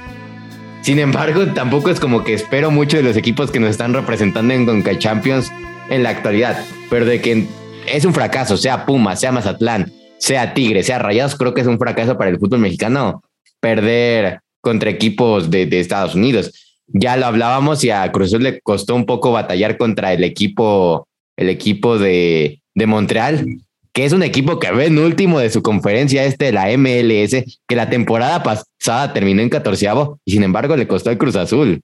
Sin 0.82 1.00
embargo, 1.00 1.46
tampoco 1.54 1.90
es 1.90 2.00
como 2.00 2.24
que 2.24 2.34
espero 2.34 2.72
mucho 2.72 2.98
de 2.98 3.04
los 3.04 3.16
equipos 3.16 3.52
que 3.52 3.60
nos 3.60 3.70
están 3.70 3.94
representando 3.94 4.54
en 4.54 4.66
Conca 4.66 4.98
Champions 4.98 5.52
en 5.90 6.04
la 6.04 6.10
actualidad, 6.10 6.64
pero 6.90 7.06
de 7.06 7.22
que 7.22 7.48
es 7.88 8.06
un 8.06 8.14
fracaso, 8.14 8.58
sea 8.58 8.86
Pumas, 8.86 9.20
sea 9.20 9.32
Mazatlán, 9.32 9.92
sea 10.24 10.54
Tigre, 10.54 10.84
sea 10.84 11.00
Rayados, 11.00 11.36
creo 11.36 11.54
que 11.54 11.60
es 11.60 11.68
un 11.68 11.78
fracaso 11.78 12.18
para 12.18 12.30
el 12.30 12.40
fútbol 12.40 12.60
mexicano 12.60 13.22
perder 13.60 14.40
contra 14.62 14.90
equipos 14.90 15.52
de, 15.52 15.68
Estados 15.78 16.16
Unidos. 16.16 16.78
Ya 16.88 17.18
lo 17.18 17.26
hablábamos 17.26 17.84
y 17.84 17.90
a 17.90 18.10
Cruz 18.10 18.32
le 18.32 18.62
costó 18.62 18.96
un 18.96 19.06
poco 19.06 19.34
batallar 19.34 19.76
contra 19.76 20.14
el 20.14 20.24
equipo, 20.24 21.10
el 21.36 21.50
equipo 21.50 22.00
de, 22.00 22.62
de 22.74 22.88
Montreal, 22.88 23.46
que 23.92 24.06
es 24.06 24.14
un 24.14 24.24
equipo 24.24 24.60
que 24.60 24.72
ve 24.72 24.86
en 24.86 24.98
último 24.98 25.40
de 25.40 25.50
su 25.50 25.62
conferencia 25.62 26.24
este 26.24 26.46
de 26.46 26.52
la 26.54 26.70
MLS, 26.78 27.44
que 27.68 27.76
la 27.76 27.90
temporada 27.90 28.44
pasada 28.44 29.12
terminó 29.12 29.42
en 29.42 29.50
catorceavo 29.50 30.20
y 30.24 30.32
sin 30.32 30.44
embargo 30.44 30.78
le 30.78 30.88
costó 30.88 31.12
el 31.12 31.18
Cruz 31.18 31.36
Azul. 31.36 31.82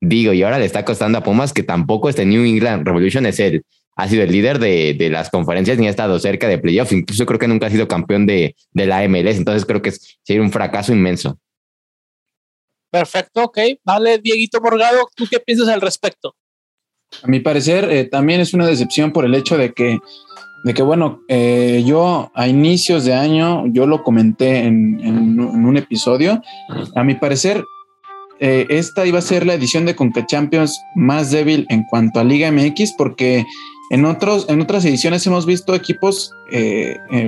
Digo, 0.00 0.32
y 0.32 0.42
ahora 0.42 0.58
le 0.58 0.64
está 0.64 0.86
costando 0.86 1.18
a 1.18 1.22
Pumas 1.22 1.52
que 1.52 1.64
tampoco 1.64 2.08
este 2.08 2.24
New 2.24 2.44
England 2.44 2.86
Revolution 2.86 3.26
es 3.26 3.38
el 3.40 3.62
ha 3.98 4.06
sido 4.08 4.22
el 4.22 4.30
líder 4.30 4.60
de, 4.60 4.94
de, 4.94 5.10
las 5.10 5.28
conferencias 5.28 5.76
ni 5.76 5.88
ha 5.88 5.90
estado 5.90 6.20
cerca 6.20 6.46
de 6.46 6.58
playoff. 6.58 6.92
Incluso 6.92 7.26
creo 7.26 7.40
que 7.40 7.48
nunca 7.48 7.66
ha 7.66 7.70
sido 7.70 7.88
campeón 7.88 8.26
de, 8.26 8.54
de 8.70 8.86
la 8.86 9.06
MLS. 9.08 9.38
Entonces 9.38 9.64
creo 9.64 9.82
que 9.82 9.90
sería 10.22 10.40
un 10.40 10.52
fracaso 10.52 10.92
inmenso. 10.92 11.36
Perfecto, 12.92 13.42
ok. 13.42 13.58
Vale, 13.84 14.18
Dieguito 14.18 14.60
Morgado, 14.60 15.08
¿tú 15.16 15.26
qué 15.28 15.40
piensas 15.40 15.66
al 15.66 15.80
respecto? 15.80 16.36
A 17.24 17.26
mi 17.26 17.40
parecer, 17.40 17.90
eh, 17.90 18.04
también 18.04 18.40
es 18.40 18.54
una 18.54 18.68
decepción 18.68 19.12
por 19.12 19.24
el 19.24 19.34
hecho 19.34 19.58
de 19.58 19.72
que, 19.72 19.98
de 20.62 20.74
que 20.74 20.82
bueno, 20.84 21.22
eh, 21.28 21.82
yo 21.84 22.30
a 22.36 22.46
inicios 22.46 23.04
de 23.04 23.14
año, 23.14 23.64
yo 23.66 23.84
lo 23.88 24.04
comenté 24.04 24.58
en, 24.58 25.00
en, 25.00 25.40
un 25.40 25.76
episodio, 25.76 26.40
a 26.94 27.02
mi 27.02 27.16
parecer, 27.16 27.64
eh, 28.38 28.66
esta 28.68 29.04
iba 29.06 29.18
a 29.18 29.22
ser 29.22 29.44
la 29.44 29.54
edición 29.54 29.86
de 29.86 29.96
Conca 29.96 30.24
Champions 30.24 30.80
más 30.94 31.32
débil 31.32 31.66
en 31.68 31.82
cuanto 31.82 32.20
a 32.20 32.24
Liga 32.24 32.52
MX, 32.52 32.94
porque 32.96 33.44
en, 33.90 34.04
otros, 34.04 34.46
en 34.48 34.60
otras 34.60 34.84
ediciones 34.84 35.26
hemos 35.26 35.46
visto 35.46 35.74
equipos, 35.74 36.32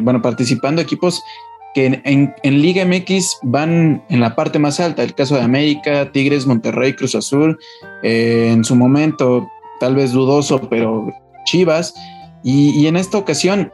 bueno, 0.02 0.22
participando 0.22 0.82
equipos 0.82 1.22
que 1.74 1.86
en, 1.86 2.34
en, 2.42 2.62
Liga 2.62 2.84
MX 2.84 3.38
van 3.42 4.02
en 4.08 4.20
la 4.20 4.34
parte 4.34 4.58
más 4.58 4.80
alta, 4.80 5.02
el 5.02 5.14
caso 5.14 5.36
de 5.36 5.42
América, 5.42 6.10
Tigres, 6.12 6.46
Monterrey, 6.46 6.94
Cruz 6.94 7.14
Azul, 7.14 7.58
eh, 8.02 8.50
en 8.52 8.64
su 8.64 8.74
momento 8.74 9.48
tal 9.78 9.94
vez 9.94 10.12
dudoso, 10.12 10.68
pero 10.68 11.08
Chivas, 11.44 11.94
y, 12.42 12.70
y, 12.70 12.86
en 12.86 12.96
esta 12.96 13.18
ocasión 13.18 13.72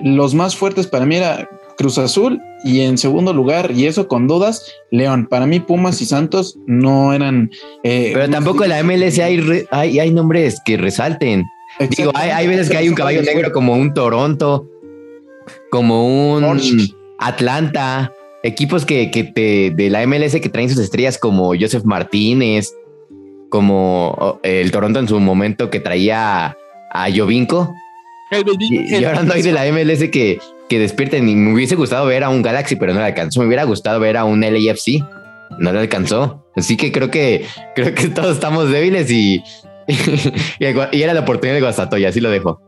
los 0.00 0.34
más 0.34 0.56
fuertes 0.56 0.86
para 0.86 1.06
mí 1.06 1.16
era 1.16 1.48
Cruz 1.76 1.98
Azul 1.98 2.40
y 2.64 2.80
en 2.80 2.98
segundo 2.98 3.32
lugar, 3.32 3.70
y 3.72 3.86
eso 3.86 4.08
con 4.08 4.26
dudas, 4.26 4.64
León. 4.90 5.26
Para 5.28 5.46
mí 5.46 5.60
Pumas 5.60 6.00
y 6.02 6.06
Santos 6.06 6.58
no 6.66 7.12
eran... 7.12 7.50
Eh, 7.84 8.10
pero 8.12 8.28
tampoco 8.28 8.64
en 8.64 8.70
la 8.70 8.82
MLS 8.82 9.18
hay, 9.20 9.64
hay, 9.70 9.98
hay 9.98 10.10
nombres 10.10 10.60
que 10.64 10.76
resalten. 10.76 11.44
Digo, 11.96 12.10
hay, 12.14 12.30
hay 12.30 12.46
veces 12.46 12.68
que 12.70 12.76
hay 12.76 12.88
un 12.88 12.94
caballo 12.94 13.22
negro 13.22 13.52
como 13.52 13.74
un 13.74 13.94
Toronto, 13.94 14.68
como 15.70 16.34
un... 16.34 16.44
Orange 16.44 16.94
Atlanta, 17.18 18.12
equipos 18.42 18.86
que, 18.86 19.10
que 19.10 19.24
te, 19.24 19.72
de 19.74 19.90
la 19.90 20.06
MLS 20.06 20.40
que 20.40 20.48
traen 20.48 20.70
sus 20.70 20.78
estrellas 20.78 21.18
como 21.18 21.52
Joseph 21.58 21.84
Martínez, 21.84 22.74
como 23.50 24.40
el 24.42 24.70
Toronto 24.70 25.00
en 25.00 25.08
su 25.08 25.18
momento 25.18 25.70
que 25.70 25.80
traía 25.80 26.56
a 26.92 27.08
Jovinko. 27.14 27.72
Y, 28.30 28.94
y, 28.96 29.04
ahora 29.04 29.22
no 29.22 29.32
hay 29.32 29.42
de 29.42 29.52
la 29.52 29.64
MLS 29.72 30.10
que, 30.10 30.38
que 30.68 30.78
despierten. 30.78 31.28
Y 31.28 31.34
me 31.34 31.54
hubiese 31.54 31.74
gustado 31.74 32.06
ver 32.06 32.24
a 32.24 32.28
un 32.28 32.42
Galaxy, 32.42 32.76
pero 32.76 32.92
no 32.92 33.00
le 33.00 33.06
alcanzó. 33.06 33.40
Me 33.40 33.46
hubiera 33.46 33.64
gustado 33.64 33.98
ver 34.00 34.16
a 34.16 34.24
un 34.24 34.40
LAFC. 34.40 35.02
No 35.58 35.72
le 35.72 35.80
alcanzó. 35.80 36.44
Así 36.54 36.76
que 36.76 36.92
creo 36.92 37.10
que 37.10 37.46
creo 37.74 37.94
que 37.94 38.08
todos 38.08 38.34
estamos 38.34 38.70
débiles 38.70 39.10
y, 39.10 39.42
y, 40.58 40.64
era 41.02 41.14
la 41.14 41.20
oportunidad 41.20 41.54
de 41.54 41.62
Guastatoya, 41.62 42.10
así 42.10 42.20
lo 42.20 42.30
dejo. 42.30 42.60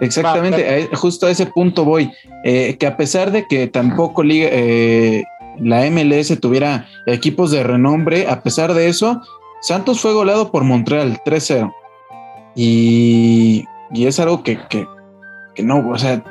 Exactamente, 0.00 0.88
justo 0.94 1.26
a 1.26 1.30
ese 1.30 1.46
punto 1.46 1.84
voy, 1.84 2.10
eh, 2.44 2.76
que 2.78 2.86
a 2.86 2.96
pesar 2.96 3.30
de 3.30 3.46
que 3.46 3.68
tampoco 3.68 4.22
liga, 4.22 4.48
eh, 4.50 5.22
la 5.60 5.88
MLS 5.90 6.38
tuviera 6.40 6.88
equipos 7.06 7.50
de 7.50 7.62
renombre, 7.62 8.26
a 8.28 8.42
pesar 8.42 8.74
de 8.74 8.88
eso, 8.88 9.22
Santos 9.60 10.00
fue 10.00 10.12
goleado 10.12 10.50
por 10.50 10.64
Montreal 10.64 11.20
3-0. 11.24 11.72
Y, 12.54 13.64
y, 13.92 14.06
es 14.06 14.18
algo 14.18 14.42
que, 14.42 14.58
que, 14.68 14.86
que, 15.54 15.62
no, 15.62 15.88
o 15.88 15.98
sea, 15.98 16.22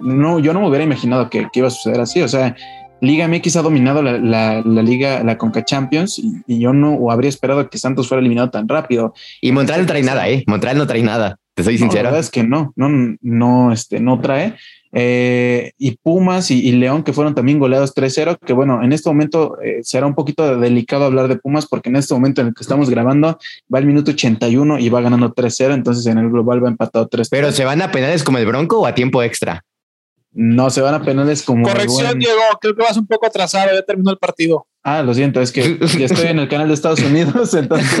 no, 0.00 0.38
yo 0.38 0.52
no 0.52 0.60
me 0.60 0.68
hubiera 0.68 0.84
imaginado 0.84 1.28
que, 1.28 1.48
que, 1.52 1.60
iba 1.60 1.68
a 1.68 1.72
suceder 1.72 2.00
así. 2.00 2.22
O 2.22 2.28
sea, 2.28 2.56
Liga 3.00 3.28
MX 3.28 3.56
ha 3.56 3.62
dominado 3.62 4.02
la, 4.02 4.18
la, 4.18 4.62
la 4.64 4.82
liga, 4.82 5.22
la 5.22 5.38
Conca 5.38 5.64
Champions, 5.64 6.18
y, 6.18 6.42
y, 6.46 6.58
yo 6.58 6.72
no 6.72 7.10
habría 7.10 7.28
esperado 7.28 7.68
que 7.68 7.78
Santos 7.78 8.08
fuera 8.08 8.20
eliminado 8.20 8.50
tan 8.50 8.68
rápido. 8.68 9.14
Y 9.40 9.52
Montreal 9.52 9.82
no 9.82 9.86
trae 9.86 10.02
nada, 10.02 10.28
¿eh? 10.28 10.44
Montreal 10.46 10.78
no 10.78 10.86
trae 10.86 11.02
nada. 11.02 11.38
Te 11.54 11.64
soy 11.64 11.76
sincero. 11.76 12.04
la 12.04 12.10
verdad 12.10 12.20
es 12.20 12.30
que 12.30 12.44
no, 12.44 12.72
no, 12.76 13.16
no, 13.20 13.72
este, 13.72 13.98
no 13.98 14.20
trae. 14.20 14.54
Eh, 14.92 15.72
y 15.76 15.96
Pumas 15.96 16.50
y, 16.50 16.66
y, 16.66 16.72
León, 16.72 17.02
que 17.02 17.12
fueron 17.12 17.34
también 17.34 17.58
goleados 17.58 17.94
3-0, 17.94 18.38
que 18.38 18.52
bueno, 18.52 18.82
en 18.82 18.92
este 18.92 19.10
momento 19.10 19.58
eh, 19.60 19.80
será 19.82 20.06
un 20.06 20.14
poquito 20.14 20.58
delicado 20.58 21.04
hablar 21.04 21.28
de 21.28 21.36
Pumas 21.36 21.66
porque 21.66 21.90
en 21.90 21.96
este 21.96 22.14
momento 22.14 22.40
en 22.40 22.48
el 22.48 22.54
que 22.54 22.62
estamos 22.62 22.88
grabando 22.88 23.38
va 23.72 23.78
el 23.78 23.86
minuto 23.86 24.12
81 24.12 24.78
y 24.78 24.88
va 24.88 25.00
ganando 25.00 25.34
3-0, 25.34 25.74
entonces 25.74 26.06
en 26.06 26.18
el 26.18 26.30
global 26.30 26.64
va 26.64 26.68
empatado 26.68 27.06
3 27.06 27.28
Pero 27.28 27.52
se 27.52 27.64
van 27.64 27.82
a 27.82 27.90
penales 27.90 28.24
como 28.24 28.38
el 28.38 28.46
Bronco 28.46 28.80
o 28.80 28.86
a 28.86 28.94
tiempo 28.94 29.22
extra? 29.22 29.64
No, 30.40 30.70
se 30.70 30.80
van 30.80 30.94
a 30.94 31.02
penales 31.02 31.42
como. 31.42 31.66
Corrección, 31.66 32.06
buen... 32.06 32.20
Diego, 32.20 32.40
creo 32.60 32.76
que 32.76 32.82
vas 32.84 32.96
un 32.96 33.08
poco 33.08 33.26
atrasado, 33.26 33.74
ya 33.74 33.82
terminó 33.82 34.12
el 34.12 34.18
partido. 34.18 34.68
Ah, 34.84 35.02
lo 35.02 35.12
siento, 35.12 35.40
es 35.40 35.50
que 35.50 35.80
ya 35.98 36.06
estoy 36.06 36.28
en 36.28 36.38
el 36.38 36.48
canal 36.48 36.68
de 36.68 36.74
Estados 36.74 37.00
Unidos, 37.00 37.52
entonces 37.54 38.00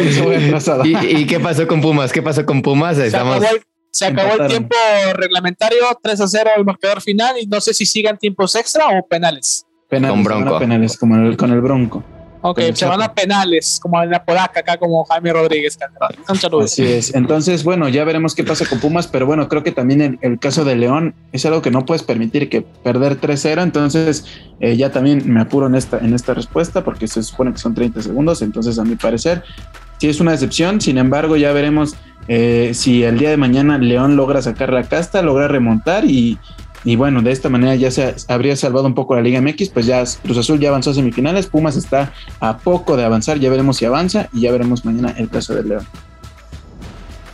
¿Y, 0.84 1.16
¿Y, 1.16 1.26
qué 1.26 1.40
pasó 1.40 1.66
con 1.66 1.80
Pumas? 1.80 2.12
¿Qué 2.12 2.22
pasó 2.22 2.46
con 2.46 2.62
Pumas? 2.62 2.96
Se 2.96 3.08
Estamos... 3.08 3.38
acabó, 3.38 3.56
el, 3.56 3.62
se 3.90 4.06
acabó 4.06 4.40
el 4.40 4.46
tiempo 4.46 4.76
reglamentario, 5.14 5.82
3 6.00 6.20
a 6.20 6.28
0 6.28 6.50
el 6.58 6.64
marcador 6.64 7.00
final, 7.00 7.34
y 7.40 7.46
no 7.46 7.60
sé 7.60 7.74
si 7.74 7.86
sigan 7.86 8.18
tiempos 8.18 8.54
extra 8.54 8.86
o 8.96 9.04
penales. 9.08 9.66
Penales, 9.88 10.14
con 10.14 10.22
Bronco. 10.22 10.58
Penales, 10.60 10.96
como 10.96 11.16
el, 11.16 11.36
con 11.36 11.50
el 11.50 11.60
Bronco. 11.60 12.04
Ok, 12.46 12.60
se 12.74 12.84
van 12.84 13.00
a 13.00 13.14
penales, 13.14 13.78
como 13.80 14.02
en 14.02 14.10
la 14.10 14.22
Podaca, 14.22 14.60
acá 14.60 14.76
como 14.76 15.02
Jaime 15.06 15.32
Rodríguez. 15.32 15.78
Saludo. 16.38 16.64
Así 16.64 16.82
es. 16.82 17.14
Entonces, 17.14 17.64
bueno, 17.64 17.88
ya 17.88 18.04
veremos 18.04 18.34
qué 18.34 18.44
pasa 18.44 18.66
con 18.66 18.80
Pumas, 18.80 19.06
pero 19.06 19.24
bueno, 19.24 19.48
creo 19.48 19.62
que 19.62 19.72
también 19.72 20.02
el, 20.02 20.18
el 20.20 20.38
caso 20.38 20.62
de 20.62 20.76
León 20.76 21.14
es 21.32 21.46
algo 21.46 21.62
que 21.62 21.70
no 21.70 21.86
puedes 21.86 22.02
permitir 22.02 22.50
que 22.50 22.60
perder 22.60 23.18
3-0. 23.18 23.62
Entonces, 23.62 24.26
eh, 24.60 24.76
ya 24.76 24.92
también 24.92 25.22
me 25.24 25.40
apuro 25.40 25.68
en 25.68 25.74
esta, 25.74 25.96
en 26.00 26.12
esta 26.12 26.34
respuesta 26.34 26.84
porque 26.84 27.08
se 27.08 27.22
supone 27.22 27.50
que 27.52 27.58
son 27.58 27.72
30 27.74 28.02
segundos. 28.02 28.42
Entonces, 28.42 28.78
a 28.78 28.84
mi 28.84 28.96
parecer, 28.96 29.42
sí 29.96 30.10
es 30.10 30.20
una 30.20 30.32
decepción. 30.32 30.82
Sin 30.82 30.98
embargo, 30.98 31.38
ya 31.38 31.50
veremos 31.52 31.96
eh, 32.28 32.72
si 32.74 33.04
el 33.04 33.18
día 33.18 33.30
de 33.30 33.38
mañana 33.38 33.78
León 33.78 34.16
logra 34.16 34.42
sacar 34.42 34.70
la 34.70 34.82
casta, 34.82 35.22
logra 35.22 35.48
remontar 35.48 36.04
y, 36.04 36.38
y 36.84 36.96
bueno, 36.96 37.22
de 37.22 37.32
esta 37.32 37.48
manera 37.48 37.74
ya 37.74 37.90
se 37.90 38.14
habría 38.28 38.56
salvado 38.56 38.86
un 38.86 38.94
poco 38.94 39.14
la 39.14 39.22
Liga 39.22 39.40
MX, 39.40 39.70
pues 39.70 39.86
ya 39.86 40.04
Cruz 40.22 40.38
Azul 40.38 40.60
ya 40.60 40.68
avanzó 40.68 40.90
a 40.90 40.94
semifinales, 40.94 41.46
Pumas 41.46 41.76
está 41.76 42.12
a 42.40 42.58
poco 42.58 42.96
de 42.96 43.04
avanzar, 43.04 43.38
ya 43.38 43.50
veremos 43.50 43.78
si 43.78 43.84
avanza 43.84 44.28
y 44.32 44.42
ya 44.42 44.52
veremos 44.52 44.84
mañana 44.84 45.14
el 45.16 45.28
caso 45.30 45.54
de 45.54 45.64
León. 45.64 45.88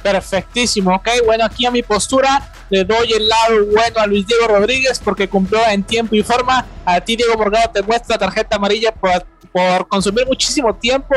Perfectísimo, 0.03 0.95
ok, 0.95 1.09
bueno, 1.27 1.45
aquí 1.45 1.67
a 1.67 1.71
mi 1.71 1.83
postura 1.83 2.51
le 2.71 2.85
doy 2.85 3.13
el 3.13 3.29
lado 3.29 3.67
bueno 3.67 4.01
a 4.01 4.07
Luis 4.07 4.27
Diego 4.27 4.47
Rodríguez 4.47 5.01
porque 5.05 5.29
cumplió 5.29 5.61
en 5.69 5.83
tiempo 5.83 6.15
y 6.15 6.23
forma. 6.23 6.65
A 6.85 7.01
ti, 7.01 7.17
Diego 7.17 7.37
Morgado, 7.37 7.69
te 7.71 7.83
muestra 7.83 8.17
tarjeta 8.17 8.57
amarilla 8.57 8.93
por, 8.93 9.27
por 9.53 9.89
consumir 9.89 10.27
muchísimo 10.27 10.75
tiempo. 10.75 11.15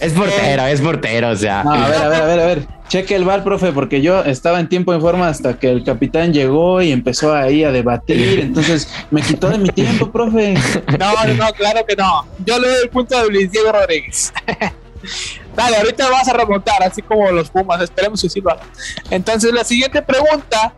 Es 0.00 0.12
portero, 0.12 0.66
eh, 0.66 0.72
es 0.72 0.80
portero, 0.80 1.30
o 1.30 1.36
sea. 1.36 1.62
No, 1.62 1.72
a 1.72 1.88
ver, 1.88 2.02
a 2.02 2.08
ver, 2.08 2.22
a 2.22 2.26
ver, 2.26 2.40
a 2.40 2.46
ver. 2.46 2.73
Cheque 2.88 3.16
el 3.16 3.24
bar, 3.24 3.42
profe, 3.42 3.72
porque 3.72 4.02
yo 4.02 4.22
estaba 4.24 4.60
en 4.60 4.68
tiempo 4.68 4.94
y 4.94 5.00
forma 5.00 5.28
hasta 5.28 5.58
que 5.58 5.70
el 5.70 5.84
capitán 5.84 6.32
llegó 6.32 6.82
y 6.82 6.92
empezó 6.92 7.34
ahí 7.34 7.64
a 7.64 7.72
debatir. 7.72 8.40
Entonces 8.40 8.88
me 9.10 9.22
quitó 9.22 9.48
de 9.48 9.58
mi 9.58 9.68
tiempo, 9.70 10.10
profe. 10.10 10.54
No, 10.98 11.34
no, 11.34 11.52
claro 11.52 11.84
que 11.86 11.96
no. 11.96 12.26
Yo 12.44 12.58
le 12.58 12.68
doy 12.68 12.78
el 12.84 12.90
punto 12.90 13.20
de 13.20 13.30
Luis 13.30 13.50
Diego 13.50 13.72
Rodríguez. 13.72 14.32
Dale, 15.56 15.76
ahorita 15.76 16.10
vas 16.10 16.28
a 16.28 16.32
remontar, 16.32 16.82
así 16.82 17.02
como 17.02 17.30
los 17.30 17.50
Pumas. 17.50 17.80
Esperemos 17.80 18.20
que 18.20 18.28
sí 18.28 18.40
lo 18.40 18.50
hagan. 18.50 18.66
Entonces, 19.10 19.52
la 19.52 19.64
siguiente 19.64 20.02
pregunta 20.02 20.74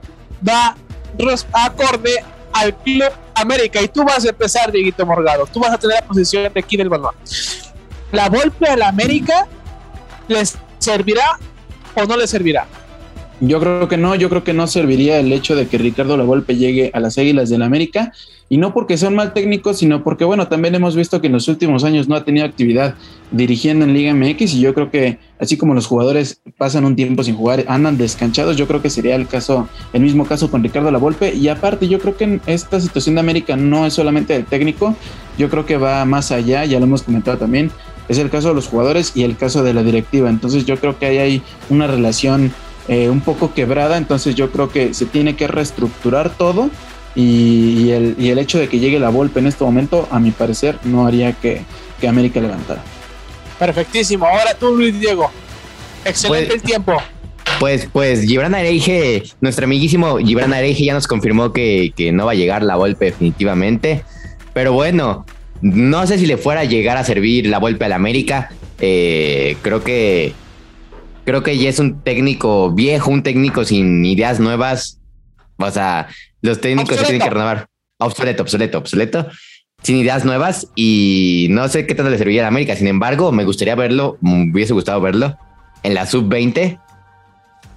va 0.47 0.77
acorde 1.53 2.25
al 2.53 2.75
Club 2.77 3.11
América. 3.35 3.81
Y 3.81 3.88
tú 3.88 4.05
vas 4.05 4.25
a 4.25 4.29
empezar, 4.29 4.71
Dieguito 4.71 5.05
Morgado. 5.07 5.47
Tú 5.47 5.61
vas 5.61 5.73
a 5.73 5.79
tener 5.79 5.97
la 6.01 6.07
posición 6.07 6.42
de 6.53 6.61
aquí 6.61 6.77
del 6.77 6.88
balón. 6.88 7.14
¿La 8.12 8.29
golpe 8.29 8.69
a 8.69 8.77
la 8.77 8.88
América 8.88 9.47
les 10.29 10.57
servirá 10.79 11.38
o 12.02 12.06
no 12.06 12.16
le 12.16 12.26
servirá? 12.26 12.66
Yo 13.40 13.61
creo 13.61 13.87
que 13.87 13.98
no, 13.98 14.14
yo 14.14 14.30
creo 14.30 14.44
que 14.44 14.54
no 14.54 14.66
serviría 14.66 15.18
el 15.18 15.30
hecho 15.30 15.54
de 15.54 15.66
que 15.66 15.76
Ricardo 15.76 16.16
Lavolpe 16.16 16.56
llegue 16.56 16.90
a 16.94 17.00
las 17.00 17.18
Águilas 17.18 17.50
del 17.50 17.61
América 17.62 18.12
y 18.48 18.56
no 18.56 18.72
porque 18.72 18.96
un 19.06 19.14
mal 19.14 19.35
técnico, 19.35 19.74
sino 19.74 20.02
porque 20.02 20.24
bueno, 20.24 20.48
también 20.48 20.74
hemos 20.74 20.96
visto 20.96 21.20
que 21.20 21.26
en 21.26 21.35
los 21.35 21.46
últimos 21.48 21.85
años 21.85 22.09
no 22.09 22.14
ha 22.14 22.24
tenido 22.24 22.46
actividad 22.46 22.94
dirigiendo 23.32 23.85
en 23.85 23.92
Liga 23.92 24.14
MX 24.14 24.54
y 24.54 24.61
yo 24.61 24.72
creo 24.72 24.90
que 24.90 25.18
así 25.38 25.59
como 25.59 25.74
los 25.74 25.87
jugadores 25.87 26.40
pasan 26.56 26.87
un 26.87 26.96
tiempo 26.96 27.22
sin 27.24 27.37
jugar, 27.37 27.66
andan 27.68 27.98
descanchados, 27.98 28.56
yo 28.56 28.66
creo 28.66 28.80
que 28.80 28.88
sería 28.88 29.16
el 29.16 29.26
caso 29.26 29.68
el 29.92 30.00
mismo 30.00 30.24
caso 30.24 30.50
con 30.50 30.62
Ricardo 30.62 30.90
Lavolpe 30.90 31.35
y 31.35 31.48
aparte 31.48 31.88
yo 31.88 31.98
creo 31.98 32.16
que 32.16 32.24
en 32.24 32.40
esta 32.46 32.80
situación 32.80 33.16
de 33.16 33.20
América 33.20 33.54
no 33.56 33.85
es 33.85 33.92
solamente 33.92 34.35
el 34.35 34.46
técnico, 34.46 34.94
yo 35.37 35.50
creo 35.50 35.66
que 35.66 35.76
va 35.76 36.06
más 36.06 36.32
allá, 36.32 36.64
ya 36.64 36.78
lo 36.78 36.87
hemos 36.87 37.02
comentado 37.02 37.37
también, 37.37 37.70
es 38.09 38.19
el 38.19 38.31
caso 38.31 38.49
de 38.49 38.55
los 38.55 38.69
jugadores 38.69 39.12
y 39.14 39.25
el 39.25 39.37
caso 39.37 39.62
de 39.62 39.75
la 39.75 39.83
directiva, 39.83 40.29
entonces 40.29 40.64
yo 40.64 40.79
creo 40.79 40.99
que 40.99 41.07
ahí 41.07 41.19
hay 41.19 41.42
una 41.71 41.87
relación 41.87 42.53
eh, 42.88 43.09
un 43.09 43.21
poco 43.21 43.53
quebrada, 43.53 43.97
entonces 43.97 44.35
yo 44.35 44.53
creo 44.53 44.71
que 44.71 44.95
se 44.95 45.07
tiene 45.07 45.35
que 45.35 45.49
reestructurar 45.49 46.31
todo 46.31 46.71
y, 47.16 47.83
y, 47.83 47.90
el, 47.90 48.14
y, 48.19 48.31
el, 48.31 48.38
hecho 48.38 48.59
de 48.59 48.69
que 48.69 48.79
llegue 48.79 49.01
la 49.01 49.09
Volpe 49.09 49.40
en 49.40 49.47
este 49.47 49.64
momento, 49.64 50.07
a 50.11 50.21
mi 50.21 50.31
parecer, 50.31 50.79
no 50.85 51.07
haría 51.07 51.33
que, 51.33 51.63
que 52.00 52.07
América 52.07 52.40
levantara. 52.40 52.83
Perfectísimo, 53.59 54.27
ahora 54.27 54.54
tú 54.54 54.77
Luis 54.77 55.00
Diego, 55.00 55.31
excelente 56.04 56.46
pues, 56.46 56.63
el 56.63 56.63
tiempo. 56.63 56.96
Pues, 57.59 57.88
pues 57.90 58.21
Gibran 58.21 58.54
Areje, 58.54 59.25
nuestro 59.40 59.65
amiguísimo 59.65 60.19
Gibran 60.19 60.52
Areje 60.52 60.85
ya 60.85 60.94
nos 60.94 61.07
confirmó 61.07 61.52
que, 61.52 61.92
que 61.96 62.13
no 62.13 62.27
va 62.27 62.33
a 62.33 62.35
llegar 62.37 62.63
la 62.63 62.77
Volpe 62.77 63.07
definitivamente, 63.07 64.04
pero 64.52 64.75
bueno, 64.75 65.25
no 65.63 66.07
sé 66.07 66.19
si 66.19 66.27
le 66.27 66.37
fuera 66.37 66.61
a 66.61 66.65
llegar 66.65 66.96
a 66.96 67.04
servir 67.04 67.46
la 67.46 67.59
Volpe 67.59 67.85
al 67.85 67.92
América, 67.92 68.50
eh, 68.81 69.57
creo 69.63 69.83
que 69.83 70.35
creo 71.25 71.42
que 71.42 71.59
ya 71.59 71.69
es 71.69 71.79
un 71.79 72.00
técnico 72.02 72.71
viejo, 72.71 73.11
un 73.11 73.23
técnico 73.23 73.65
sin 73.65 74.04
ideas 74.04 74.40
nuevas. 74.40 75.00
O 75.57 75.71
sea, 75.71 76.09
los 76.40 76.61
técnicos 76.61 76.96
se 76.96 77.04
tienen 77.04 77.21
que 77.21 77.31
renovar. 77.31 77.67
Obsoleto, 77.98 78.42
obsoleto, 78.42 78.79
obsoleto. 78.79 79.27
Sin 79.83 79.96
ideas 79.96 80.25
nuevas 80.25 80.69
y 80.75 81.48
no 81.50 81.69
sé 81.69 81.87
qué 81.87 81.94
tanto 81.94 82.11
le 82.11 82.19
serviría 82.19 82.44
a 82.44 82.48
América. 82.48 82.77
Sin 82.77 82.87
embargo, 82.87 83.33
me 83.33 83.44
gustaría 83.44 83.75
verlo, 83.75 84.19
me 84.21 84.50
hubiese 84.50 84.73
gustado 84.73 85.00
verlo 85.00 85.37
en 85.83 85.94
la 85.94 86.07
sub-20, 86.07 86.81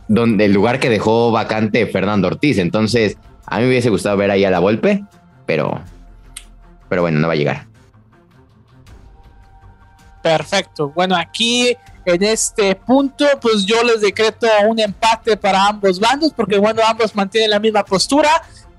donde 0.07 0.45
el 0.45 0.53
lugar 0.53 0.79
que 0.79 0.89
dejó 0.89 1.31
vacante 1.31 1.85
Fernando 1.87 2.27
Ortiz. 2.27 2.57
Entonces, 2.57 3.17
a 3.45 3.57
mí 3.57 3.63
me 3.63 3.69
hubiese 3.69 3.89
gustado 3.89 4.15
ver 4.17 4.31
ahí 4.31 4.45
a 4.45 4.51
la 4.51 4.59
Volpe, 4.59 5.03
pero, 5.45 5.81
pero 6.87 7.01
bueno, 7.01 7.19
no 7.19 7.27
va 7.27 7.33
a 7.33 7.37
llegar. 7.37 7.68
Perfecto. 10.21 10.89
Bueno, 10.89 11.15
aquí 11.15 11.75
en 12.05 12.23
este 12.23 12.75
punto, 12.75 13.25
pues 13.41 13.65
yo 13.65 13.83
les 13.83 14.01
decreto 14.01 14.47
un 14.67 14.79
empate 14.79 15.37
para 15.37 15.67
ambos 15.67 15.99
bandos, 15.99 16.33
porque 16.33 16.57
bueno, 16.57 16.81
ambos 16.85 17.15
mantienen 17.15 17.51
la 17.51 17.59
misma 17.59 17.83
postura, 17.83 18.29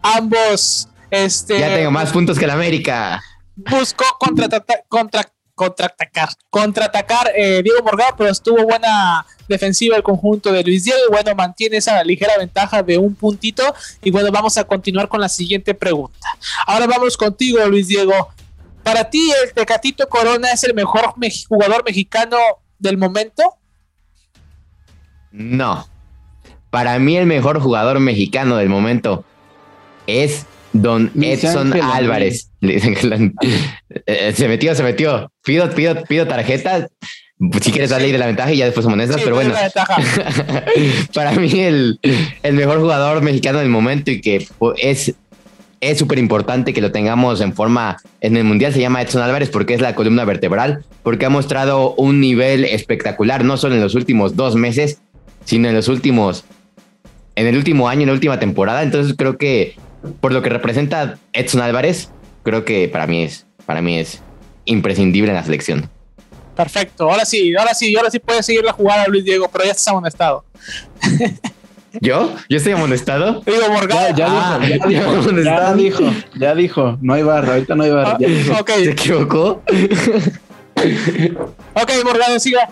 ambos, 0.03 0.89
este... 1.11 1.59
Ya 1.59 1.75
tengo 1.75 1.91
más 1.91 2.11
puntos 2.11 2.39
que 2.39 2.47
la 2.47 2.55
América. 2.55 3.23
Buscó 3.57 4.05
contra, 4.19 4.49
contra, 4.89 5.25
contraatacar, 5.61 6.31
contraatacar 6.49 7.33
eh, 7.37 7.61
Diego 7.63 7.83
Morgado, 7.85 8.15
pero 8.17 8.31
estuvo 8.31 8.63
buena 8.65 9.27
defensiva 9.47 9.95
el 9.95 10.03
conjunto 10.03 10.51
de 10.53 10.63
Luis 10.63 10.85
Diego 10.85 11.01
y 11.07 11.13
bueno, 11.13 11.35
mantiene 11.35 11.77
esa 11.77 12.03
ligera 12.03 12.39
ventaja 12.39 12.83
de 12.83 12.97
un 12.97 13.15
puntito 13.15 13.75
y 14.03 14.11
bueno, 14.11 14.31
vamos 14.33 14.57
a 14.57 14.65
continuar 14.65 15.09
con 15.09 15.21
la 15.21 15.29
siguiente 15.29 15.75
pregunta. 15.75 16.27
Ahora 16.67 16.87
vamos 16.87 17.15
contigo, 17.17 17.63
Luis 17.67 17.89
Diego. 17.89 18.31
Para 18.83 19.11
ti, 19.11 19.31
el 19.45 19.53
Tecatito 19.53 20.09
Corona 20.09 20.53
es 20.53 20.65
el 20.65 20.75
mejor 20.75 21.15
jugador 21.49 21.85
mexicano 21.85 22.37
del 22.79 22.97
momento? 22.97 23.43
No. 25.33 25.87
Para 26.71 26.99
mí, 26.99 27.17
el 27.17 27.27
mejor 27.27 27.61
jugador 27.61 28.01
mexicano 28.01 28.57
del 28.57 28.69
momento 28.69 29.25
es 30.07 30.47
Don 30.73 31.11
Edson 31.21 31.73
Álvarez. 31.81 32.49
Eh, 34.07 34.33
se 34.37 34.49
metió, 34.49 34.75
se 34.75 34.83
metió. 34.83 35.33
Pido, 35.43 35.69
pido, 35.71 36.05
pido 36.05 36.27
tarjeta. 36.27 36.89
Si 37.61 37.73
quieres 37.73 37.91
salir 37.91 38.13
de 38.13 38.19
la 38.19 38.27
ventaja 38.27 38.53
y 38.53 38.59
ya 38.59 38.67
después 38.67 38.87
monedas, 38.87 39.21
pero 39.23 39.35
bueno. 39.35 39.55
para 41.15 41.33
mí, 41.33 41.51
el, 41.61 41.99
el 42.43 42.53
mejor 42.55 42.81
jugador 42.81 43.23
mexicano 43.23 43.59
del 43.59 43.69
momento 43.69 44.11
y 44.11 44.21
que 44.21 44.47
es 44.77 45.15
es 45.81 45.99
súper 45.99 46.19
importante 46.19 46.73
que 46.73 46.81
lo 46.81 46.93
tengamos 46.93 47.41
en 47.41 47.55
forma 47.55 47.99
en 48.21 48.37
el 48.37 48.45
Mundial. 48.45 48.73
Se 48.73 48.81
llama 48.81 49.03
Edson 49.03 49.23
Álvarez 49.23 49.49
porque 49.49 49.75
es 49.75 49.81
la 49.81 49.95
columna 49.95 50.25
vertebral, 50.25 50.85
porque 51.03 51.27
ha 51.27 51.31
mostrado 51.31 51.95
un 51.95 52.21
nivel 52.21 52.65
espectacular, 52.65 53.45
no 53.45 53.57
solo 53.57 53.75
en 53.75 53.81
los 53.81 53.95
últimos 53.95 54.37
dos 54.37 54.57
meses, 54.57 55.01
sino 55.45 55.69
en 55.69 55.75
los 55.75 55.89
últimos, 55.89 56.45
en 57.35 57.47
el 57.47 57.57
último 57.57 57.89
año, 57.89 58.03
en 58.03 58.09
la 58.09 58.13
última 58.13 58.39
temporada. 58.39 58.83
Entonces 58.83 59.15
creo 59.17 59.39
que 59.39 59.77
por 60.21 60.33
lo 60.33 60.43
que 60.43 60.51
representa 60.51 61.19
Edson 61.33 61.63
Álvarez, 61.63 62.11
creo 62.43 62.65
que 62.65 62.89
para 62.89 63.07
mí 63.07 63.23
es, 63.23 63.47
para 63.65 63.81
mí 63.81 63.99
es 63.99 64.21
imprescindible 64.67 65.31
en 65.31 65.37
la 65.37 65.45
selección. 65.45 65.89
Perfecto, 66.57 67.11
ahora 67.11 67.25
sí, 67.25 67.55
ahora 67.57 67.73
sí, 67.73 67.97
ahora 67.97 68.11
sí 68.11 68.19
puede 68.19 68.43
seguir 68.43 68.65
la 68.65 68.73
jugada 68.73 69.07
Luis 69.09 69.25
Diego, 69.25 69.49
pero 69.51 69.65
ya 69.65 69.71
está 69.71 69.93
amonestado. 69.93 70.45
¿Yo? 72.01 72.33
¿Yo 72.49 72.57
estoy 72.57 72.73
amonestado? 72.73 73.43
Digo, 73.45 73.69
Morgado. 73.73 74.15
Ya, 74.17 74.27
ah, 74.29 74.59
dijo, 74.61 74.89
ya, 75.43 75.75
dijo, 75.75 76.05
ya, 76.39 76.55
dijo, 76.55 76.99
no 77.01 77.15
hay 77.15 77.23
barra, 77.23 77.55
ahorita 77.55 77.75
no 77.75 77.83
hay 77.83 77.91
barra. 77.91 78.19
Ah, 78.21 78.65
¿Se 78.67 78.91
equivocó? 78.91 79.63
ok, 81.75 81.91
Morgado, 82.05 82.39
siga. 82.39 82.69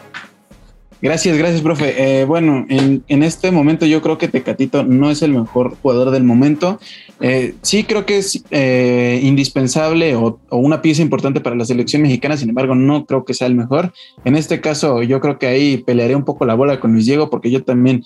Gracias, 1.00 1.38
gracias, 1.38 1.62
profe. 1.62 2.20
Eh, 2.20 2.24
bueno, 2.24 2.66
en, 2.68 3.04
en, 3.06 3.22
este 3.22 3.52
momento 3.52 3.86
yo 3.86 4.02
creo 4.02 4.18
que 4.18 4.26
Tecatito 4.26 4.82
no 4.82 5.10
es 5.10 5.22
el 5.22 5.32
mejor 5.32 5.76
jugador 5.80 6.10
del 6.10 6.24
momento. 6.24 6.80
Eh, 7.20 7.54
sí 7.62 7.84
creo 7.84 8.04
que 8.04 8.18
es 8.18 8.42
eh, 8.50 9.20
indispensable 9.22 10.16
o, 10.16 10.40
una 10.50 10.82
pieza 10.82 11.00
importante 11.00 11.40
para 11.40 11.54
la 11.54 11.64
selección 11.64 12.02
mexicana, 12.02 12.36
sin 12.36 12.48
embargo 12.48 12.74
no 12.74 13.06
creo 13.06 13.24
que 13.24 13.32
sea 13.32 13.46
el 13.46 13.54
mejor. 13.54 13.92
En 14.24 14.34
este 14.34 14.60
caso 14.60 15.04
yo 15.04 15.20
creo 15.20 15.38
que 15.38 15.46
ahí 15.46 15.76
pelearé 15.76 16.16
un 16.16 16.24
poco 16.24 16.44
la 16.46 16.54
bola 16.54 16.80
con 16.80 16.92
Luis 16.92 17.06
Diego 17.06 17.30
porque 17.30 17.52
yo 17.52 17.62
también 17.62 18.02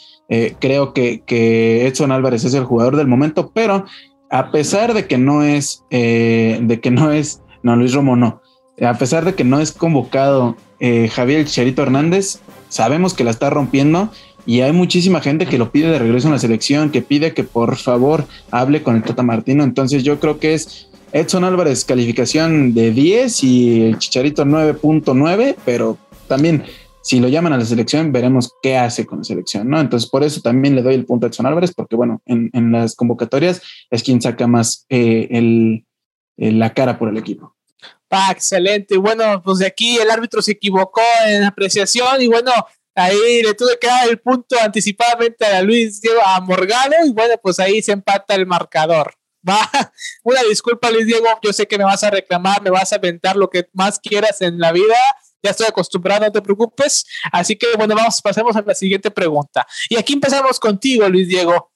creo 0.60 0.92
que, 0.92 1.22
que, 1.24 1.86
Edson 1.86 2.12
Álvarez 2.12 2.44
es 2.44 2.52
el 2.52 2.64
jugador 2.64 2.96
del 2.96 3.06
momento, 3.06 3.52
pero 3.54 3.86
a 4.30 4.50
pesar 4.50 4.92
de 4.92 5.06
que 5.06 5.16
no 5.16 5.42
es, 5.42 5.82
de 5.90 6.78
que 6.82 6.90
no 6.90 7.10
es, 7.12 7.42
no, 7.62 7.76
Luis 7.76 7.94
Romo 7.94 8.16
no, 8.16 8.42
a 8.82 8.94
pesar 8.98 9.24
de 9.24 9.34
que 9.34 9.44
no 9.44 9.60
es 9.60 9.72
convocado 9.72 10.56
Javier 11.10 11.44
Cherito 11.44 11.82
Hernández, 11.82 12.40
sabemos 12.72 13.12
que 13.12 13.22
la 13.22 13.30
está 13.30 13.50
rompiendo 13.50 14.10
y 14.46 14.60
hay 14.60 14.72
muchísima 14.72 15.20
gente 15.20 15.46
que 15.46 15.58
lo 15.58 15.70
pide 15.70 15.90
de 15.90 15.98
regreso 15.98 16.26
en 16.26 16.32
la 16.32 16.38
selección, 16.38 16.90
que 16.90 17.02
pide 17.02 17.34
que 17.34 17.44
por 17.44 17.76
favor 17.76 18.24
hable 18.50 18.82
con 18.82 18.96
el 18.96 19.02
Tata 19.02 19.22
Martino. 19.22 19.62
Entonces 19.62 20.02
yo 20.02 20.18
creo 20.18 20.38
que 20.38 20.54
es 20.54 20.88
Edson 21.12 21.44
Álvarez 21.44 21.84
calificación 21.84 22.72
de 22.72 22.90
10 22.90 23.44
y 23.44 23.82
el 23.82 23.98
Chicharito 23.98 24.44
9.9, 24.44 25.56
pero 25.64 25.98
también 26.26 26.64
si 27.02 27.20
lo 27.20 27.28
llaman 27.28 27.52
a 27.52 27.58
la 27.58 27.64
selección 27.64 28.10
veremos 28.10 28.50
qué 28.62 28.78
hace 28.78 29.04
con 29.04 29.18
la 29.18 29.24
selección, 29.24 29.68
¿no? 29.68 29.78
Entonces 29.78 30.08
por 30.08 30.24
eso 30.24 30.40
también 30.40 30.74
le 30.74 30.82
doy 30.82 30.94
el 30.94 31.04
punto 31.04 31.26
a 31.26 31.28
Edson 31.28 31.46
Álvarez, 31.46 31.72
porque 31.74 31.94
bueno, 31.94 32.22
en, 32.24 32.72
las 32.72 32.96
convocatorias 32.96 33.60
es 33.90 34.02
quien 34.02 34.22
saca 34.22 34.46
más 34.46 34.86
eh, 34.88 35.28
el, 35.30 35.84
la 36.36 36.72
cara 36.72 36.98
por 36.98 37.10
el 37.10 37.18
equipo. 37.18 37.54
Ah, 38.14 38.30
excelente. 38.30 38.98
Bueno, 38.98 39.42
pues 39.42 39.60
de 39.60 39.66
aquí 39.66 39.96
el 39.96 40.10
árbitro 40.10 40.42
se 40.42 40.52
equivocó 40.52 41.00
en 41.24 41.44
apreciación 41.44 42.20
y 42.20 42.26
bueno, 42.26 42.52
ahí 42.94 43.42
le 43.42 43.54
tuve 43.54 43.78
que 43.80 43.86
dar 43.86 44.06
el 44.06 44.20
punto 44.20 44.54
anticipadamente 44.60 45.46
a 45.46 45.62
Luis 45.62 45.98
Diego 45.98 46.20
a 46.22 46.38
Morgano 46.42 46.94
y 47.06 47.12
bueno, 47.12 47.36
pues 47.42 47.58
ahí 47.58 47.80
se 47.80 47.92
empata 47.92 48.34
el 48.34 48.44
marcador. 48.44 49.14
Va, 49.48 49.58
una 50.24 50.42
disculpa 50.42 50.90
Luis 50.90 51.06
Diego, 51.06 51.26
yo 51.42 51.54
sé 51.54 51.66
que 51.66 51.78
me 51.78 51.84
vas 51.84 52.04
a 52.04 52.10
reclamar, 52.10 52.60
me 52.60 52.68
vas 52.68 52.92
a 52.92 52.96
aventar 52.96 53.34
lo 53.34 53.48
que 53.48 53.66
más 53.72 53.98
quieras 53.98 54.42
en 54.42 54.58
la 54.58 54.72
vida, 54.72 54.94
ya 55.42 55.52
estoy 55.52 55.66
acostumbrado, 55.66 56.26
no 56.26 56.32
te 56.32 56.42
preocupes. 56.42 57.06
Así 57.32 57.56
que 57.56 57.68
bueno, 57.78 57.94
vamos, 57.94 58.20
pasemos 58.20 58.54
a 58.54 58.60
la 58.60 58.74
siguiente 58.74 59.10
pregunta. 59.10 59.66
Y 59.88 59.96
aquí 59.96 60.12
empezamos 60.12 60.60
contigo, 60.60 61.08
Luis 61.08 61.28
Diego. 61.28 61.72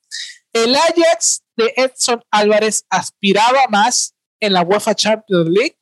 ¿El 0.52 0.76
Ajax 0.76 1.42
de 1.56 1.72
Edson 1.76 2.22
Álvarez 2.30 2.84
aspiraba 2.90 3.68
más 3.70 4.14
en 4.38 4.52
la 4.52 4.60
UEFA 4.60 4.94
Champions 4.94 5.48
League? 5.48 5.78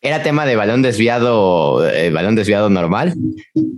Era 0.00 0.22
tema 0.22 0.46
de 0.46 0.56
balón 0.56 0.82
desviado, 0.82 1.88
eh, 1.88 2.10
balón 2.10 2.36
desviado 2.36 2.70
normal, 2.70 3.14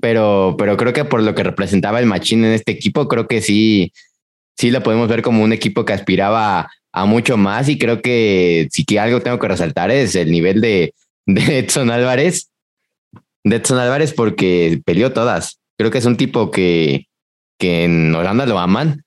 pero, 0.00 0.54
pero 0.58 0.76
creo 0.76 0.92
que 0.92 1.04
por 1.04 1.22
lo 1.22 1.34
que 1.34 1.42
representaba 1.42 1.98
el 1.98 2.06
Machín 2.06 2.44
en 2.44 2.52
este 2.52 2.72
equipo, 2.72 3.08
creo 3.08 3.26
que 3.26 3.40
sí, 3.40 3.92
sí 4.56 4.70
lo 4.70 4.82
podemos 4.82 5.08
ver 5.08 5.22
como 5.22 5.42
un 5.42 5.52
equipo 5.52 5.84
que 5.84 5.94
aspiraba 5.94 6.70
a 6.92 7.04
mucho 7.06 7.36
más 7.36 7.68
y 7.68 7.78
creo 7.78 8.02
que 8.02 8.68
si 8.70 8.84
que 8.84 8.98
algo 8.98 9.20
tengo 9.20 9.38
que 9.38 9.48
resaltar 9.48 9.90
es 9.90 10.14
el 10.14 10.30
nivel 10.30 10.60
de, 10.60 10.92
de 11.26 11.58
Edson 11.60 11.90
Álvarez, 11.90 12.50
de 13.44 13.56
Edson 13.56 13.78
Álvarez 13.78 14.12
porque 14.12 14.80
peleó 14.84 15.12
todas. 15.12 15.58
Creo 15.78 15.90
que 15.90 15.98
es 15.98 16.04
un 16.04 16.16
tipo 16.16 16.50
que, 16.50 17.06
que 17.58 17.84
en 17.84 18.14
Holanda 18.14 18.44
lo 18.44 18.58
aman 18.58 19.04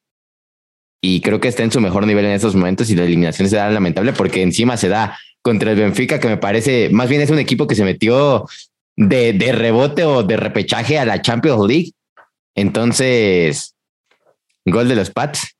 y 1.01 1.21
creo 1.21 1.39
que 1.39 1.49
está 1.49 1.63
en 1.63 1.71
su 1.71 1.81
mejor 1.81 2.07
nivel 2.07 2.25
en 2.25 2.31
estos 2.31 2.55
momentos 2.55 2.89
y 2.89 2.95
la 2.95 3.03
eliminación 3.03 3.49
se 3.49 3.57
da 3.57 3.69
lamentable 3.69 4.13
porque 4.13 4.41
encima 4.41 4.77
se 4.77 4.87
da 4.87 5.19
contra 5.43 5.71
el 5.71 5.77
Benfica, 5.77 6.19
que 6.19 6.29
me 6.29 6.37
parece, 6.37 6.89
más 6.91 7.09
bien 7.09 7.21
es 7.21 7.29
un 7.29 7.37
equipo 7.37 7.67
que 7.67 7.75
se 7.75 7.83
metió 7.83 8.47
de, 8.95 9.33
de 9.33 9.51
rebote 9.51 10.05
o 10.05 10.23
de 10.23 10.37
repechaje 10.37 10.97
a 10.97 11.05
la 11.05 11.21
Champions 11.21 11.67
League. 11.67 11.91
Entonces, 12.55 13.75
gol 14.65 14.87
de 14.87 14.95
los 14.95 15.11
Pats. 15.11 15.55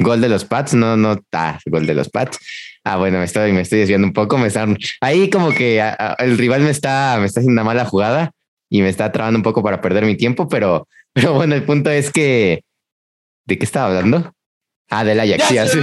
Gol 0.00 0.20
de 0.20 0.28
los 0.28 0.44
Pats, 0.44 0.74
no, 0.74 0.96
no, 0.96 1.16
ah, 1.32 1.58
gol 1.66 1.86
de 1.86 1.94
los 1.94 2.08
Pats. 2.08 2.38
Ah, 2.82 2.96
bueno, 2.96 3.18
me 3.18 3.24
estoy, 3.24 3.52
me 3.52 3.60
estoy 3.60 3.80
desviando 3.80 4.06
un 4.06 4.12
poco, 4.12 4.38
me 4.38 4.46
están, 4.46 4.76
ahí 5.00 5.28
como 5.28 5.50
que 5.50 5.82
el 6.18 6.38
rival 6.38 6.62
me 6.62 6.70
está, 6.70 7.16
me 7.18 7.26
está 7.26 7.40
haciendo 7.40 7.60
una 7.60 7.64
mala 7.64 7.84
jugada 7.84 8.32
y 8.70 8.82
me 8.82 8.88
está 8.88 9.12
trabando 9.12 9.38
un 9.38 9.42
poco 9.42 9.62
para 9.62 9.80
perder 9.80 10.04
mi 10.04 10.16
tiempo, 10.16 10.48
pero, 10.48 10.88
pero 11.12 11.34
bueno, 11.34 11.54
el 11.54 11.64
punto 11.64 11.90
es 11.90 12.10
que, 12.12 12.62
¿de 13.44 13.58
qué 13.58 13.64
estaba 13.64 13.88
hablando? 13.88 14.32
Ah, 14.88 15.04
del 15.04 15.18
Ajax. 15.18 15.50
Ya, 15.50 15.66
sí, 15.66 15.80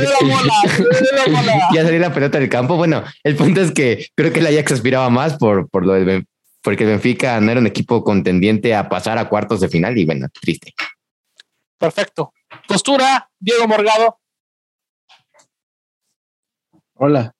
ya 1.73 1.83
salió 1.83 1.99
la 1.99 2.13
pelota 2.13 2.39
del 2.39 2.49
campo. 2.49 2.77
Bueno, 2.77 3.03
el 3.23 3.35
punto 3.35 3.61
es 3.61 3.71
que 3.71 4.07
creo 4.15 4.31
que 4.31 4.39
el 4.39 4.47
Ajax 4.47 4.71
aspiraba 4.73 5.09
más 5.09 5.37
por, 5.37 5.69
por 5.69 5.85
lo 5.85 5.93
del 5.93 6.25
porque 6.63 6.85
el 6.85 6.91
Benfica 6.91 7.39
no 7.41 7.51
era 7.51 7.59
un 7.59 7.67
equipo 7.67 8.03
contendiente 8.03 8.73
a 8.73 8.87
pasar 8.87 9.17
a 9.17 9.27
cuartos 9.27 9.59
de 9.59 9.67
final 9.67 9.97
y 9.97 10.05
bueno, 10.05 10.27
triste. 10.41 10.73
Perfecto. 11.77 12.33
Postura, 12.67 13.29
Diego 13.37 13.67
Morgado. 13.67 14.19
Hola. 16.95 17.35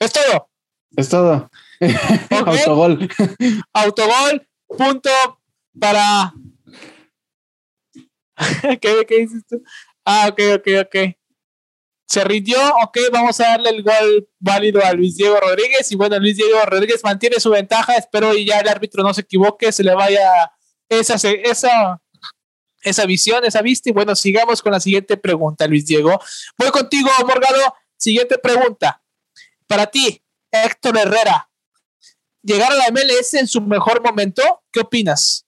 Es 0.00 0.12
todo. 0.12 0.50
Es 0.96 1.08
todo. 1.08 1.48
Autogol. 2.30 3.08
Autogol. 3.72 4.48
Punto 4.66 5.10
para. 5.78 6.34
¿Qué, 8.80 9.06
¿Qué 9.06 9.18
dices 9.20 9.44
tú? 9.46 9.62
Ah, 10.04 10.28
ok, 10.28 10.40
ok, 10.56 10.68
ok. 10.86 10.96
Se 12.06 12.22
rindió, 12.22 12.58
ok, 12.82 12.98
vamos 13.10 13.40
a 13.40 13.48
darle 13.48 13.70
el 13.70 13.82
gol 13.82 14.28
válido 14.38 14.84
a 14.84 14.92
Luis 14.92 15.16
Diego 15.16 15.40
Rodríguez. 15.40 15.90
Y 15.90 15.96
bueno, 15.96 16.18
Luis 16.18 16.36
Diego 16.36 16.60
Rodríguez 16.64 17.02
mantiene 17.02 17.40
su 17.40 17.50
ventaja. 17.50 17.94
Espero 17.96 18.34
y 18.34 18.44
ya 18.44 18.60
el 18.60 18.68
árbitro 18.68 19.02
no 19.02 19.14
se 19.14 19.22
equivoque, 19.22 19.72
se 19.72 19.82
le 19.82 19.94
vaya 19.94 20.52
esa, 20.88 21.14
esa, 21.14 22.00
esa 22.82 23.06
visión, 23.06 23.44
esa 23.44 23.62
vista. 23.62 23.88
Y 23.88 23.92
bueno, 23.92 24.14
sigamos 24.14 24.60
con 24.60 24.72
la 24.72 24.80
siguiente 24.80 25.16
pregunta, 25.16 25.66
Luis 25.66 25.86
Diego. 25.86 26.20
Voy 26.58 26.70
contigo, 26.70 27.08
Morgado. 27.26 27.74
Siguiente 27.96 28.38
pregunta. 28.38 29.02
Para 29.66 29.86
ti, 29.86 30.22
Héctor 30.52 30.98
Herrera, 30.98 31.48
llegar 32.42 32.70
a 32.70 32.76
la 32.76 32.90
MLS 32.90 33.34
en 33.34 33.48
su 33.48 33.62
mejor 33.62 34.02
momento, 34.02 34.62
¿qué 34.70 34.80
opinas? 34.80 35.46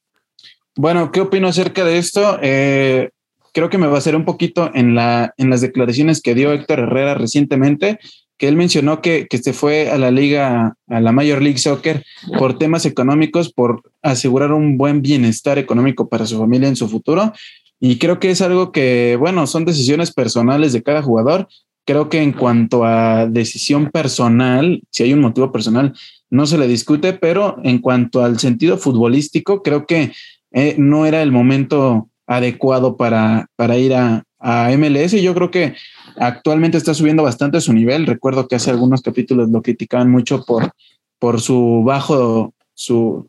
Bueno, 0.75 1.13
¿qué 1.13 1.21
opino 1.21 1.49
acerca 1.49 1.85
de 1.85 1.99
esto? 1.99 2.39
Eh, 2.43 3.11
creo 3.57 3.71
que 3.71 3.79
me 3.79 3.87
hacer 3.87 4.15
un 4.15 4.27
poquito 4.27 4.71
en, 4.75 4.95
la, 4.95 5.33
en 5.39 5.49
las 5.49 5.63
declaraciones 5.63 6.21
que 6.21 6.35
dio 6.35 6.53
Héctor 6.53 6.81
Herrera 6.81 7.15
recientemente, 7.15 7.99
que 8.37 8.49
él 8.49 8.55
mencionó 8.55 9.01
que, 9.01 9.29
que 9.31 9.39
se 9.39 9.55
fue 9.55 9.91
a 9.91 9.97
la 9.97 10.11
liga, 10.11 10.77
a 10.89 11.01
la 11.01 11.11
Major 11.11 11.41
League 11.41 11.57
Soccer 11.57 12.05
por 12.39 12.59
temas 12.59 12.85
económicos, 12.85 13.51
por 13.51 13.81
asegurar 14.03 14.53
un 14.53 14.77
buen 14.77 15.01
bienestar 15.01 15.57
económico 15.57 16.11
para 16.11 16.27
su 16.27 16.39
familia 16.39 16.69
en 16.69 16.77
su 16.77 16.87
futuro. 16.87 17.33
Y 17.81 17.97
creo 17.97 18.21
que 18.21 18.31
es 18.31 18.43
algo 18.43 18.73
que, 18.73 19.17
bueno, 19.19 19.47
son 19.47 19.65
decisiones 19.65 20.13
personales 20.13 20.75
de 20.75 20.83
cada 20.83 21.01
jugador. 21.01 21.49
Creo 21.87 22.11
que 22.11 22.21
en 22.21 22.33
cuanto 22.33 22.85
a 22.85 23.25
decisión 23.25 23.91
personal, 23.91 24.83
si 24.91 25.05
hay 25.05 25.15
un 25.15 25.21
motivo 25.21 25.51
personal, 25.51 25.95
no 26.29 26.45
se 26.45 26.59
le 26.59 26.69
discute, 26.69 27.15
pero 27.15 27.57
en 27.65 27.79
cuanto 27.79 28.23
al 28.23 28.39
sentido 28.39 28.77
futbolístico, 28.77 29.63
creo 29.63 29.87
que 29.87 30.13
eh, 30.53 30.75
no 30.77 31.07
era 31.07 31.23
el 31.23 31.33
momento 31.33 32.11
adecuado 32.27 32.97
para, 32.97 33.47
para 33.57 33.77
ir 33.77 33.95
a, 33.95 34.25
a 34.39 34.71
MLS. 34.77 35.13
Yo 35.13 35.35
creo 35.35 35.51
que 35.51 35.75
actualmente 36.17 36.79
está 36.79 36.95
subiendo 36.95 37.23
bastante 37.23 37.61
su 37.61 37.73
nivel. 37.73 38.07
Recuerdo 38.07 38.49
que 38.49 38.57
hace 38.57 38.71
algunos 38.71 39.03
capítulos 39.03 39.51
lo 39.51 39.63
criticaban 39.63 40.11
mucho 40.11 40.45
por, 40.45 40.73
por 41.19 41.41
su 41.41 41.83
bajo, 41.85 42.55
su, 42.75 43.29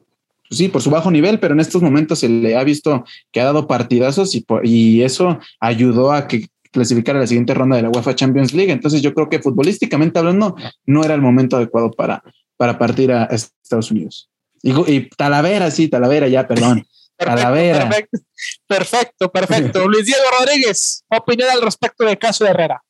sí, 0.49 0.67
por 0.67 0.81
su 0.81 0.89
bajo 0.89 1.11
nivel, 1.11 1.39
pero 1.39 1.53
en 1.53 1.59
estos 1.59 1.81
momentos 1.81 2.19
se 2.19 2.29
le 2.29 2.57
ha 2.57 2.63
visto 2.63 3.03
que 3.31 3.41
ha 3.41 3.45
dado 3.45 3.67
partidazos 3.67 4.35
y, 4.35 4.45
y 4.63 5.01
eso 5.01 5.39
ayudó 5.59 6.11
a 6.11 6.27
que 6.27 6.47
clasificara 6.71 7.19
a 7.19 7.21
la 7.21 7.27
siguiente 7.27 7.53
ronda 7.53 7.75
de 7.75 7.83
la 7.83 7.89
UEFA 7.89 8.15
Champions 8.15 8.53
League. 8.53 8.71
Entonces 8.71 9.01
yo 9.01 9.13
creo 9.13 9.29
que 9.29 9.39
futbolísticamente 9.39 10.19
hablando 10.19 10.55
no 10.85 11.03
era 11.03 11.15
el 11.15 11.21
momento 11.21 11.57
adecuado 11.57 11.91
para, 11.91 12.23
para 12.57 12.77
partir 12.77 13.11
a 13.11 13.25
Estados 13.25 13.91
Unidos. 13.91 14.29
Y 14.61 15.09
Talavera, 15.09 15.71
sí, 15.71 15.87
Talavera, 15.87 16.27
ya, 16.27 16.47
perdón. 16.47 16.85
Talavera. 17.17 17.89
Perfecto, 17.89 18.19
perfecto, 18.67 19.31
perfecto. 19.31 19.87
Luis 19.89 20.05
Diego 20.05 20.21
Rodríguez, 20.39 21.03
opinión 21.09 21.49
al 21.49 21.61
respecto 21.61 22.05
del 22.05 22.17
caso 22.17 22.43
de 22.43 22.51
Herrera. 22.51 22.83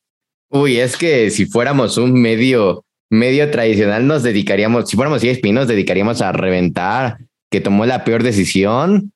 Uy, 0.50 0.78
es 0.78 0.96
que 0.96 1.30
si 1.30 1.46
fuéramos 1.46 1.98
un 1.98 2.12
medio, 2.12 2.84
medio 3.10 3.50
tradicional, 3.50 4.06
nos 4.06 4.22
dedicaríamos, 4.22 4.88
si 4.88 4.96
fuéramos 4.96 5.22
ESPN, 5.22 5.54
nos 5.54 5.68
dedicaríamos 5.68 6.22
a 6.22 6.32
reventar 6.32 7.18
que 7.50 7.60
tomó 7.60 7.86
la 7.86 8.04
peor 8.04 8.22
decisión, 8.22 9.12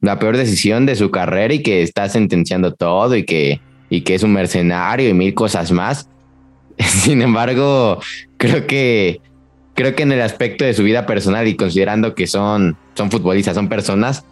la 0.00 0.18
peor 0.18 0.36
decisión 0.36 0.86
de 0.86 0.96
su 0.96 1.10
carrera 1.10 1.54
y 1.54 1.62
que 1.62 1.82
está 1.82 2.08
sentenciando 2.08 2.74
todo 2.74 3.16
y 3.16 3.24
que, 3.24 3.60
y 3.90 4.02
que 4.02 4.14
es 4.14 4.22
un 4.22 4.32
mercenario 4.32 5.08
y 5.08 5.14
mil 5.14 5.34
cosas 5.34 5.70
más. 5.72 6.08
Sin 6.78 7.22
embargo, 7.22 8.00
creo 8.36 8.66
que 8.66 9.20
creo 9.74 9.94
que 9.94 10.02
en 10.02 10.12
el 10.12 10.20
aspecto 10.20 10.64
de 10.64 10.74
su 10.74 10.82
vida 10.82 11.06
personal 11.06 11.46
y 11.48 11.56
considerando 11.56 12.14
que 12.14 12.26
son, 12.26 12.76
son 12.94 13.10
futbolistas, 13.10 13.54
son 13.54 13.68
personas, 13.68 14.24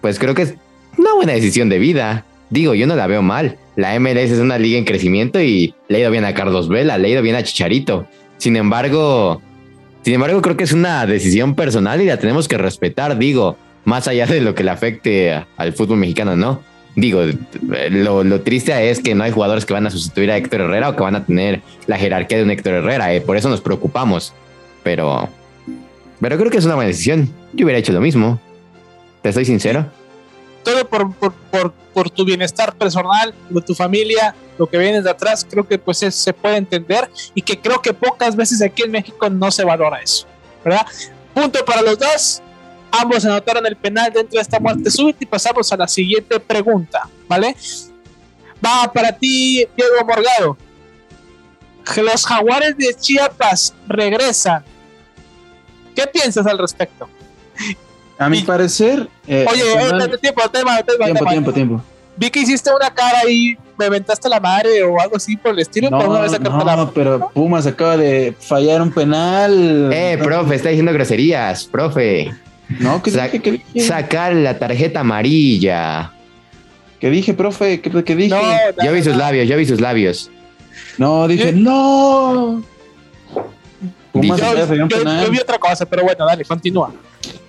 pues 0.00 0.18
creo 0.18 0.34
que 0.34 0.42
es 0.42 0.54
una 0.98 1.14
buena 1.14 1.32
decisión 1.32 1.68
de 1.68 1.78
vida. 1.78 2.24
Digo, 2.50 2.74
yo 2.74 2.86
no 2.86 2.96
la 2.96 3.06
veo 3.06 3.22
mal. 3.22 3.58
La 3.76 3.98
MLS 3.98 4.30
es 4.30 4.38
una 4.38 4.58
liga 4.58 4.78
en 4.78 4.84
crecimiento 4.84 5.40
y 5.40 5.74
le 5.88 5.96
ha 5.96 6.00
ido 6.00 6.10
bien 6.10 6.24
a 6.24 6.34
Carlos 6.34 6.68
Vela, 6.68 6.98
le 6.98 7.08
ha 7.08 7.10
ido 7.12 7.22
bien 7.22 7.36
a 7.36 7.42
Chicharito. 7.42 8.06
Sin 8.36 8.56
embargo, 8.56 9.40
sin 10.02 10.14
embargo, 10.14 10.42
creo 10.42 10.56
que 10.56 10.64
es 10.64 10.72
una 10.72 11.06
decisión 11.06 11.54
personal 11.54 12.00
y 12.00 12.06
la 12.06 12.18
tenemos 12.18 12.48
que 12.48 12.58
respetar, 12.58 13.16
digo, 13.16 13.56
más 13.84 14.08
allá 14.08 14.26
de 14.26 14.40
lo 14.40 14.54
que 14.54 14.64
le 14.64 14.70
afecte 14.70 15.44
al 15.56 15.72
fútbol 15.72 15.98
mexicano, 15.98 16.36
¿no? 16.36 16.60
Digo, 16.96 17.22
lo, 17.90 18.40
triste 18.42 18.90
es 18.90 19.00
que 19.00 19.14
no 19.14 19.24
hay 19.24 19.30
jugadores 19.30 19.64
que 19.64 19.72
van 19.72 19.86
a 19.86 19.90
sustituir 19.90 20.30
a 20.30 20.36
Héctor 20.36 20.62
Herrera 20.62 20.90
o 20.90 20.96
que 20.96 21.02
van 21.02 21.16
a 21.16 21.24
tener 21.24 21.62
la 21.86 21.96
jerarquía 21.96 22.36
de 22.36 22.44
un 22.44 22.50
Héctor 22.50 22.74
Herrera, 22.74 23.14
eh, 23.14 23.20
por 23.20 23.36
eso 23.36 23.48
nos 23.48 23.62
preocupamos. 23.62 24.34
Pero, 24.82 25.28
pero 26.22 26.38
creo 26.38 26.50
que 26.50 26.56
es 26.56 26.64
una 26.64 26.76
buena 26.76 26.88
decisión. 26.88 27.28
Yo 27.52 27.66
hubiera 27.66 27.78
hecho 27.78 27.92
lo 27.92 28.00
mismo. 28.00 28.40
Te 29.20 29.30
soy 29.32 29.44
sincero 29.44 29.86
todo 30.62 30.88
por, 30.88 31.14
por, 31.14 31.32
por, 31.32 31.72
por, 31.72 32.10
tu 32.10 32.24
bienestar 32.24 32.74
personal, 32.74 33.34
tu 33.66 33.74
familia, 33.74 34.34
lo 34.58 34.66
que 34.66 34.78
vienes 34.78 35.04
de 35.04 35.10
atrás, 35.10 35.46
creo 35.48 35.66
que 35.66 35.78
pues 35.78 35.98
se 35.98 36.32
puede 36.32 36.56
entender 36.56 37.10
y 37.34 37.42
que 37.42 37.58
creo 37.58 37.80
que 37.80 37.92
pocas 37.92 38.36
veces 38.36 38.62
aquí 38.62 38.82
en 38.82 38.90
México 38.90 39.28
no 39.28 39.50
se 39.50 39.64
valora 39.64 40.00
eso, 40.00 40.26
¿verdad? 40.64 40.86
Punto 41.34 41.64
para 41.64 41.82
los 41.82 41.98
dos. 41.98 42.42
Ambos 42.90 43.24
anotaron 43.24 43.66
el 43.66 43.76
penal 43.76 44.12
dentro 44.12 44.36
de 44.36 44.42
esta 44.42 44.60
muerte 44.60 44.90
súbita 44.90 45.18
y 45.22 45.26
pasamos 45.26 45.72
a 45.72 45.76
la 45.76 45.88
siguiente 45.88 46.38
pregunta, 46.38 47.08
¿vale? 47.26 47.56
Va 48.64 48.90
para 48.92 49.12
ti, 49.12 49.66
Diego 49.76 50.04
Morgado. 50.06 50.56
Los 51.96 52.26
jaguares 52.26 52.76
de 52.76 52.94
Chiapas 52.94 53.74
regresan. 53.88 54.62
¿Qué 55.94 56.06
piensas 56.06 56.46
al 56.46 56.58
respecto? 56.58 57.08
A 58.18 58.28
mi 58.28 58.42
parecer. 58.42 59.08
Eh, 59.26 59.46
Oye, 59.50 59.62
eh, 59.62 60.18
tiempo, 60.20 60.42
tema, 60.50 60.82
tema, 60.82 61.04
tiempo, 61.06 61.26
tiempo, 61.26 61.52
tiempo. 61.52 61.82
Vi 62.16 62.30
que 62.30 62.40
hiciste 62.40 62.70
una 62.72 62.92
cara 62.92 63.28
y 63.28 63.56
me 63.78 63.86
aventaste 63.86 64.28
la 64.28 64.38
madre 64.38 64.82
o 64.82 65.00
algo 65.00 65.16
así 65.16 65.36
por 65.36 65.52
el 65.52 65.60
estilo. 65.60 65.90
No, 65.90 66.76
no, 66.76 66.92
pero 66.92 67.30
Pumas 67.32 67.66
acaba 67.66 67.96
de 67.96 68.34
fallar 68.38 68.82
un 68.82 68.92
penal. 68.92 69.90
Eh, 69.92 70.18
profe, 70.22 70.54
está 70.54 70.68
diciendo 70.68 70.92
groserías, 70.92 71.64
profe. 71.64 72.32
No, 72.78 73.02
¿qué, 73.02 73.10
dije, 73.10 73.40
¿qué 73.40 73.50
dije? 73.52 73.80
Sacar 73.80 74.34
la 74.34 74.58
tarjeta 74.58 75.00
amarilla. 75.00 76.12
¿Qué 77.00 77.10
dije, 77.10 77.34
profe? 77.34 77.80
¿Qué, 77.80 78.04
qué 78.04 78.16
dije? 78.16 78.30
No, 78.30 78.84
yo 78.84 78.92
vi 78.92 79.02
sus 79.02 79.16
labios, 79.16 79.48
yo 79.48 79.56
vi 79.56 79.66
sus 79.66 79.80
labios. 79.80 80.30
No, 80.98 81.26
dije, 81.26 81.52
no. 81.52 82.62
Pumas 84.12 84.40
yo, 84.40 84.74
yo, 84.74 84.86
yo 84.88 85.30
vi 85.30 85.38
otra 85.38 85.58
cosa, 85.58 85.86
pero 85.86 86.02
bueno, 86.02 86.26
dale, 86.26 86.44
continúa 86.44 86.92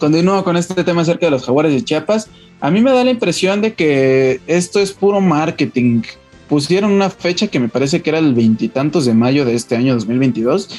continúo 0.04 0.44
con 0.44 0.58
este 0.58 0.84
tema 0.84 1.02
acerca 1.02 1.28
de 1.28 1.32
los 1.32 1.46
jaguares 1.46 1.72
de 1.72 1.82
Chiapas. 1.84 2.30
A 2.60 2.70
mí 2.70 2.82
me 2.82 2.92
da 2.92 3.06
la 3.06 3.12
impresión 3.12 3.62
de 3.62 3.74
que 3.74 4.42
esto 4.48 4.80
es 4.80 4.92
puro 4.92 5.22
marketing. 5.22 6.02
Pusieron 6.50 6.92
una 6.92 7.10
fecha 7.10 7.48
que 7.48 7.60
me 7.60 7.70
parece 7.70 8.02
que 8.02 8.10
era 8.10 8.20
el 8.20 8.34
veintitantos 8.34 9.06
de 9.06 9.14
mayo 9.14 9.46
de 9.46 9.56
este 9.56 9.78
año 9.78 9.94
2022, 9.94 10.70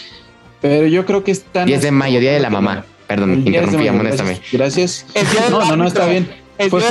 pero 0.61 0.87
yo 0.87 1.07
creo 1.07 1.24
que 1.24 1.32
están... 1.32 1.66
10 1.66 1.82
de 1.82 1.91
mayo, 1.91 2.20
Día 2.20 2.32
de 2.32 2.41
la 2.41 2.51
Mamá. 2.51 2.85
Perdón, 3.07 3.43
interrumpí, 3.47 3.89
amonéstame. 3.89 4.41
Gracias. 4.53 5.07
No, 5.51 5.64
no, 5.64 5.76
no, 5.76 5.87
está 5.87 6.07
bien. 6.07 6.28
Fue, 6.68 6.82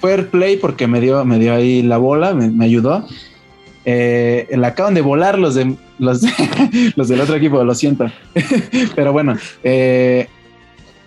fair 0.00 0.30
play 0.30 0.56
porque 0.56 0.86
me 0.86 1.00
dio, 1.00 1.24
me 1.24 1.38
dio 1.38 1.54
ahí 1.54 1.82
la 1.82 1.98
bola, 1.98 2.34
me, 2.34 2.64
ayudó. 2.64 3.06
Eh, 3.84 4.46
la 4.52 4.68
acaban 4.68 4.94
de 4.94 5.00
volar 5.00 5.38
los 5.38 5.54
de 5.54 5.74
los, 5.98 6.22
los 6.96 7.08
del 7.08 7.20
otro 7.20 7.36
equipo, 7.36 7.62
lo 7.64 7.74
siento. 7.74 8.10
Pero 8.94 9.12
bueno, 9.12 9.36
eh, 9.64 10.28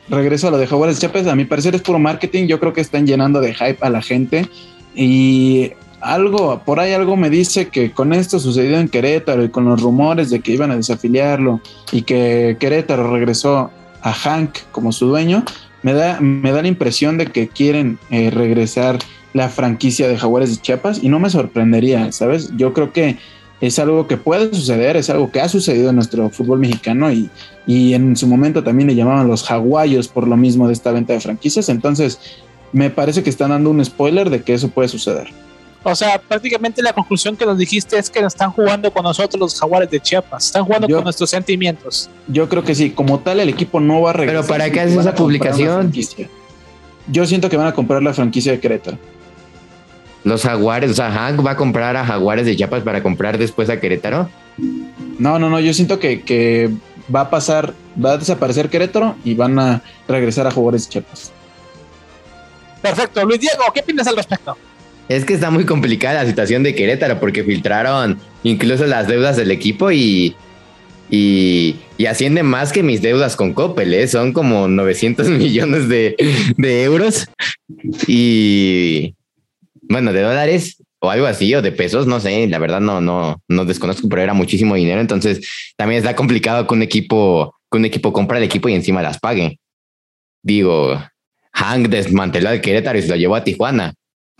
regreso 0.09 0.47
a 0.47 0.51
lo 0.51 0.57
de 0.57 0.67
Jaguares 0.67 0.99
Chiapas, 0.99 1.27
a 1.27 1.35
mi 1.35 1.45
parecer 1.45 1.75
es 1.75 1.81
puro 1.81 1.99
marketing, 1.99 2.47
yo 2.47 2.59
creo 2.59 2.73
que 2.73 2.81
están 2.81 3.05
llenando 3.05 3.41
de 3.41 3.53
hype 3.53 3.77
a 3.81 3.89
la 3.89 4.01
gente. 4.01 4.47
Y 4.95 5.71
algo, 6.01 6.61
por 6.65 6.79
ahí 6.79 6.93
algo 6.93 7.15
me 7.15 7.29
dice 7.29 7.69
que 7.69 7.91
con 7.91 8.13
esto 8.13 8.39
sucedió 8.39 8.77
en 8.77 8.89
Querétaro 8.89 9.43
y 9.43 9.49
con 9.49 9.65
los 9.65 9.81
rumores 9.81 10.29
de 10.29 10.41
que 10.41 10.51
iban 10.51 10.71
a 10.71 10.75
desafiliarlo 10.75 11.61
y 11.91 12.01
que 12.01 12.57
Querétaro 12.59 13.11
regresó 13.11 13.71
a 14.01 14.13
Hank 14.13 14.57
como 14.71 14.91
su 14.91 15.07
dueño, 15.07 15.45
me 15.81 15.93
da, 15.93 16.19
me 16.19 16.51
da 16.51 16.61
la 16.61 16.67
impresión 16.67 17.17
de 17.17 17.27
que 17.27 17.47
quieren 17.47 17.99
eh, 18.09 18.29
regresar 18.31 18.99
la 19.33 19.49
franquicia 19.49 20.07
de 20.07 20.17
Jaguares 20.17 20.55
de 20.55 20.61
Chiapas 20.61 20.99
y 21.01 21.09
no 21.09 21.19
me 21.19 21.29
sorprendería, 21.29 22.11
¿sabes? 22.11 22.51
Yo 22.55 22.73
creo 22.73 22.93
que 22.93 23.17
es 23.61 23.79
algo 23.79 24.07
que 24.07 24.17
puede 24.17 24.53
suceder, 24.53 24.97
es 24.97 25.09
algo 25.09 25.31
que 25.31 25.41
ha 25.41 25.49
sucedido 25.49 25.89
en 25.89 25.95
nuestro 25.95 26.29
fútbol 26.29 26.59
mexicano 26.59 27.11
y, 27.11 27.29
y 27.65 27.93
en 27.93 28.15
su 28.15 28.27
momento 28.27 28.63
también 28.63 28.87
le 28.87 28.95
llamaban 28.95 29.27
los 29.27 29.43
jaguayos 29.43 30.07
por 30.07 30.27
lo 30.27 30.37
mismo 30.37 30.67
de 30.67 30.73
esta 30.73 30.91
venta 30.91 31.13
de 31.13 31.21
franquicias. 31.21 31.69
Entonces, 31.69 32.19
me 32.73 32.89
parece 32.89 33.23
que 33.23 33.29
están 33.29 33.51
dando 33.51 33.69
un 33.69 33.83
spoiler 33.83 34.29
de 34.29 34.43
que 34.43 34.53
eso 34.53 34.67
puede 34.67 34.89
suceder. 34.89 35.27
O 35.83 35.95
sea, 35.95 36.17
prácticamente 36.19 36.81
la 36.81 36.93
conclusión 36.93 37.35
que 37.35 37.45
nos 37.45 37.57
dijiste 37.57 37.97
es 37.97 38.09
que 38.09 38.21
nos 38.21 38.33
están 38.33 38.51
jugando 38.51 38.91
con 38.91 39.03
nosotros 39.03 39.39
los 39.39 39.59
jaguares 39.59 39.89
de 39.89 39.99
Chiapas, 39.99 40.45
están 40.45 40.63
jugando 40.63 40.87
con 40.87 41.03
nuestros 41.03 41.29
sentimientos. 41.29 42.09
Yo 42.27 42.47
creo 42.47 42.63
que 42.63 42.73
sí, 42.73 42.91
como 42.91 43.19
tal 43.19 43.41
el 43.41 43.49
equipo 43.49 43.79
no 43.79 44.01
va 44.01 44.11
a 44.11 44.13
regresar. 44.13 44.43
Pero 44.43 44.47
¿para 44.47 44.71
qué 44.71 44.79
haces 44.79 44.97
esa 44.97 45.13
publicación? 45.13 45.91
Yo 47.07 47.25
siento 47.25 47.49
que 47.49 47.57
van 47.57 47.67
a 47.67 47.73
comprar 47.73 48.01
la 48.01 48.13
franquicia 48.13 48.53
de 48.53 48.61
Querétaro. 48.61 48.97
Los 50.23 50.43
Jaguares, 50.43 50.91
o 50.91 50.93
sea, 50.93 51.11
Hank 51.11 51.45
va 51.45 51.51
a 51.51 51.57
comprar 51.57 51.97
a 51.97 52.05
Jaguares 52.05 52.45
de 52.45 52.55
Chiapas 52.55 52.83
para 52.83 53.03
comprar 53.03 53.37
después 53.37 53.69
a 53.69 53.79
Querétaro. 53.79 54.29
No, 55.19 55.37
no, 55.37 55.49
no, 55.49 55.59
yo 55.59 55.73
siento 55.73 55.99
que, 55.99 56.71
va 57.13 57.21
a 57.21 57.29
pasar, 57.29 57.73
va 58.03 58.13
a 58.13 58.17
desaparecer 58.17 58.69
Querétaro 58.69 59.15
y 59.25 59.33
van 59.33 59.59
a 59.59 59.81
regresar 60.07 60.47
a 60.47 60.51
Jaguares 60.51 60.85
de 60.85 60.93
Chiapas. 60.93 61.31
Perfecto, 62.81 63.25
Luis 63.25 63.39
Diego, 63.39 63.63
¿qué 63.73 63.81
opinas 63.81 64.07
al 64.07 64.15
respecto? 64.15 64.57
Es 65.09 65.25
que 65.25 65.33
está 65.33 65.51
muy 65.51 65.65
complicada 65.65 66.23
la 66.23 66.29
situación 66.29 66.63
de 66.63 66.75
Querétaro 66.75 67.19
porque 67.19 67.43
filtraron 67.43 68.19
incluso 68.43 68.85
las 68.85 69.07
deudas 69.07 69.35
del 69.35 69.51
equipo 69.51 69.91
y, 69.91 70.35
Y, 71.09 71.75
y 71.97 72.05
asciende 72.05 72.43
más 72.43 72.71
que 72.71 72.81
mis 72.81 73.01
deudas 73.01 73.35
con 73.35 73.53
Coppel, 73.53 73.93
¿eh? 73.93 74.07
son 74.07 74.31
como 74.33 74.67
900 74.67 75.27
millones 75.29 75.89
de, 75.89 76.15
de 76.57 76.83
euros. 76.83 77.27
Y 78.07 79.13
bueno, 79.89 80.13
de 80.13 80.21
dólares 80.21 80.81
o 80.99 81.09
algo 81.09 81.25
así, 81.25 81.53
o 81.53 81.61
de 81.61 81.71
pesos, 81.71 82.07
no 82.07 82.19
sé, 82.19 82.47
la 82.47 82.59
verdad 82.59 82.79
no, 82.79 83.01
no, 83.01 83.41
no 83.49 83.65
desconozco, 83.65 84.07
pero 84.07 84.21
era 84.21 84.33
muchísimo 84.33 84.75
dinero. 84.75 85.01
Entonces 85.01 85.73
también 85.75 85.99
está 85.99 86.15
complicado 86.15 86.65
que 86.65 86.73
un 86.73 86.81
equipo, 86.81 87.55
que 87.69 87.77
un 87.77 87.85
equipo 87.85 88.13
compra 88.13 88.37
el 88.37 88.43
equipo 88.45 88.69
y 88.69 88.73
encima 88.73 89.01
las 89.01 89.19
pague. 89.19 89.59
Digo, 90.41 90.97
Hank 91.53 91.89
desmanteló 91.89 92.49
al 92.49 92.61
Querétaro 92.61 92.97
y 92.97 93.01
se 93.01 93.09
lo 93.09 93.15
llevó 93.15 93.35
a 93.35 93.43
Tijuana. 93.43 93.93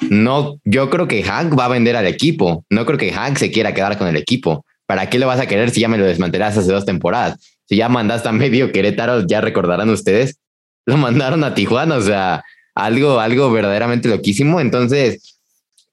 No, 0.09 0.59
yo 0.63 0.89
creo 0.89 1.07
que 1.07 1.23
Hank 1.23 1.57
va 1.57 1.65
a 1.65 1.69
vender 1.69 1.95
al 1.95 2.07
equipo. 2.07 2.65
No 2.69 2.85
creo 2.85 2.97
que 2.97 3.11
Hank 3.11 3.37
se 3.37 3.51
quiera 3.51 3.73
quedar 3.73 3.97
con 3.97 4.07
el 4.07 4.15
equipo. 4.15 4.65
¿Para 4.85 5.09
qué 5.09 5.19
lo 5.19 5.27
vas 5.27 5.39
a 5.39 5.47
querer 5.47 5.69
si 5.69 5.81
ya 5.81 5.87
me 5.87 5.97
lo 5.97 6.05
desmantelaste 6.05 6.59
hace 6.59 6.71
dos 6.71 6.85
temporadas? 6.85 7.39
Si 7.65 7.77
ya 7.77 7.89
mandaste 7.89 8.29
a 8.29 8.31
medio 8.31 8.71
Querétaro, 8.71 9.25
ya 9.25 9.41
recordarán 9.41 9.89
ustedes, 9.89 10.37
lo 10.85 10.97
mandaron 10.97 11.43
a 11.43 11.53
Tijuana, 11.53 11.95
o 11.95 12.01
sea, 12.01 12.43
algo, 12.75 13.19
algo 13.19 13.51
verdaderamente 13.51 14.09
loquísimo. 14.09 14.59
Entonces, 14.59 15.39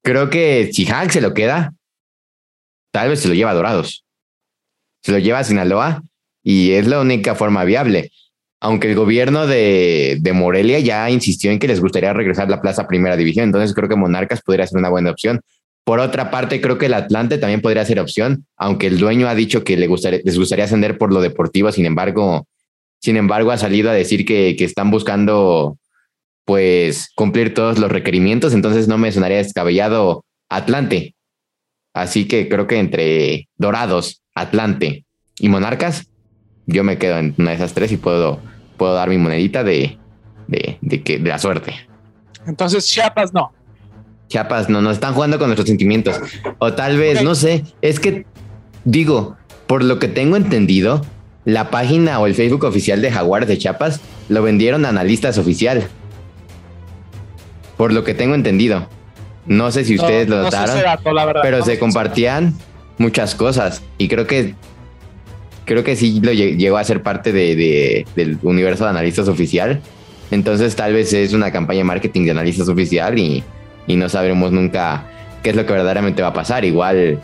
creo 0.02 0.30
que 0.30 0.70
si 0.72 0.86
se 0.86 1.20
lo 1.20 1.34
queda, 1.34 1.74
tal 2.92 3.10
vez 3.10 3.20
se 3.20 3.28
lo 3.28 3.34
lleva 3.34 3.50
a 3.50 3.54
Dorados. 3.54 4.04
Se 5.02 5.12
lo 5.12 5.18
lleva 5.18 5.38
a 5.38 5.44
Sinaloa 5.44 6.02
y 6.42 6.72
es 6.72 6.86
la 6.86 7.00
única 7.00 7.34
forma 7.34 7.64
viable 7.64 8.10
aunque 8.60 8.88
el 8.88 8.94
gobierno 8.94 9.46
de, 9.46 10.18
de, 10.20 10.32
Morelia 10.32 10.78
ya 10.80 11.08
insistió 11.10 11.50
en 11.50 11.58
que 11.58 11.66
les 11.66 11.80
gustaría 11.80 12.12
regresar 12.12 12.50
la 12.50 12.60
plaza 12.60 12.82
a 12.82 12.86
primera 12.88 13.16
división, 13.16 13.46
entonces 13.46 13.74
creo 13.74 13.88
que 13.88 13.96
Monarcas 13.96 14.42
podría 14.42 14.66
ser 14.66 14.78
una 14.78 14.90
buena 14.90 15.10
opción. 15.10 15.40
Por 15.82 15.98
otra 15.98 16.30
parte, 16.30 16.60
creo 16.60 16.76
que 16.76 16.86
el 16.86 16.94
Atlante 16.94 17.38
también 17.38 17.62
podría 17.62 17.86
ser 17.86 17.98
opción, 17.98 18.46
aunque 18.56 18.86
el 18.86 18.98
dueño 18.98 19.28
ha 19.28 19.34
dicho 19.34 19.64
que 19.64 19.78
le 19.78 19.86
gustaría, 19.86 20.20
les 20.22 20.38
gustaría 20.38 20.66
ascender 20.66 20.98
por 20.98 21.10
lo 21.10 21.22
deportivo, 21.22 21.72
sin 21.72 21.86
embargo, 21.86 22.46
sin 23.00 23.16
embargo 23.16 23.50
ha 23.50 23.56
salido 23.56 23.88
a 23.90 23.94
decir 23.94 24.26
que, 24.26 24.54
que 24.58 24.64
están 24.64 24.90
buscando 24.90 25.78
pues 26.50 27.12
cumplir 27.14 27.54
todos 27.54 27.78
los 27.78 27.92
requerimientos, 27.92 28.54
entonces 28.54 28.88
no 28.88 28.98
me 28.98 29.12
sonaría 29.12 29.36
descabellado 29.36 30.24
Atlante. 30.48 31.14
Así 31.94 32.26
que 32.26 32.48
creo 32.48 32.66
que 32.66 32.80
entre 32.80 33.48
Dorados, 33.56 34.20
Atlante 34.34 35.04
y 35.38 35.48
Monarcas, 35.48 36.10
yo 36.66 36.82
me 36.82 36.98
quedo 36.98 37.18
en 37.18 37.36
una 37.38 37.50
de 37.50 37.56
esas 37.56 37.72
tres 37.72 37.92
y 37.92 37.98
puedo 37.98 38.40
puedo 38.76 38.94
dar 38.94 39.08
mi 39.08 39.16
monedita 39.16 39.62
de, 39.62 39.96
de, 40.48 41.02
que, 41.04 41.20
de 41.20 41.28
la 41.28 41.38
suerte. 41.38 41.72
Entonces 42.44 42.84
Chiapas 42.84 43.32
no. 43.32 43.52
Chiapas 44.26 44.68
no, 44.68 44.82
nos 44.82 44.94
están 44.94 45.14
jugando 45.14 45.38
con 45.38 45.46
nuestros 45.46 45.68
sentimientos. 45.68 46.18
O 46.58 46.72
tal 46.72 46.98
vez, 46.98 47.22
no 47.22 47.36
sé, 47.36 47.62
es 47.80 48.00
que 48.00 48.26
digo, 48.84 49.36
por 49.68 49.84
lo 49.84 50.00
que 50.00 50.08
tengo 50.08 50.34
entendido, 50.34 51.06
la 51.44 51.70
página 51.70 52.18
o 52.18 52.26
el 52.26 52.34
Facebook 52.34 52.64
oficial 52.64 53.00
de 53.02 53.12
Jaguares 53.12 53.48
de 53.48 53.56
Chiapas 53.56 54.00
lo 54.28 54.42
vendieron 54.42 54.84
a 54.84 54.88
analistas 54.88 55.38
oficial. 55.38 55.88
Por 57.80 57.94
lo 57.94 58.04
que 58.04 58.12
tengo 58.12 58.34
entendido. 58.34 58.86
No 59.46 59.70
sé 59.72 59.86
si 59.86 59.94
ustedes 59.94 60.28
lo 60.28 60.42
notaron, 60.42 60.76
pero 61.40 61.64
se 61.64 61.78
compartían 61.78 62.52
muchas 62.98 63.34
cosas 63.34 63.82
y 63.96 64.08
creo 64.08 64.26
que 64.26 64.54
creo 65.64 65.82
que 65.82 65.96
sí 65.96 66.20
lo 66.20 66.30
llegó 66.30 66.76
a 66.76 66.84
ser 66.84 67.02
parte 67.02 67.32
de, 67.32 68.04
del 68.14 68.38
universo 68.42 68.84
de 68.84 68.90
analistas 68.90 69.28
oficial. 69.28 69.80
Entonces 70.30 70.76
tal 70.76 70.92
vez 70.92 71.14
es 71.14 71.32
una 71.32 71.52
campaña 71.52 71.78
de 71.78 71.84
marketing 71.84 72.26
de 72.26 72.32
analistas 72.32 72.68
oficial 72.68 73.18
y, 73.18 73.42
y 73.86 73.96
no 73.96 74.10
sabremos 74.10 74.52
nunca 74.52 75.06
qué 75.42 75.48
es 75.48 75.56
lo 75.56 75.64
que 75.64 75.72
verdaderamente 75.72 76.20
va 76.20 76.28
a 76.28 76.34
pasar. 76.34 76.66
Igual, 76.66 77.18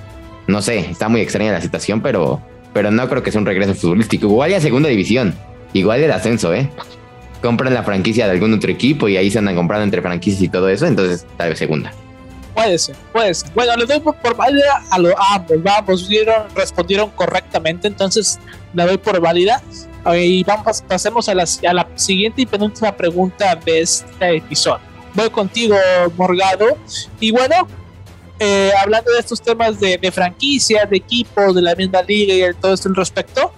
no 0.46 0.62
sé, 0.62 0.78
está 0.78 1.10
muy 1.10 1.20
extraña 1.20 1.52
la 1.52 1.60
situación, 1.60 2.00
pero, 2.00 2.40
pero 2.72 2.90
no 2.90 3.06
creo 3.10 3.22
que 3.22 3.30
sea 3.30 3.42
un 3.42 3.46
regreso 3.46 3.74
futbolístico. 3.74 4.26
Igual 4.26 4.52
ya 4.52 4.60
segunda 4.62 4.88
división, 4.88 5.34
igual 5.74 6.02
el 6.02 6.12
ascenso, 6.12 6.54
¿eh? 6.54 6.70
Compran 7.42 7.74
la 7.74 7.82
franquicia 7.82 8.26
de 8.26 8.32
algún 8.32 8.54
otro 8.54 8.70
equipo 8.70 9.08
y 9.08 9.16
ahí 9.16 9.30
se 9.30 9.38
andan 9.38 9.56
comprando 9.56 9.84
entre 9.84 10.02
franquicias 10.02 10.42
y 10.42 10.48
todo 10.48 10.68
eso, 10.68 10.86
entonces 10.86 11.26
tal 11.36 11.50
vez 11.50 11.58
segunda. 11.58 11.92
Puede 12.56 12.78
ser, 12.78 12.96
puede 13.12 13.34
ser. 13.34 13.50
Bueno, 13.54 13.76
les 13.76 13.86
doy 13.86 14.00
por, 14.00 14.34
válida 14.34 14.82
a 14.90 14.98
los 14.98 15.12
ambos. 15.30 15.62
Vamos, 15.62 16.08
respondieron 16.54 17.10
correctamente, 17.10 17.86
entonces 17.86 18.38
la 18.72 18.86
doy 18.86 18.96
por 18.96 19.20
válida. 19.20 19.62
Y 20.14 20.42
vamos, 20.44 20.82
pasemos 20.82 21.28
a 21.28 21.34
la, 21.34 21.44
a 21.68 21.72
la 21.74 21.86
siguiente 21.96 22.40
y 22.40 22.46
penúltima 22.46 22.96
pregunta 22.96 23.54
de 23.56 23.82
este 23.82 24.36
episodio. 24.36 24.80
Voy 25.12 25.28
contigo, 25.28 25.76
Morgado. 26.16 26.78
Y 27.20 27.30
bueno, 27.30 27.68
eh, 28.38 28.70
hablando 28.80 29.12
de 29.12 29.18
estos 29.18 29.42
temas 29.42 29.78
de, 29.78 29.98
de 29.98 30.10
franquicia, 30.10 30.86
de 30.86 30.96
equipos, 30.96 31.54
de 31.54 31.60
la 31.60 31.74
misma 31.74 32.00
liga 32.02 32.50
y 32.50 32.54
todo 32.54 32.72
esto 32.72 32.88
en 32.88 32.94
respecto, 32.94 33.52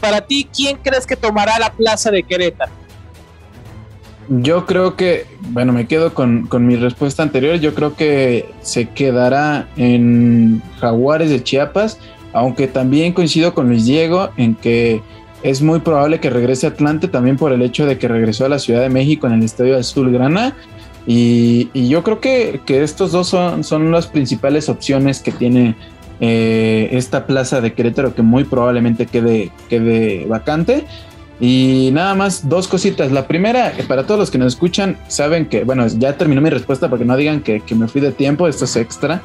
para 0.00 0.20
ti, 0.20 0.46
¿quién 0.54 0.76
crees 0.76 1.06
que 1.06 1.16
tomará 1.16 1.58
la 1.58 1.72
plaza 1.72 2.10
de 2.10 2.22
Querétaro? 2.22 2.72
Yo 4.28 4.66
creo 4.66 4.96
que, 4.96 5.26
bueno, 5.50 5.72
me 5.72 5.86
quedo 5.86 6.12
con, 6.14 6.48
mi 6.66 6.76
respuesta 6.76 7.22
anterior. 7.22 7.56
Yo 7.56 7.74
creo 7.74 7.94
que 7.94 8.50
se 8.60 8.88
quedará 8.88 9.68
en 9.76 10.62
Jaguares 10.80 11.30
de 11.30 11.42
Chiapas, 11.42 11.98
aunque 12.32 12.66
también 12.66 13.12
coincido 13.12 13.54
con 13.54 13.68
Luis 13.68 13.84
Diego 13.84 14.30
en 14.36 14.54
que 14.54 15.00
es 15.42 15.62
muy 15.62 15.80
probable 15.80 16.18
que 16.18 16.30
regrese 16.30 16.66
a 16.66 16.70
Atlante 16.70 17.08
también 17.08 17.36
por 17.36 17.52
el 17.52 17.62
hecho 17.62 17.86
de 17.86 17.98
que 17.98 18.08
regresó 18.08 18.46
a 18.46 18.48
la 18.48 18.58
Ciudad 18.58 18.80
de 18.80 18.88
México 18.88 19.26
en 19.26 19.34
el 19.34 19.42
Estadio 19.44 19.76
Azulgrana. 19.76 20.56
Y, 21.06 21.70
y 21.72 21.88
yo 21.88 22.02
creo 22.02 22.20
que, 22.20 22.60
estos 22.66 23.12
dos 23.12 23.28
son, 23.28 23.62
son 23.62 23.92
las 23.92 24.08
principales 24.08 24.68
opciones 24.68 25.20
que 25.20 25.30
tiene 25.30 25.76
eh, 26.18 26.88
esta 26.92 27.26
plaza 27.26 27.60
de 27.60 27.74
Querétaro 27.74 28.14
que 28.14 28.22
muy 28.22 28.44
probablemente 28.44 29.06
quede, 29.06 29.52
quede 29.68 30.26
vacante. 30.26 30.84
Y 31.38 31.90
nada 31.92 32.14
más, 32.14 32.48
dos 32.48 32.66
cositas. 32.66 33.12
La 33.12 33.26
primera, 33.26 33.72
para 33.88 34.06
todos 34.06 34.18
los 34.18 34.30
que 34.30 34.38
nos 34.38 34.54
escuchan, 34.54 34.98
saben 35.08 35.46
que, 35.46 35.64
bueno, 35.64 35.86
ya 35.86 36.16
terminó 36.16 36.40
mi 36.40 36.50
respuesta 36.50 36.88
para 36.88 36.98
que 36.98 37.04
no 37.04 37.16
digan 37.16 37.40
que, 37.42 37.62
me 37.74 37.88
fui 37.88 38.00
de 38.00 38.12
tiempo, 38.12 38.48
esto 38.48 38.64
es 38.64 38.76
extra. 38.76 39.22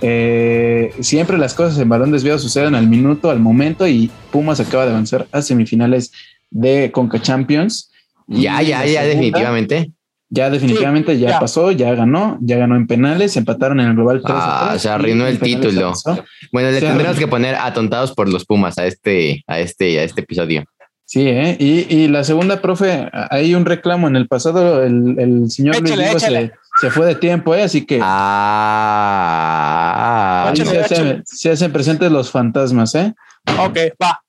Eh, 0.00 0.92
siempre 1.00 1.38
las 1.38 1.54
cosas 1.54 1.78
en 1.78 1.88
balón 1.88 2.10
desviado 2.10 2.38
suceden 2.38 2.74
al 2.74 2.88
minuto, 2.88 3.30
al 3.30 3.38
momento, 3.38 3.86
y 3.86 4.10
Pumas 4.30 4.58
acaba 4.58 4.84
de 4.84 4.90
avanzar 4.90 5.26
a 5.30 5.40
semifinales 5.40 6.12
de 6.50 6.90
Conca 6.90 7.20
Champions. 7.20 7.90
Ya, 8.26 8.60
ya, 8.62 8.84
ya, 8.84 9.04
definitivamente. 9.04 9.92
Ya 10.34 10.48
definitivamente 10.48 11.18
ya, 11.18 11.38
pasó, 11.38 11.72
ya 11.72 11.94
ganó, 11.94 12.38
ya 12.40 12.56
ganó 12.56 12.74
en 12.76 12.86
penales, 12.86 13.36
empataron 13.36 13.80
en 13.80 13.88
el 13.88 13.94
global 13.94 14.22
3 14.24 14.34
Ah, 14.34 14.76
se 14.78 14.88
arruinó 14.88 15.26
el 15.26 15.38
título. 15.38 15.92
Bueno, 16.50 16.70
le 16.70 16.80
tendremos 16.80 17.18
que 17.18 17.28
poner 17.28 17.54
atontados 17.54 18.12
por 18.12 18.30
los 18.30 18.46
Pumas 18.46 18.78
a 18.78 18.86
este, 18.86 19.44
a 19.46 19.60
este, 19.60 20.00
a 20.00 20.04
este 20.04 20.22
episodio. 20.22 20.64
Sí, 21.12 21.28
¿eh? 21.28 21.56
y, 21.60 22.08
la 22.08 22.24
segunda, 22.24 22.62
profe, 22.62 23.10
hay 23.12 23.54
un 23.54 23.66
reclamo 23.66 24.08
en 24.08 24.16
el 24.16 24.28
pasado, 24.28 24.82
el, 24.82 25.50
señor 25.50 25.78
Luis 25.82 25.94
se, 26.80 26.90
fue 26.90 27.04
de 27.04 27.16
tiempo, 27.16 27.54
¿eh? 27.54 27.64
así 27.64 27.84
que 27.84 28.00
ah, 28.02 28.94
se, 30.56 31.50
hacen, 31.50 31.70
presentes 31.70 32.10
los 32.10 32.30
fantasmas, 32.30 32.94
¿eh? 32.94 33.12
Ok, 33.60 33.76
va, 34.02 34.22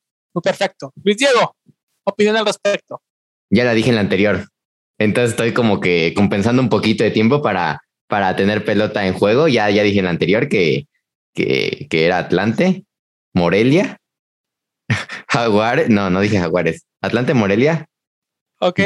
perfecto. 0.44 0.92
Luis 1.02 1.16
Diego, 1.16 1.56
opinión 2.04 2.36
al 2.36 2.48
respecto. 2.48 3.02
Ya 3.50 3.64
la 3.64 3.74
dije 3.74 3.88
en 3.88 3.96
la 3.96 4.02
anterior, 4.02 4.50
entonces 4.98 5.30
estoy 5.32 5.54
como 5.54 5.80
que 5.80 6.14
compensando 6.14 6.62
un 6.62 6.68
poquito 6.68 7.06
de 7.06 7.12
tiempo 7.12 7.42
para, 7.42 7.82
para 8.10 8.36
tener 8.36 8.66
pelota 8.66 9.08
en 9.08 9.14
juego. 9.14 9.48
Ya, 9.48 9.70
ya 9.70 9.84
dije 9.84 10.00
en 10.00 10.06
la 10.06 10.12
anterior 10.12 10.50
que, 10.50 10.90
que, 11.34 11.88
que 11.90 12.06
era 12.06 12.18
Atlante, 12.18 12.84
Morelia 13.34 14.02
Jaguares, 15.28 15.90
no, 15.90 16.10
no 16.10 16.22
dije 16.22 16.40
Jaguares. 16.40 16.86
Atlante 17.02 17.34
Morelia. 17.34 17.88
Ok. 18.60 18.80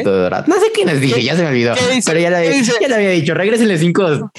No 0.47 0.59
sé 0.59 0.71
quiénes 0.73 0.99
dije, 0.99 1.23
ya 1.23 1.35
se 1.35 1.43
me 1.43 1.49
olvidó. 1.49 1.75
Pero 2.05 2.19
ya, 2.19 2.31
le, 2.31 2.63
ya 2.63 2.87
le 2.87 2.95
había 2.95 3.09
dicho, 3.11 3.35
regrésenle 3.35 3.77
cinco. 3.77 4.31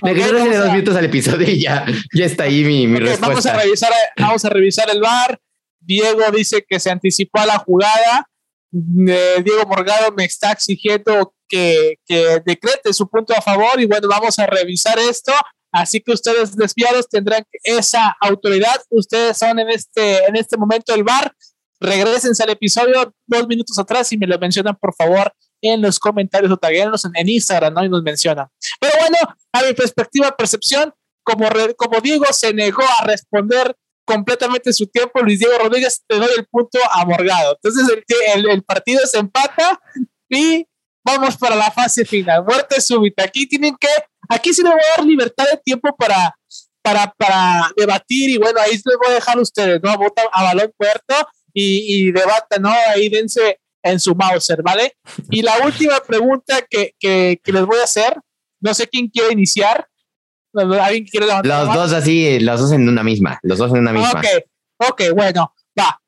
regrésenle 0.00 0.56
dos 0.56 0.72
minutos 0.72 0.96
al 0.96 1.04
episodio 1.04 1.48
y 1.48 1.60
ya, 1.60 1.84
ya 2.14 2.24
está 2.24 2.44
ahí 2.44 2.64
mi, 2.64 2.86
mi 2.86 2.98
respuesta. 3.00 3.26
Vamos 3.28 3.46
a, 3.46 3.56
revisar, 3.58 3.92
vamos 4.16 4.44
a 4.44 4.48
revisar 4.48 4.88
el 4.90 5.00
bar. 5.00 5.38
Diego 5.80 6.22
dice 6.34 6.64
que 6.66 6.80
se 6.80 6.90
anticipó 6.90 7.40
a 7.40 7.46
la 7.46 7.58
jugada. 7.58 8.26
Eh, 8.72 9.42
Diego 9.44 9.66
Morgado 9.66 10.12
me 10.16 10.24
está 10.24 10.52
exigiendo 10.52 11.34
que, 11.46 11.96
que 12.06 12.40
decrete 12.44 12.92
su 12.92 13.08
punto 13.08 13.34
a 13.36 13.42
favor 13.42 13.78
y 13.80 13.84
bueno, 13.84 14.08
vamos 14.08 14.38
a 14.38 14.46
revisar 14.46 14.98
esto. 14.98 15.32
Así 15.76 16.00
que 16.00 16.12
ustedes 16.12 16.56
desviados 16.56 17.06
tendrán 17.06 17.44
esa 17.62 18.16
autoridad. 18.18 18.80
Ustedes 18.88 19.36
son 19.36 19.58
en 19.58 19.68
este, 19.68 20.24
en 20.24 20.34
este 20.34 20.56
momento 20.56 20.94
el 20.94 21.04
bar. 21.04 21.34
Regresense 21.78 22.42
al 22.42 22.48
episodio 22.48 23.14
dos 23.26 23.46
minutos 23.46 23.78
atrás 23.78 24.10
y 24.10 24.16
me 24.16 24.26
lo 24.26 24.38
mencionan, 24.38 24.74
por 24.76 24.94
favor, 24.94 25.30
en 25.60 25.82
los 25.82 25.98
comentarios 25.98 26.50
o 26.50 26.56
taguenlos 26.56 27.04
en, 27.04 27.12
en, 27.14 27.28
Instagram, 27.28 27.74
¿no? 27.74 27.84
Y 27.84 27.90
nos 27.90 28.02
mencionan. 28.02 28.46
Pero 28.80 28.94
bueno, 28.98 29.18
a 29.52 29.62
mi 29.62 29.74
perspectiva, 29.74 30.34
percepción, 30.34 30.94
como, 31.22 31.46
como 31.76 32.00
Diego 32.00 32.24
se 32.30 32.54
negó 32.54 32.82
a 32.98 33.04
responder 33.04 33.76
completamente 34.06 34.72
su 34.72 34.86
tiempo, 34.86 35.20
Luis 35.20 35.40
Diego 35.40 35.58
Rodríguez, 35.58 36.02
te 36.06 36.16
el 36.16 36.46
punto 36.50 36.78
a 36.90 37.04
Morgado. 37.04 37.58
Entonces 37.62 38.02
el, 38.34 38.48
el 38.48 38.62
partido 38.62 39.04
se 39.04 39.18
empata 39.18 39.78
y 40.30 40.66
vamos 41.04 41.36
para 41.36 41.54
la 41.54 41.70
fase 41.70 42.04
final. 42.04 42.44
Muerte 42.44 42.80
súbita. 42.80 43.24
Aquí 43.24 43.46
tienen 43.46 43.76
que, 43.78 43.88
aquí 44.28 44.52
sí 44.52 44.62
les 44.62 44.72
voy 44.72 44.80
a 44.80 44.96
dar 44.96 45.06
libertad 45.06 45.44
de 45.50 45.60
tiempo 45.64 45.94
para, 45.96 46.34
para, 46.82 47.12
para 47.16 47.70
debatir 47.76 48.30
y 48.30 48.38
bueno, 48.38 48.60
ahí 48.60 48.72
les 48.72 48.82
voy 48.84 49.08
a 49.08 49.14
dejar 49.14 49.38
ustedes, 49.38 49.80
¿no? 49.82 49.96
Votan 49.98 50.26
a 50.32 50.42
balón 50.44 50.72
puerto 50.76 51.14
y, 51.52 52.12
debatan, 52.12 52.62
¿no? 52.62 52.72
Ahí 52.88 53.08
dense 53.08 53.60
en 53.82 53.98
su 53.98 54.14
Mauser, 54.14 54.62
¿vale? 54.62 54.96
Y 55.30 55.42
la 55.42 55.58
última 55.64 56.00
pregunta 56.00 56.62
que, 56.68 56.94
que, 56.98 57.40
les 57.44 57.64
voy 57.64 57.78
a 57.78 57.84
hacer, 57.84 58.16
no 58.60 58.74
sé 58.74 58.86
quién 58.86 59.08
quiere 59.08 59.32
iniciar. 59.32 59.88
¿Alguien 60.52 61.04
quiere 61.04 61.26
Los 61.26 61.74
dos 61.74 61.92
así, 61.92 62.40
los 62.40 62.60
dos 62.60 62.72
en 62.72 62.88
una 62.88 63.02
misma, 63.02 63.38
los 63.42 63.58
dos 63.58 63.72
en 63.72 63.78
una 63.78 63.92
misma. 63.92 64.10
Ok, 64.10 64.90
ok, 64.90 65.02
bueno, 65.14 65.52
va. 65.78 66.00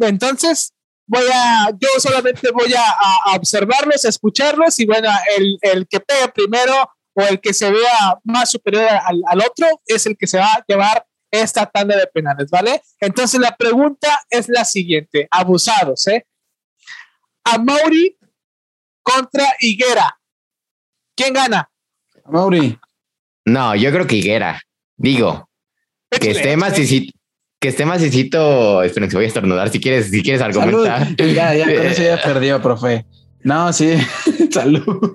Entonces, 0.00 0.72
voy 1.06 1.24
a, 1.32 1.70
yo 1.78 1.88
solamente 1.98 2.50
voy 2.52 2.72
a, 2.74 3.36
observarlos, 3.36 4.04
a 4.04 4.08
escucharlos 4.08 4.78
y 4.78 4.86
bueno, 4.86 5.08
el, 5.36 5.58
el, 5.60 5.86
que 5.88 6.00
pegue 6.00 6.28
primero 6.28 6.74
o 7.14 7.22
el 7.22 7.40
que 7.40 7.54
se 7.54 7.70
vea 7.70 8.20
más 8.24 8.50
superior 8.50 8.84
al, 8.84 9.22
al, 9.26 9.38
otro 9.40 9.80
es 9.86 10.06
el 10.06 10.16
que 10.16 10.26
se 10.26 10.38
va 10.38 10.46
a 10.46 10.64
llevar 10.66 11.06
esta 11.30 11.66
tanda 11.66 11.96
de 11.96 12.06
penales, 12.06 12.50
¿vale? 12.50 12.82
Entonces 13.00 13.40
la 13.40 13.56
pregunta 13.56 14.20
es 14.30 14.48
la 14.48 14.64
siguiente, 14.64 15.26
abusados, 15.30 16.06
¿eh? 16.08 16.26
A 17.44 17.58
Mauri 17.58 18.16
contra 19.02 19.44
Higuera. 19.60 20.18
¿Quién 21.16 21.34
gana? 21.34 21.70
A 22.24 22.30
Mauri. 22.30 22.78
No, 23.44 23.74
yo 23.74 23.90
creo 23.92 24.06
que 24.06 24.16
Higuera. 24.16 24.60
Digo, 24.96 25.48
que 26.10 26.30
esté 26.30 26.56
más 26.56 26.74
que 26.74 27.68
esté 27.68 27.86
más 27.86 28.02
esperen 28.02 29.08
que 29.08 29.16
voy 29.16 29.24
a 29.24 29.28
estornudar 29.28 29.70
si 29.70 29.80
quieres, 29.80 30.10
si 30.10 30.22
quieres 30.22 30.42
argumentar. 30.42 31.16
Ya, 31.16 31.54
ya, 31.54 31.64
con 31.64 31.86
eso 31.86 32.02
ya 32.02 32.20
perdió, 32.24 32.60
profe. 32.60 33.06
No, 33.42 33.72
sí, 33.72 33.96
salud. 34.50 35.12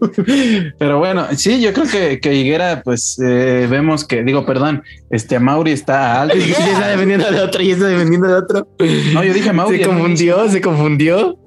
Pero 0.78 1.00
bueno, 1.00 1.28
sí, 1.36 1.62
yo 1.62 1.74
creo 1.74 1.88
que, 1.88 2.20
que 2.20 2.36
Higuera, 2.36 2.82
pues 2.84 3.20
eh, 3.20 3.68
vemos 3.70 4.06
que, 4.06 4.24
digo, 4.24 4.46
perdón, 4.46 4.84
este 5.10 5.40
Mauri 5.40 5.72
está 5.72 6.22
alto. 6.22 6.38
y 6.38 6.52
está 6.52 6.88
dependiendo 6.88 7.30
de 7.32 7.42
otro 7.42 7.62
y 7.62 7.72
está 7.72 7.88
dependiendo 7.88 8.28
de 8.28 8.34
otro. 8.34 8.68
No, 9.14 9.24
yo 9.24 9.34
dije 9.34 9.54
Mauri. 9.54 9.78
Se 9.80 9.86
confundió, 9.86 10.50
se 10.50 10.62
confundió. 10.62 11.38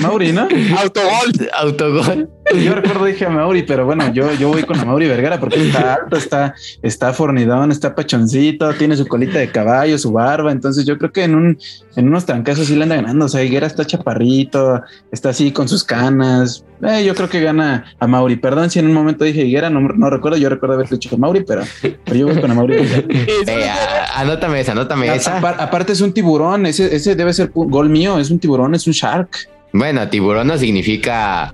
Mauri, 0.00 0.32
¿no? 0.32 0.48
Autogol. 0.78 1.32
Autogol. 1.54 2.30
Yo 2.52 2.74
recuerdo 2.74 3.06
dije 3.06 3.24
a 3.24 3.30
Mauri, 3.30 3.62
pero 3.62 3.86
bueno, 3.86 4.12
yo, 4.12 4.32
yo 4.34 4.48
voy 4.48 4.62
con 4.64 4.78
a 4.78 4.84
Mauri 4.84 5.08
Vergara 5.08 5.40
porque 5.40 5.66
está 5.66 5.94
alto, 5.94 6.16
está, 6.16 6.54
está 6.82 7.12
fornidón, 7.12 7.72
está 7.72 7.94
pachoncito, 7.94 8.72
tiene 8.74 8.96
su 8.96 9.06
colita 9.06 9.38
de 9.38 9.50
caballo, 9.50 9.98
su 9.98 10.12
barba. 10.12 10.52
Entonces 10.52 10.84
yo 10.84 10.98
creo 10.98 11.10
que 11.10 11.24
en 11.24 11.34
un, 11.34 11.58
en 11.96 12.08
unos 12.08 12.26
trancazos 12.26 12.66
sí 12.66 12.76
le 12.76 12.82
anda 12.82 12.96
ganando. 12.96 13.24
O 13.24 13.28
sea, 13.28 13.42
Higuera 13.42 13.66
está 13.66 13.86
chaparrito, 13.86 14.82
está 15.10 15.30
así 15.30 15.52
con 15.52 15.68
sus 15.68 15.84
canas. 15.84 16.64
Eh, 16.82 17.04
yo 17.04 17.14
creo 17.14 17.28
que 17.28 17.40
gana 17.40 17.84
a 17.98 18.06
Mauri. 18.06 18.36
Perdón 18.36 18.68
si 18.68 18.78
en 18.78 18.86
un 18.86 18.92
momento 18.92 19.24
dije 19.24 19.44
Higuera, 19.44 19.70
no, 19.70 19.80
no 19.80 20.10
recuerdo, 20.10 20.36
yo 20.36 20.48
recuerdo 20.50 20.74
haber 20.74 20.88
dicho 20.88 21.14
a 21.14 21.18
Mauri, 21.18 21.44
pero, 21.46 21.62
pero 22.04 22.16
yo 22.16 22.26
voy 22.26 22.40
con 22.40 22.50
a 22.50 22.54
Mauri. 22.54 22.74
eh, 22.76 23.70
anótame 24.14 24.60
esa, 24.60 24.72
anótame 24.72 25.14
esa. 25.14 25.38
Aparte 25.38 25.92
es 25.92 26.00
un 26.02 26.12
tiburón, 26.12 26.66
ese, 26.66 26.94
ese 26.94 27.14
debe 27.14 27.32
ser 27.32 27.50
gol 27.54 27.88
mío, 27.88 28.18
es 28.18 28.30
un 28.30 28.38
tiburón, 28.38 28.74
es 28.74 28.86
un 28.86 28.92
shark. 28.92 29.48
Bueno, 29.72 30.06
tiburón 30.08 30.46
no 30.46 30.56
significa 30.56 31.52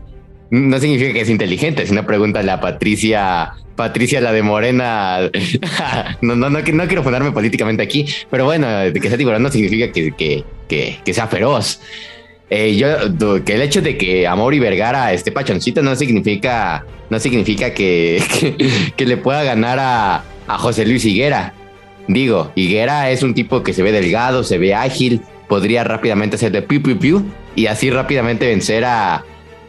no 0.51 0.79
significa 0.81 1.13
que 1.13 1.21
es 1.21 1.31
inteligente, 1.31 1.87
sino 1.87 2.05
pregúntale 2.05 2.51
a 2.51 2.61
Patricia, 2.61 3.53
Patricia 3.77 4.21
la 4.21 4.33
de 4.33 4.43
Morena. 4.43 5.31
no, 6.21 6.35
no, 6.35 6.51
no, 6.51 6.61
no, 6.61 6.87
quiero 6.87 7.03
ponerme 7.03 7.33
políticamente 7.33 7.83
aquí, 7.83 8.07
pero 8.31 8.45
bueno, 8.45 8.67
que 8.93 9.09
sea 9.09 9.17
tiburón 9.17 9.43
no 9.43 9.51
significa 9.51 9.93
que, 9.93 10.13
que, 10.13 10.99
que, 11.05 11.15
sea 11.15 11.29
feroz. 11.29 11.81
Eh, 12.51 12.77
yo, 12.77 13.45
que 13.45 13.55
el 13.55 13.63
hecho 13.63 13.81
de 13.81 13.97
que 13.97 14.27
Amor 14.27 14.55
y 14.55 14.59
Vergara 14.59 15.13
esté 15.13 15.31
pachoncito 15.31 15.83
no 15.83 15.95
significa, 15.95 16.85
no 17.09 17.21
significa 17.21 17.73
que, 17.73 18.21
que, 18.97 19.07
le 19.07 19.17
pueda 19.17 19.45
ganar 19.45 19.79
a, 19.79 20.25
a 20.49 20.59
José 20.59 20.85
Luis 20.85 21.05
Higuera. 21.05 21.55
Digo, 22.09 22.51
Higuera 22.57 23.11
es 23.11 23.23
un 23.23 23.35
tipo 23.35 23.63
que 23.63 23.73
se 23.73 23.85
ve 23.85 23.93
delgado, 23.93 24.43
se 24.43 24.59
ve 24.59 24.75
ágil, 24.75 25.21
podría 25.49 25.85
rápidamente 25.85 26.35
hacer 26.35 26.51
de 26.51 26.63
piu 26.63 26.83
piu 26.83 26.99
piu 26.99 27.25
y 27.55 27.67
así 27.67 27.89
rápidamente 27.89 28.49
vencer 28.49 28.85
a, 28.85 29.25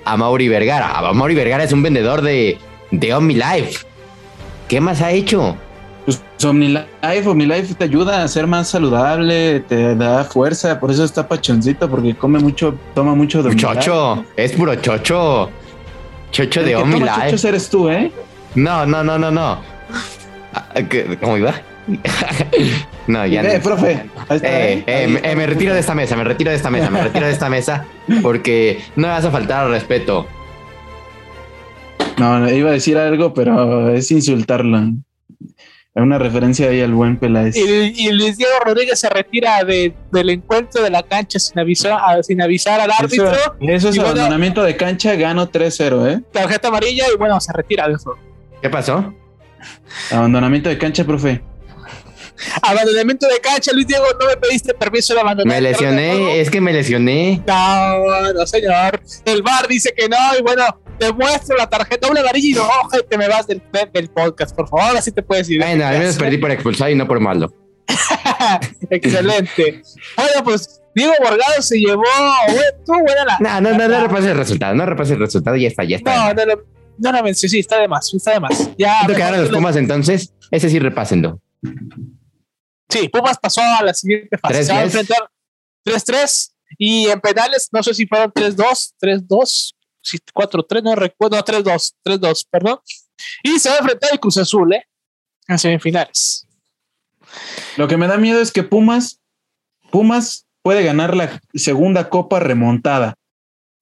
a 0.05 0.17
Mauri 0.17 0.47
Vergara. 0.47 0.97
A 0.97 1.13
Mauri 1.13 1.35
Vergara 1.35 1.63
es 1.63 1.71
un 1.71 1.83
vendedor 1.83 2.21
de, 2.21 2.57
de 2.91 3.13
OmniLife. 3.13 3.85
¿Qué 4.67 4.79
más 4.81 5.01
ha 5.01 5.11
hecho? 5.11 5.55
Pues 6.05 6.21
OmniLife, 6.43 7.27
OmniLife 7.27 7.75
te 7.75 7.83
ayuda 7.83 8.23
a 8.23 8.27
ser 8.27 8.47
más 8.47 8.69
saludable, 8.69 9.59
te 9.61 9.95
da 9.95 10.23
fuerza, 10.23 10.79
por 10.79 10.89
eso 10.89 11.03
está 11.03 11.27
pachoncito, 11.27 11.89
porque 11.89 12.15
come 12.15 12.39
mucho, 12.39 12.75
toma 12.95 13.13
mucho 13.13 13.43
de 13.43 13.55
Chocho, 13.55 14.25
es 14.35 14.53
puro 14.53 14.73
chocho. 14.75 15.49
Chocho 16.31 16.63
de 16.63 16.75
OmniLife. 16.75 17.31
Chocho 17.31 17.47
eres 17.49 17.69
tú, 17.69 17.89
¿eh? 17.89 18.11
No, 18.55 18.85
no, 18.85 19.03
no, 19.03 19.17
no, 19.17 19.29
no. 19.29 19.59
Ah, 20.53 20.65
¿Cómo 21.21 21.37
iba? 21.37 21.53
No, 23.07 23.25
ya 23.25 23.41
eh, 23.41 23.59
profe. 23.59 24.05
Eh, 24.29 24.83
eh, 24.85 25.35
me, 25.35 25.45
retiro 25.45 25.73
de 25.73 25.79
esta 25.79 25.95
mesa, 25.95 26.15
me 26.15 26.23
retiro 26.23 26.51
de 26.51 26.57
esta 26.57 26.69
mesa, 26.69 26.89
me 26.89 27.01
retiro 27.01 27.25
de 27.25 27.31
esta 27.31 27.49
mesa 27.49 27.85
porque 28.21 28.81
no 28.95 29.07
me 29.07 29.13
vas 29.13 29.25
a 29.25 29.31
faltar 29.31 29.65
al 29.65 29.71
respeto. 29.71 30.27
No, 32.17 32.49
iba 32.49 32.69
a 32.69 32.73
decir 32.73 32.97
algo, 32.97 33.33
pero 33.33 33.89
es 33.89 34.11
insultarlo. 34.11 34.79
Es 35.93 36.01
una 36.01 36.17
referencia 36.17 36.69
ahí 36.69 36.81
al 36.81 36.93
buen 36.93 37.17
Peláez. 37.17 37.55
Y, 37.57 38.11
Luis 38.11 38.37
Diego 38.37 38.53
Rodríguez 38.63 38.99
se 38.99 39.09
retira 39.09 39.63
del 39.63 40.29
encuentro 40.29 40.83
de 40.83 40.89
la 40.89 41.03
cancha 41.03 41.39
sin 41.39 41.59
avisar, 41.59 42.23
sin 42.23 42.41
avisar 42.41 42.79
al 42.79 42.91
árbitro. 42.91 43.31
Eso, 43.59 43.89
es 43.89 43.99
abandonamiento 43.99 44.63
de 44.63 44.77
cancha, 44.77 45.15
gano 45.15 45.51
3-0, 45.51 46.09
¿eh? 46.09 46.23
Tarjeta 46.31 46.69
amarilla 46.69 47.05
y 47.13 47.17
bueno, 47.17 47.41
se 47.41 47.51
retira 47.51 47.87
de 47.89 47.95
eso. 47.95 48.15
¿Qué 48.61 48.69
pasó? 48.69 49.13
Abandonamiento 50.11 50.69
de 50.69 50.77
cancha, 50.77 51.03
profe. 51.03 51.41
Abandonamiento 52.61 53.27
de 53.27 53.39
cancha, 53.39 53.71
Luis 53.73 53.87
Diego, 53.87 54.05
no 54.19 54.27
me 54.27 54.37
pediste 54.37 54.73
permiso 54.73 55.13
de 55.13 55.21
abandonar. 55.21 55.55
Me 55.55 55.61
lesioné, 55.61 56.39
es 56.39 56.49
que 56.49 56.61
me 56.61 56.73
lesioné. 56.73 57.41
No, 57.47 58.33
no, 58.33 58.47
señor. 58.47 59.01
El 59.25 59.41
bar 59.41 59.67
dice 59.67 59.93
que 59.95 60.07
no, 60.07 60.17
y 60.37 60.41
bueno, 60.41 60.63
te 60.97 61.11
muestro 61.13 61.57
la 61.57 61.69
tarjeta, 61.69 62.07
doble 62.07 62.21
amarilla 62.21 62.49
y 62.49 62.53
no, 62.53 62.69
te 63.09 63.17
me 63.17 63.27
vas 63.27 63.47
del, 63.47 63.61
del 63.93 64.09
podcast, 64.09 64.55
por 64.55 64.67
favor, 64.67 64.97
así 64.97 65.11
te 65.11 65.23
puedes 65.23 65.49
ir. 65.49 65.61
Bueno, 65.61 65.85
al 65.85 65.99
menos 65.99 66.15
perdí 66.15 66.37
por 66.37 66.51
expulsar 66.51 66.91
y 66.91 66.95
no 66.95 67.07
por 67.07 67.19
malo. 67.19 67.53
Excelente. 68.89 69.81
Bueno, 70.15 70.43
pues 70.43 70.81
Diego 70.95 71.13
Borgado 71.19 71.61
se 71.61 71.79
llevó. 71.79 72.03
Tú, 72.85 72.93
buena 72.93 73.25
la. 73.25 73.37
No, 73.39 73.61
no, 73.61 73.77
no, 73.77 73.87
no 73.87 74.01
repases 74.01 74.31
el 74.31 74.37
resultado, 74.37 74.75
no 74.75 74.85
repases 74.85 75.13
el 75.13 75.19
resultado, 75.19 75.57
ya 75.57 75.67
está, 75.67 75.83
ya 75.83 75.97
está. 75.97 76.33
No, 76.33 76.33
no, 76.33 76.55
no, 76.97 77.11
no, 77.11 77.21
no, 77.23 77.33
sí, 77.33 77.49
sí, 77.49 77.59
está 77.59 77.79
de 77.79 77.87
más, 77.87 78.13
está 78.13 78.33
de 78.33 78.39
más. 78.39 78.69
Ya. 78.77 78.99
¿Cuánto 78.99 79.15
quedaron 79.15 79.41
los 79.41 79.49
Pumas 79.49 79.75
entonces? 79.75 80.33
Ese 80.51 80.69
sí 80.69 80.79
repásenlo. 80.79 81.39
Sí, 82.91 83.07
Pumas 83.07 83.37
pasó 83.39 83.61
a 83.61 83.83
la 83.83 83.93
siguiente 83.93 84.37
fase. 84.37 84.65
Se 84.65 84.73
va 84.73 84.79
a 84.79 84.83
enfrentar 84.83 85.29
3-3 85.85 86.51
y 86.77 87.07
en 87.07 87.19
penales, 87.21 87.69
no 87.71 87.81
sé 87.81 87.93
si 87.93 88.05
fueron 88.05 88.31
3-2, 88.31 88.93
3-2, 89.01 89.73
4-3, 90.33 90.83
no 90.83 90.95
recuerdo, 90.95 91.37
3-2, 91.37 91.93
3-2, 92.05 92.47
perdón. 92.49 92.79
Y 93.43 93.59
se 93.59 93.69
va 93.69 93.75
a 93.75 93.79
enfrentar 93.79 94.09
el 94.11 94.19
Cruz 94.19 94.37
Azul, 94.37 94.73
¿eh? 94.73 94.85
En 95.47 95.57
semifinales. 95.57 96.47
Lo 97.77 97.87
que 97.87 97.97
me 97.97 98.07
da 98.07 98.17
miedo 98.17 98.41
es 98.41 98.51
que 98.51 98.63
Pumas, 98.63 99.21
Pumas 99.89 100.45
puede 100.61 100.83
ganar 100.83 101.15
la 101.15 101.41
segunda 101.53 102.09
copa 102.09 102.39
remontada. 102.39 103.15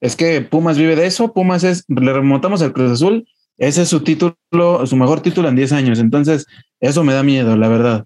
Es 0.00 0.16
que 0.16 0.40
Pumas 0.40 0.78
vive 0.78 0.96
de 0.96 1.06
eso, 1.06 1.32
Pumas 1.32 1.64
es, 1.64 1.84
le 1.88 2.12
remontamos 2.12 2.62
al 2.62 2.72
Cruz 2.72 2.92
Azul, 2.92 3.28
ese 3.58 3.82
es 3.82 3.88
su 3.88 4.02
título, 4.02 4.86
su 4.86 4.96
mejor 4.96 5.20
título 5.20 5.48
en 5.48 5.56
10 5.56 5.72
años. 5.72 5.98
Entonces, 5.98 6.46
eso 6.80 7.04
me 7.04 7.12
da 7.12 7.22
miedo, 7.22 7.56
la 7.56 7.68
verdad. 7.68 8.04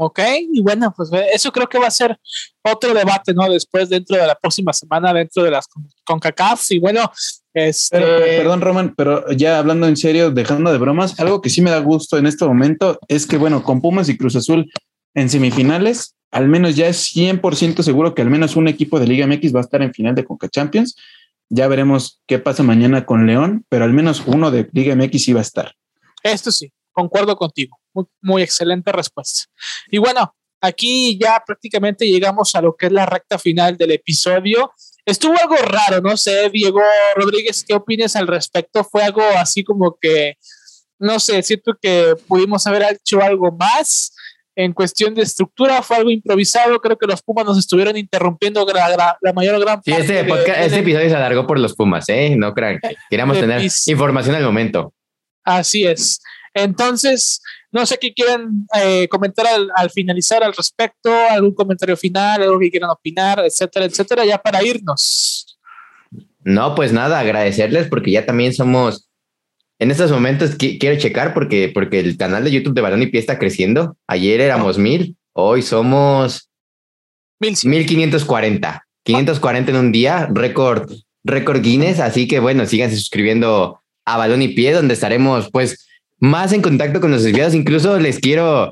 Ok, 0.00 0.20
y 0.52 0.62
bueno, 0.62 0.94
pues 0.96 1.10
eso 1.32 1.50
creo 1.50 1.68
que 1.68 1.76
va 1.76 1.88
a 1.88 1.90
ser 1.90 2.16
otro 2.62 2.94
debate, 2.94 3.34
¿no? 3.34 3.50
Después, 3.50 3.88
dentro 3.88 4.16
de 4.16 4.28
la 4.28 4.36
próxima 4.36 4.72
semana, 4.72 5.12
dentro 5.12 5.42
de 5.42 5.50
las 5.50 5.66
CONCACAF. 6.04 6.70
Y 6.70 6.78
bueno, 6.78 7.10
este... 7.52 7.98
perdón, 7.98 8.60
Roman, 8.60 8.94
pero 8.96 9.28
ya 9.32 9.58
hablando 9.58 9.88
en 9.88 9.96
serio, 9.96 10.30
dejando 10.30 10.70
de 10.70 10.78
bromas, 10.78 11.18
algo 11.18 11.42
que 11.42 11.50
sí 11.50 11.62
me 11.62 11.72
da 11.72 11.80
gusto 11.80 12.16
en 12.16 12.26
este 12.26 12.44
momento 12.44 13.00
es 13.08 13.26
que, 13.26 13.38
bueno, 13.38 13.64
con 13.64 13.80
Pumas 13.80 14.08
y 14.08 14.16
Cruz 14.16 14.36
Azul 14.36 14.70
en 15.14 15.28
semifinales, 15.28 16.14
al 16.30 16.46
menos 16.46 16.76
ya 16.76 16.86
es 16.86 17.12
100% 17.12 17.82
seguro 17.82 18.14
que 18.14 18.22
al 18.22 18.30
menos 18.30 18.54
un 18.54 18.68
equipo 18.68 19.00
de 19.00 19.08
Liga 19.08 19.26
MX 19.26 19.52
va 19.52 19.58
a 19.58 19.64
estar 19.64 19.82
en 19.82 19.92
final 19.92 20.14
de 20.14 20.24
Conca 20.24 20.48
Champions. 20.48 20.94
Ya 21.48 21.66
veremos 21.66 22.20
qué 22.28 22.38
pasa 22.38 22.62
mañana 22.62 23.04
con 23.04 23.26
León, 23.26 23.64
pero 23.68 23.84
al 23.84 23.92
menos 23.92 24.22
uno 24.26 24.52
de 24.52 24.68
Liga 24.72 24.94
MX 24.94 25.24
sí 25.24 25.32
va 25.32 25.40
a 25.40 25.42
estar. 25.42 25.74
Esto 26.22 26.52
sí, 26.52 26.70
concuerdo 26.98 27.36
contigo. 27.36 27.78
Muy, 28.20 28.42
excelente 28.42 28.90
respuesta. 28.90 29.44
Y 29.88 29.98
bueno, 29.98 30.34
aquí 30.60 31.16
ya 31.16 31.40
prácticamente 31.46 32.04
llegamos 32.06 32.56
a 32.56 32.60
lo 32.60 32.74
que 32.74 32.86
es 32.86 32.92
la 32.92 33.06
recta 33.06 33.38
final 33.38 33.76
del 33.76 33.92
episodio. 33.92 34.72
Estuvo 35.06 35.38
algo 35.38 35.54
raro, 35.56 36.00
no 36.00 36.16
sé, 36.16 36.50
Diego 36.50 36.80
Rodríguez, 37.14 37.64
¿qué 37.66 37.74
opinas 37.74 38.16
al 38.16 38.26
respecto? 38.26 38.82
Fue 38.82 39.04
algo 39.04 39.22
así 39.36 39.62
como 39.62 39.96
que, 40.00 40.34
no 40.98 41.20
sé, 41.20 41.40
siento 41.44 41.76
que 41.80 42.16
pudimos 42.26 42.66
haber 42.66 42.82
hecho 42.92 43.22
algo 43.22 43.52
más 43.52 44.12
en 44.56 44.72
cuestión 44.72 45.14
de 45.14 45.22
estructura, 45.22 45.82
fue 45.82 45.98
algo 45.98 46.10
improvisado, 46.10 46.80
creo 46.80 46.98
que 46.98 47.06
los 47.06 47.22
Pumas 47.22 47.44
nos 47.46 47.58
estuvieron 47.58 47.96
interrumpiendo 47.96 48.66
la, 48.66 49.32
mayor 49.32 49.60
gran 49.60 49.76
parte. 49.76 49.92
Sí, 50.04 50.12
este, 50.12 50.64
este 50.64 50.78
episodio 50.80 51.08
se 51.08 51.14
alargó 51.14 51.46
por 51.46 51.60
los 51.60 51.76
Pumas, 51.76 52.08
¿eh? 52.08 52.34
No 52.36 52.52
crean, 52.52 52.80
queríamos 53.08 53.38
tener 53.40 53.62
información 53.86 54.34
al 54.34 54.42
momento. 54.42 54.92
Así 55.44 55.86
es. 55.86 56.20
Entonces, 56.54 57.40
no 57.70 57.84
sé 57.86 57.98
qué 58.00 58.12
quieren 58.12 58.66
eh, 58.74 59.08
comentar 59.08 59.46
al, 59.46 59.90
finalizar 59.90 60.42
al 60.42 60.54
respecto, 60.54 61.10
algún 61.30 61.54
comentario 61.54 61.96
final, 61.96 62.42
algo 62.42 62.58
que 62.58 62.70
quieran 62.70 62.90
opinar, 62.90 63.40
etcétera, 63.44 63.84
etcétera, 63.84 64.24
ya 64.24 64.38
para 64.38 64.62
irnos. 64.62 65.58
No, 66.44 66.74
pues 66.74 66.92
nada, 66.92 67.18
agradecerles 67.18 67.88
porque 67.88 68.10
ya 68.10 68.24
también 68.24 68.54
somos, 68.54 69.08
en 69.78 69.90
estos 69.90 70.10
momentos 70.10 70.56
quiero 70.56 70.98
checar 70.98 71.34
porque, 71.34 71.70
porque 71.72 72.00
el 72.00 72.16
canal 72.16 72.44
de 72.44 72.50
YouTube 72.50 72.74
de 72.74 72.80
Balón 72.80 73.02
y 73.02 73.08
Pie 73.08 73.20
está 73.20 73.38
creciendo. 73.38 73.96
Ayer 74.06 74.40
éramos 74.40 74.78
mil, 74.78 75.16
hoy 75.34 75.62
somos 75.62 76.50
mil 77.40 77.86
quinientos 77.86 78.24
cuarenta. 78.24 78.84
540 79.04 79.70
en 79.70 79.76
un 79.78 79.92
día, 79.92 80.28
récord, 80.30 80.90
récord 81.24 81.62
Guinness. 81.62 81.98
Así 82.00 82.28
que 82.28 82.40
bueno, 82.40 82.66
síganse 82.66 82.96
suscribiendo 82.96 83.80
a 84.04 84.16
Balón 84.16 84.42
y 84.42 84.48
Pie, 84.48 84.72
donde 84.72 84.94
estaremos 84.94 85.50
pues 85.50 85.87
más 86.20 86.52
en 86.52 86.62
contacto 86.62 87.00
con 87.00 87.10
los 87.10 87.22
desviados. 87.22 87.54
Incluso 87.54 87.98
les 87.98 88.18
quiero, 88.18 88.70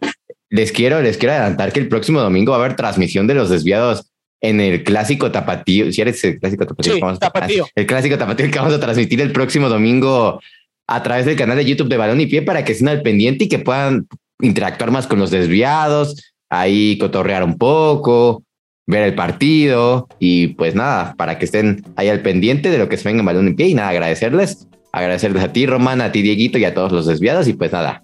les 0.50 0.72
quiero, 0.72 1.02
les 1.02 1.16
quiero 1.16 1.34
adelantar 1.34 1.72
que 1.72 1.80
el 1.80 1.88
próximo 1.88 2.20
domingo 2.20 2.52
va 2.52 2.58
a 2.58 2.60
haber 2.64 2.76
transmisión 2.76 3.26
de 3.26 3.34
los 3.34 3.50
desviados 3.50 4.10
en 4.40 4.60
el 4.60 4.84
clásico 4.84 5.30
tapatío. 5.30 5.92
Si 5.92 6.00
eres 6.00 6.22
el 6.24 6.38
clásico 6.38 6.66
tapatío, 6.66 7.66
el 7.74 7.86
clásico 7.86 8.18
tapatío 8.18 8.50
que 8.50 8.58
vamos 8.58 8.74
a 8.74 8.80
transmitir 8.80 9.20
el 9.20 9.32
próximo 9.32 9.68
domingo 9.68 10.40
a 10.86 11.02
través 11.02 11.26
del 11.26 11.36
canal 11.36 11.56
de 11.56 11.64
YouTube 11.64 11.88
de 11.88 11.96
Balón 11.96 12.20
y 12.20 12.26
Pie 12.26 12.42
para 12.42 12.64
que 12.64 12.72
estén 12.72 12.88
al 12.88 13.02
pendiente 13.02 13.44
y 13.44 13.48
que 13.48 13.58
puedan 13.58 14.06
interactuar 14.40 14.90
más 14.90 15.06
con 15.06 15.18
los 15.18 15.30
desviados, 15.30 16.34
ahí 16.48 16.98
cotorrear 16.98 17.42
un 17.42 17.58
poco, 17.58 18.44
ver 18.86 19.02
el 19.02 19.14
partido 19.14 20.06
y 20.18 20.48
pues 20.48 20.74
nada, 20.74 21.14
para 21.16 21.38
que 21.38 21.46
estén 21.46 21.82
ahí 21.96 22.08
al 22.08 22.22
pendiente 22.22 22.70
de 22.70 22.78
lo 22.78 22.88
que 22.88 22.96
se 22.96 23.08
venga 23.08 23.20
en 23.20 23.26
balón 23.26 23.48
en 23.48 23.56
pie 23.56 23.68
y 23.68 23.74
nada, 23.74 23.88
agradecerles, 23.88 24.68
agradecerles 24.96 25.42
a 25.42 25.52
ti, 25.52 25.66
Román, 25.66 26.00
a 26.00 26.10
ti, 26.10 26.22
Dieguito 26.22 26.58
y 26.58 26.64
a 26.64 26.72
todos 26.72 26.90
los 26.90 27.06
desviados 27.06 27.46
y 27.48 27.52
pues 27.52 27.70
nada. 27.70 28.02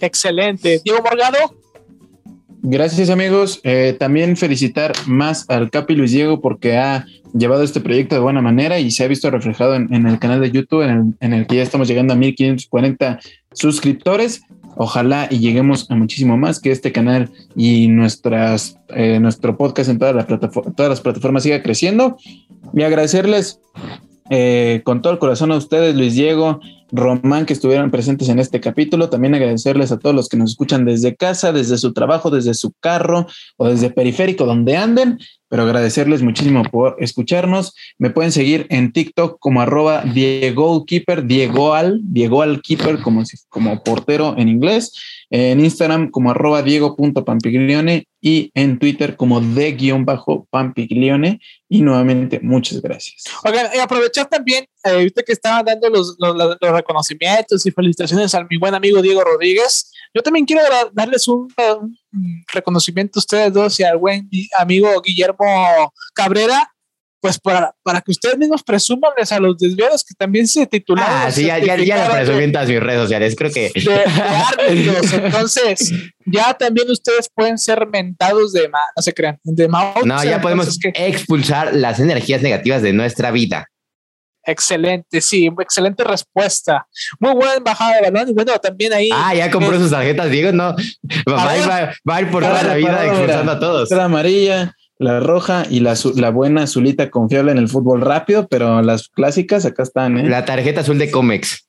Excelente. 0.00 0.80
Diego 0.84 1.00
Morgado. 1.02 1.38
Gracias 2.62 3.10
amigos. 3.10 3.60
Eh, 3.64 3.96
también 3.98 4.36
felicitar 4.36 4.92
más 5.06 5.44
al 5.50 5.70
Capi 5.70 5.96
Luis 5.96 6.12
Diego 6.12 6.40
porque 6.40 6.76
ha 6.78 7.04
llevado 7.34 7.62
este 7.64 7.80
proyecto 7.80 8.14
de 8.14 8.20
buena 8.20 8.40
manera 8.40 8.78
y 8.78 8.90
se 8.90 9.04
ha 9.04 9.08
visto 9.08 9.30
reflejado 9.30 9.74
en, 9.74 10.06
el 10.06 10.18
canal 10.18 10.40
de 10.40 10.50
YouTube 10.50 10.82
en 10.82 10.90
el, 10.90 11.02
en 11.20 11.32
el, 11.34 11.46
que 11.46 11.56
ya 11.56 11.62
estamos 11.62 11.88
llegando 11.88 12.12
a 12.12 12.16
1540 12.16 13.18
suscriptores. 13.52 14.42
Ojalá 14.76 15.28
y 15.30 15.38
lleguemos 15.38 15.90
a 15.90 15.96
muchísimo 15.96 16.36
más, 16.36 16.60
que 16.60 16.70
este 16.70 16.92
canal 16.92 17.30
y 17.54 17.88
nuestras, 17.88 18.78
eh, 18.88 19.18
nuestro 19.20 19.56
podcast 19.56 19.90
en 19.90 19.98
todas 19.98 20.14
las, 20.14 20.26
todas 20.26 20.88
las 20.88 21.00
plataformas 21.00 21.42
siga 21.42 21.62
creciendo. 21.62 22.16
Y 22.72 22.82
agradecerles 22.82 23.60
eh, 24.30 24.80
con 24.84 25.02
todo 25.02 25.12
el 25.12 25.18
corazón 25.18 25.52
a 25.52 25.56
ustedes, 25.56 25.94
Luis 25.94 26.14
Diego, 26.14 26.60
Román, 26.90 27.44
que 27.44 27.52
estuvieron 27.52 27.90
presentes 27.90 28.28
en 28.28 28.38
este 28.38 28.60
capítulo. 28.60 29.10
También 29.10 29.34
agradecerles 29.34 29.92
a 29.92 29.98
todos 29.98 30.14
los 30.14 30.28
que 30.28 30.36
nos 30.36 30.52
escuchan 30.52 30.84
desde 30.84 31.16
casa, 31.16 31.52
desde 31.52 31.76
su 31.76 31.92
trabajo, 31.92 32.30
desde 32.30 32.54
su 32.54 32.72
carro 32.80 33.26
o 33.56 33.68
desde 33.68 33.90
periférico, 33.90 34.46
donde 34.46 34.76
anden. 34.76 35.18
Pero 35.54 35.62
agradecerles 35.62 36.20
muchísimo 36.20 36.64
por 36.64 36.96
escucharnos. 36.98 37.76
Me 37.96 38.10
pueden 38.10 38.32
seguir 38.32 38.66
en 38.70 38.92
TikTok 38.92 39.38
como 39.38 39.60
arroba 39.60 40.02
Diego 40.02 40.84
Keeper, 40.84 41.26
Diego 41.26 41.74
Al, 41.74 42.00
Diego 42.02 42.42
Al 42.42 42.60
Keeper, 42.60 43.00
como, 43.00 43.22
como 43.50 43.80
portero 43.84 44.34
en 44.36 44.48
inglés 44.48 44.92
en 45.30 45.60
Instagram 45.60 46.10
como 46.10 46.30
arroba 46.30 46.62
diego.pampiglione 46.62 48.08
y 48.20 48.50
en 48.54 48.78
Twitter 48.78 49.16
como 49.16 49.40
de-pampiglione. 49.40 51.40
Y 51.68 51.82
nuevamente, 51.82 52.38
muchas 52.40 52.80
gracias. 52.80 53.24
Oigan, 53.42 53.66
y 53.74 53.80
aprovechar 53.80 54.28
también, 54.28 54.64
eh, 54.84 55.10
que 55.26 55.32
estaban 55.32 55.64
dando 55.64 55.90
los, 55.90 56.14
los, 56.18 56.56
reconocimientos 56.60 57.66
y 57.66 57.72
felicitaciones 57.72 58.32
a 58.34 58.46
mi 58.48 58.58
buen 58.58 58.76
amigo 58.76 59.02
Diego 59.02 59.24
Rodríguez. 59.24 59.90
Yo 60.14 60.22
también 60.22 60.46
quiero 60.46 60.62
darles 60.92 61.26
un, 61.26 61.48
reconocimiento 62.52 63.18
a 63.18 63.20
ustedes 63.20 63.52
dos 63.52 63.80
y 63.80 63.84
al 63.84 63.98
buen 63.98 64.28
amigo 64.58 64.88
Guillermo 65.02 65.92
Cabrera 66.14 66.70
pues 67.24 67.40
para, 67.40 67.74
para 67.82 68.02
que 68.02 68.10
ustedes 68.10 68.36
mismos 68.36 68.62
presuman 68.62 69.12
a 69.30 69.40
los 69.40 69.56
desviados 69.56 70.04
que 70.04 70.12
también 70.14 70.46
se 70.46 70.66
titularon. 70.66 71.10
Ah, 71.10 71.30
sí, 71.30 71.46
ya, 71.46 71.58
ya, 71.58 71.74
ya 71.78 72.06
lo 72.06 72.12
presumí 72.12 72.42
en 72.42 72.50
mis 72.50 72.80
redes 72.80 73.00
sociales, 73.00 73.34
creo 73.34 73.50
que. 73.50 73.72
Entonces, 74.68 75.90
ya 76.26 76.52
también 76.52 76.90
ustedes 76.90 77.30
pueden 77.34 77.56
ser 77.56 77.86
mentados 77.86 78.52
de, 78.52 78.68
no 78.68 79.02
se 79.02 79.14
crean, 79.14 79.40
de 79.42 79.66
No, 79.68 80.22
ya 80.22 80.42
podemos 80.42 80.78
expulsar 80.82 81.74
las 81.74 81.98
energías 81.98 82.42
negativas 82.42 82.82
de 82.82 82.92
nuestra 82.92 83.30
vida. 83.30 83.70
Excelente, 84.46 85.20
sí, 85.20 85.50
excelente 85.58 86.04
respuesta. 86.04 86.86
Muy 87.18 87.34
buena 87.34 87.54
embajada 87.54 87.96
de 87.96 88.10
balón 88.10 88.28
y 88.28 88.32
bueno, 88.32 88.58
también 88.58 88.92
ahí. 88.92 89.10
Ah, 89.12 89.34
ya 89.34 89.50
compró 89.50 89.78
sus 89.78 89.90
tarjetas, 89.90 90.30
Diego, 90.30 90.52
no. 90.52 90.74
Va, 91.28 92.16
a 92.16 92.20
ir 92.20 92.30
por 92.30 92.42
toda 92.42 92.62
la 92.62 92.74
vida 92.74 93.06
expulsando 93.06 93.52
a 93.52 93.58
todos. 93.58 93.90
La 93.90 94.04
amarilla 94.04 94.74
la 94.98 95.20
roja 95.20 95.64
y 95.68 95.80
la, 95.80 95.94
la, 96.14 96.30
buena 96.30 96.62
azulita 96.62 97.10
confiable 97.10 97.52
en 97.52 97.58
el 97.58 97.68
fútbol 97.68 98.00
rápido, 98.00 98.46
pero 98.48 98.80
las 98.80 99.08
clásicas 99.08 99.64
acá 99.66 99.82
están. 99.82 100.18
¿eh? 100.18 100.28
La 100.28 100.44
tarjeta 100.44 100.82
azul 100.82 100.98
de 100.98 101.10
Comex. 101.10 101.66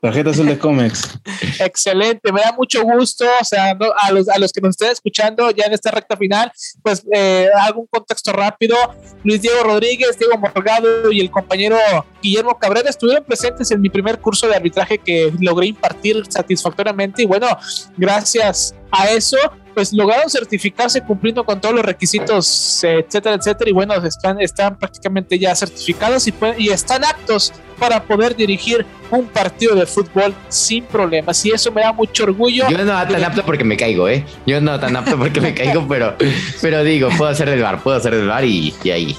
Tarjeta 0.00 0.30
azul 0.30 0.46
de 0.46 0.58
Comex. 0.58 1.18
Excelente, 1.58 2.30
me 2.32 2.40
da 2.40 2.52
mucho 2.56 2.82
gusto. 2.82 3.24
O 3.40 3.44
sea, 3.44 3.76
a, 4.00 4.12
los, 4.12 4.28
a 4.28 4.38
los 4.38 4.52
que 4.52 4.60
nos 4.60 4.70
estén 4.70 4.90
escuchando 4.90 5.50
ya 5.50 5.64
en 5.64 5.72
esta 5.72 5.90
recta 5.90 6.16
final, 6.16 6.52
pues 6.82 7.04
eh, 7.12 7.48
hago 7.62 7.80
un 7.80 7.86
contexto 7.88 8.32
rápido. 8.32 8.76
Luis 9.24 9.42
Diego 9.42 9.64
Rodríguez, 9.64 10.16
Diego 10.16 10.38
Morgado 10.38 11.10
y 11.10 11.20
el 11.20 11.30
compañero 11.30 11.76
Guillermo 12.22 12.56
Cabrera 12.58 12.90
estuvieron 12.90 13.24
presentes 13.24 13.70
en 13.72 13.80
mi 13.80 13.90
primer 13.90 14.20
curso 14.20 14.46
de 14.46 14.54
arbitraje 14.54 14.98
que 14.98 15.32
logré 15.40 15.66
impartir 15.66 16.22
satisfactoriamente. 16.28 17.22
Y 17.22 17.26
bueno, 17.26 17.48
gracias 17.96 18.74
a 18.92 19.10
eso 19.10 19.36
pues 19.78 19.92
lograron 19.92 20.28
certificarse 20.28 21.00
cumpliendo 21.02 21.44
con 21.44 21.60
todos 21.60 21.72
los 21.72 21.84
requisitos, 21.84 22.82
etcétera, 22.82 23.36
etcétera, 23.36 23.70
y 23.70 23.72
bueno, 23.72 23.94
están, 23.94 24.40
están 24.40 24.76
prácticamente 24.76 25.38
ya 25.38 25.54
certificados 25.54 26.26
y, 26.26 26.34
y 26.56 26.70
están 26.70 27.04
aptos 27.04 27.52
para 27.78 28.02
poder 28.02 28.34
dirigir 28.34 28.84
un 29.12 29.26
partido 29.26 29.76
de 29.76 29.86
fútbol 29.86 30.34
sin 30.48 30.82
problemas. 30.82 31.46
Y 31.46 31.52
eso 31.52 31.70
me 31.70 31.82
da 31.82 31.92
mucho 31.92 32.24
orgullo. 32.24 32.68
Yo 32.68 32.76
no 32.76 33.06
tan 33.06 33.22
apto 33.22 33.44
porque 33.44 33.62
me 33.62 33.76
caigo, 33.76 34.08
¿eh? 34.08 34.24
Yo 34.48 34.60
no 34.60 34.80
tan 34.80 34.96
apto 34.96 35.16
porque 35.16 35.40
me 35.40 35.54
caigo, 35.54 35.86
pero, 35.86 36.16
pero 36.60 36.82
digo, 36.82 37.08
puedo 37.16 37.30
hacer 37.30 37.48
del 37.48 37.62
bar, 37.62 37.80
puedo 37.80 37.98
hacer 37.98 38.16
del 38.16 38.26
bar 38.26 38.44
y, 38.44 38.74
y 38.82 38.90
ahí. 38.90 39.16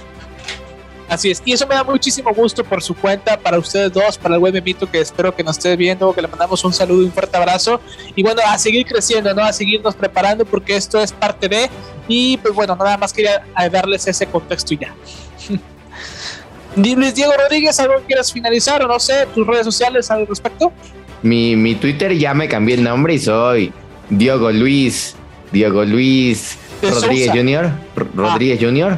Así 1.10 1.32
es, 1.32 1.41
y 1.43 1.53
eso 1.53 1.66
me 1.66 1.74
da 1.74 1.84
muchísimo 1.84 2.32
gusto 2.34 2.64
por 2.64 2.84
su 2.84 2.93
cuenta, 2.93 3.36
para 3.38 3.57
ustedes 3.57 3.91
dos, 3.91 4.18
para 4.18 4.36
el 4.36 4.39
buen 4.39 4.53
Memito 4.53 4.89
que 4.89 5.01
espero 5.01 5.36
que 5.36 5.43
nos 5.43 5.57
esté 5.57 5.76
viendo, 5.76 6.14
que 6.14 6.22
le 6.22 6.28
mandamos 6.28 6.64
un 6.64 6.72
saludo 6.72 7.01
y 7.01 7.05
un 7.05 7.12
fuerte 7.12 7.36
abrazo. 7.36 7.82
Y 8.16 8.22
bueno, 8.22 8.41
a 8.45 8.57
seguir 8.60 8.86
creciendo, 8.86 9.34
¿no? 9.34 9.43
A 9.43 9.51
seguirnos 9.51 9.95
preparando 9.95 10.45
porque 10.45 10.76
esto 10.76 11.01
es 11.01 11.12
parte 11.12 11.49
de. 11.49 11.70
Y 12.07 12.38
pues 12.38 12.53
bueno, 12.53 12.76
nada 12.76 12.95
más 12.97 13.12
quería 13.12 13.43
darles 13.72 14.07
ese 14.07 14.28
contexto 14.28 14.76
y 14.76 14.78
ya. 14.78 14.93
Luis 16.76 17.16
Diego 17.16 17.34
Rodríguez, 17.34 17.80
¿algo 17.80 17.95
que 17.95 18.05
quieras 18.05 18.32
finalizar 18.32 18.84
o 18.84 18.88
no 18.88 18.99
sé, 18.99 19.28
tus 19.34 19.45
redes 19.45 19.66
sociales 19.66 20.12
al 20.12 20.28
respecto? 20.28 20.72
Mi, 21.24 21.55
mi 21.55 21.76
Twitter 21.76 22.16
ya 22.16 22.34
me 22.34 22.47
cambié 22.47 22.76
el 22.76 22.84
nombre 22.84 23.16
y 23.16 23.20
soy 23.20 23.74
Diego 24.10 24.51
Luis, 24.51 25.16
Diego 25.51 25.84
Luis 25.84 26.57
Rodríguez 26.82 27.32
Jr. 27.32 27.72
Rodríguez 28.16 28.60
Jr. 28.62 28.97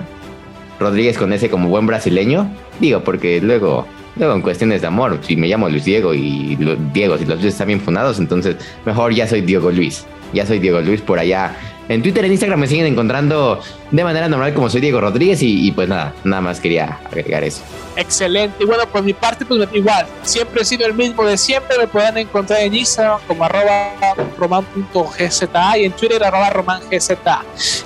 Rodríguez 0.81 1.17
con 1.17 1.31
ese 1.31 1.49
como 1.49 1.69
buen 1.69 1.87
brasileño. 1.87 2.49
Digo, 2.79 3.03
porque 3.03 3.39
luego, 3.39 3.87
luego 4.17 4.35
en 4.35 4.41
cuestiones 4.41 4.81
de 4.81 4.87
amor, 4.87 5.19
si 5.21 5.35
me 5.35 5.47
llamo 5.47 5.69
Luis 5.69 5.85
Diego 5.85 6.13
y 6.13 6.57
Diego, 6.93 7.17
si 7.17 7.25
los 7.25 7.37
dos 7.37 7.45
están 7.45 7.67
bien 7.67 7.79
fundados, 7.79 8.19
entonces 8.19 8.57
mejor 8.85 9.13
ya 9.13 9.27
soy 9.27 9.41
Diego 9.41 9.71
Luis. 9.71 10.05
Ya 10.33 10.45
soy 10.45 10.59
Diego 10.59 10.81
Luis 10.81 11.01
por 11.01 11.19
allá. 11.19 11.55
En 11.89 12.01
Twitter, 12.01 12.23
en 12.23 12.31
Instagram 12.31 12.59
me 12.59 12.67
siguen 12.67 12.85
encontrando 12.85 13.59
de 13.89 14.03
manera 14.03 14.29
normal 14.29 14.53
como 14.53 14.69
soy 14.69 14.79
Diego 14.81 15.01
Rodríguez 15.01 15.39
y, 15.41 15.71
pues 15.71 15.89
nada, 15.89 16.13
nada 16.23 16.41
más 16.41 16.59
quería 16.59 16.99
agregar 17.05 17.43
eso. 17.43 17.61
Excelente. 17.97 18.63
Y 18.63 18.65
bueno, 18.65 18.85
por 18.87 19.03
mi 19.03 19.13
parte, 19.13 19.45
pues 19.45 19.67
igual, 19.73 20.05
siempre 20.23 20.61
he 20.61 20.65
sido 20.65 20.85
el 20.85 20.93
mismo 20.93 21.25
de 21.25 21.37
siempre. 21.37 21.77
Me 21.77 21.87
pueden 21.87 22.17
encontrar 22.17 22.61
en 22.61 22.73
Instagram 22.73 23.19
como 23.27 23.43
arroba 23.43 23.93
roman.gza 24.37 25.77
y 25.77 25.85
en 25.85 25.91
Twitter 25.91 26.23
arroba 26.23 26.49
romangza. 26.49 27.41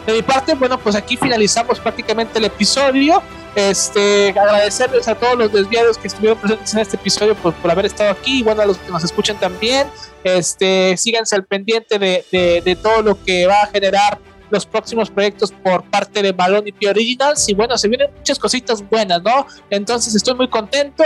De 0.06 0.14
mi 0.14 0.22
parte, 0.22 0.54
bueno, 0.54 0.78
pues 0.78 0.96
aquí 0.96 1.18
finalizamos 1.18 1.80
prácticamente 1.80 2.38
el 2.38 2.46
episodio. 2.46 3.24
Este, 3.56 4.30
agradecerles 4.32 5.08
a 5.08 5.16
todos 5.16 5.38
los 5.38 5.52
desviados 5.52 5.98
que 5.98 6.08
estuvieron 6.08 6.38
presentes 6.38 6.74
en 6.74 6.80
este 6.82 6.98
episodio 6.98 7.36
por, 7.36 7.54
por 7.54 7.72
haber 7.72 7.86
estado 7.86 8.12
aquí 8.12 8.40
y 8.40 8.44
bueno, 8.44 8.62
a 8.62 8.66
los 8.66 8.78
que 8.78 8.92
nos 8.92 9.04
escuchan 9.04 9.40
también. 9.40 9.88
Este, 10.26 10.98
síganse 10.98 11.36
al 11.36 11.46
pendiente 11.46 11.98
de, 11.98 12.26
de, 12.32 12.76
todo 12.76 13.02
lo 13.02 13.24
que 13.24 13.46
va 13.46 13.62
a 13.62 13.68
generar 13.68 14.20
los 14.50 14.66
próximos 14.66 15.10
proyectos 15.10 15.52
por 15.52 15.84
parte 15.84 16.22
de 16.22 16.32
Balón 16.32 16.68
y 16.68 16.72
Pie 16.72 16.90
Originals. 16.90 17.48
Y 17.48 17.54
bueno, 17.54 17.78
se 17.78 17.88
vienen 17.88 18.10
muchas 18.14 18.40
cositas 18.40 18.88
buenas, 18.90 19.22
¿no? 19.22 19.46
Entonces 19.70 20.14
estoy 20.16 20.34
muy 20.34 20.50
contento. 20.50 21.04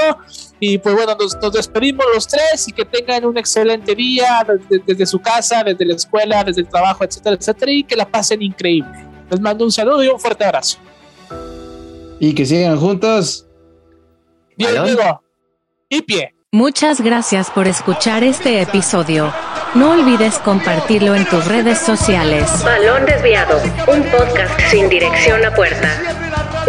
Y 0.60 0.78
pues 0.78 0.96
bueno, 0.96 1.16
nos, 1.20 1.38
despedimos 1.54 2.06
los 2.14 2.28
tres 2.28 2.68
y 2.68 2.72
que 2.72 2.86
tengan 2.86 3.26
un 3.26 3.38
excelente 3.38 3.94
día 3.94 4.46
desde, 4.88 5.06
su 5.06 5.20
casa, 5.20 5.64
desde 5.64 5.86
la 5.86 5.96
escuela, 5.96 6.44
desde 6.44 6.62
el 6.62 6.68
trabajo, 6.70 7.04
etcétera, 7.04 7.36
etcétera. 7.36 7.72
Y 7.72 7.84
que 7.84 7.96
la 7.96 8.10
pasen 8.10 8.42
increíble. 8.42 9.06
Les 9.30 9.40
mando 9.40 9.66
un 9.66 9.72
saludo 9.72 10.04
y 10.04 10.08
un 10.08 10.20
fuerte 10.20 10.46
abrazo. 10.46 10.80
Y 12.20 12.34
que 12.34 12.46
sigan 12.46 12.78
juntos. 12.78 13.48
Bien, 14.58 14.84
digo. 14.86 15.22
Y 15.90 16.02
pie. 16.02 16.36
Muchas 16.52 17.02
gracias 17.02 17.50
por 17.52 17.68
escuchar 17.68 18.24
este 18.24 18.62
episodio. 18.62 19.32
No 19.76 19.92
olvides 19.92 20.40
compartirlo 20.40 21.16
en 21.16 21.26
tus 21.26 21.46
redes 21.46 21.78
sociales. 21.78 22.50
Balón 22.64 23.06
Desviado, 23.06 23.62
un 23.88 24.02
podcast 24.06 24.60
sin 24.72 24.90
dirección 24.90 25.46
a 25.46 25.54
puerta. 25.54 25.92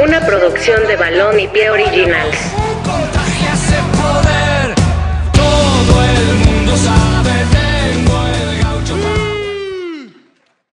Una 0.04 0.20
producción 0.20 0.86
de 0.86 0.96
Balón 0.96 1.40
y 1.40 1.48
Pie 1.48 1.70
Originals. 1.70 2.36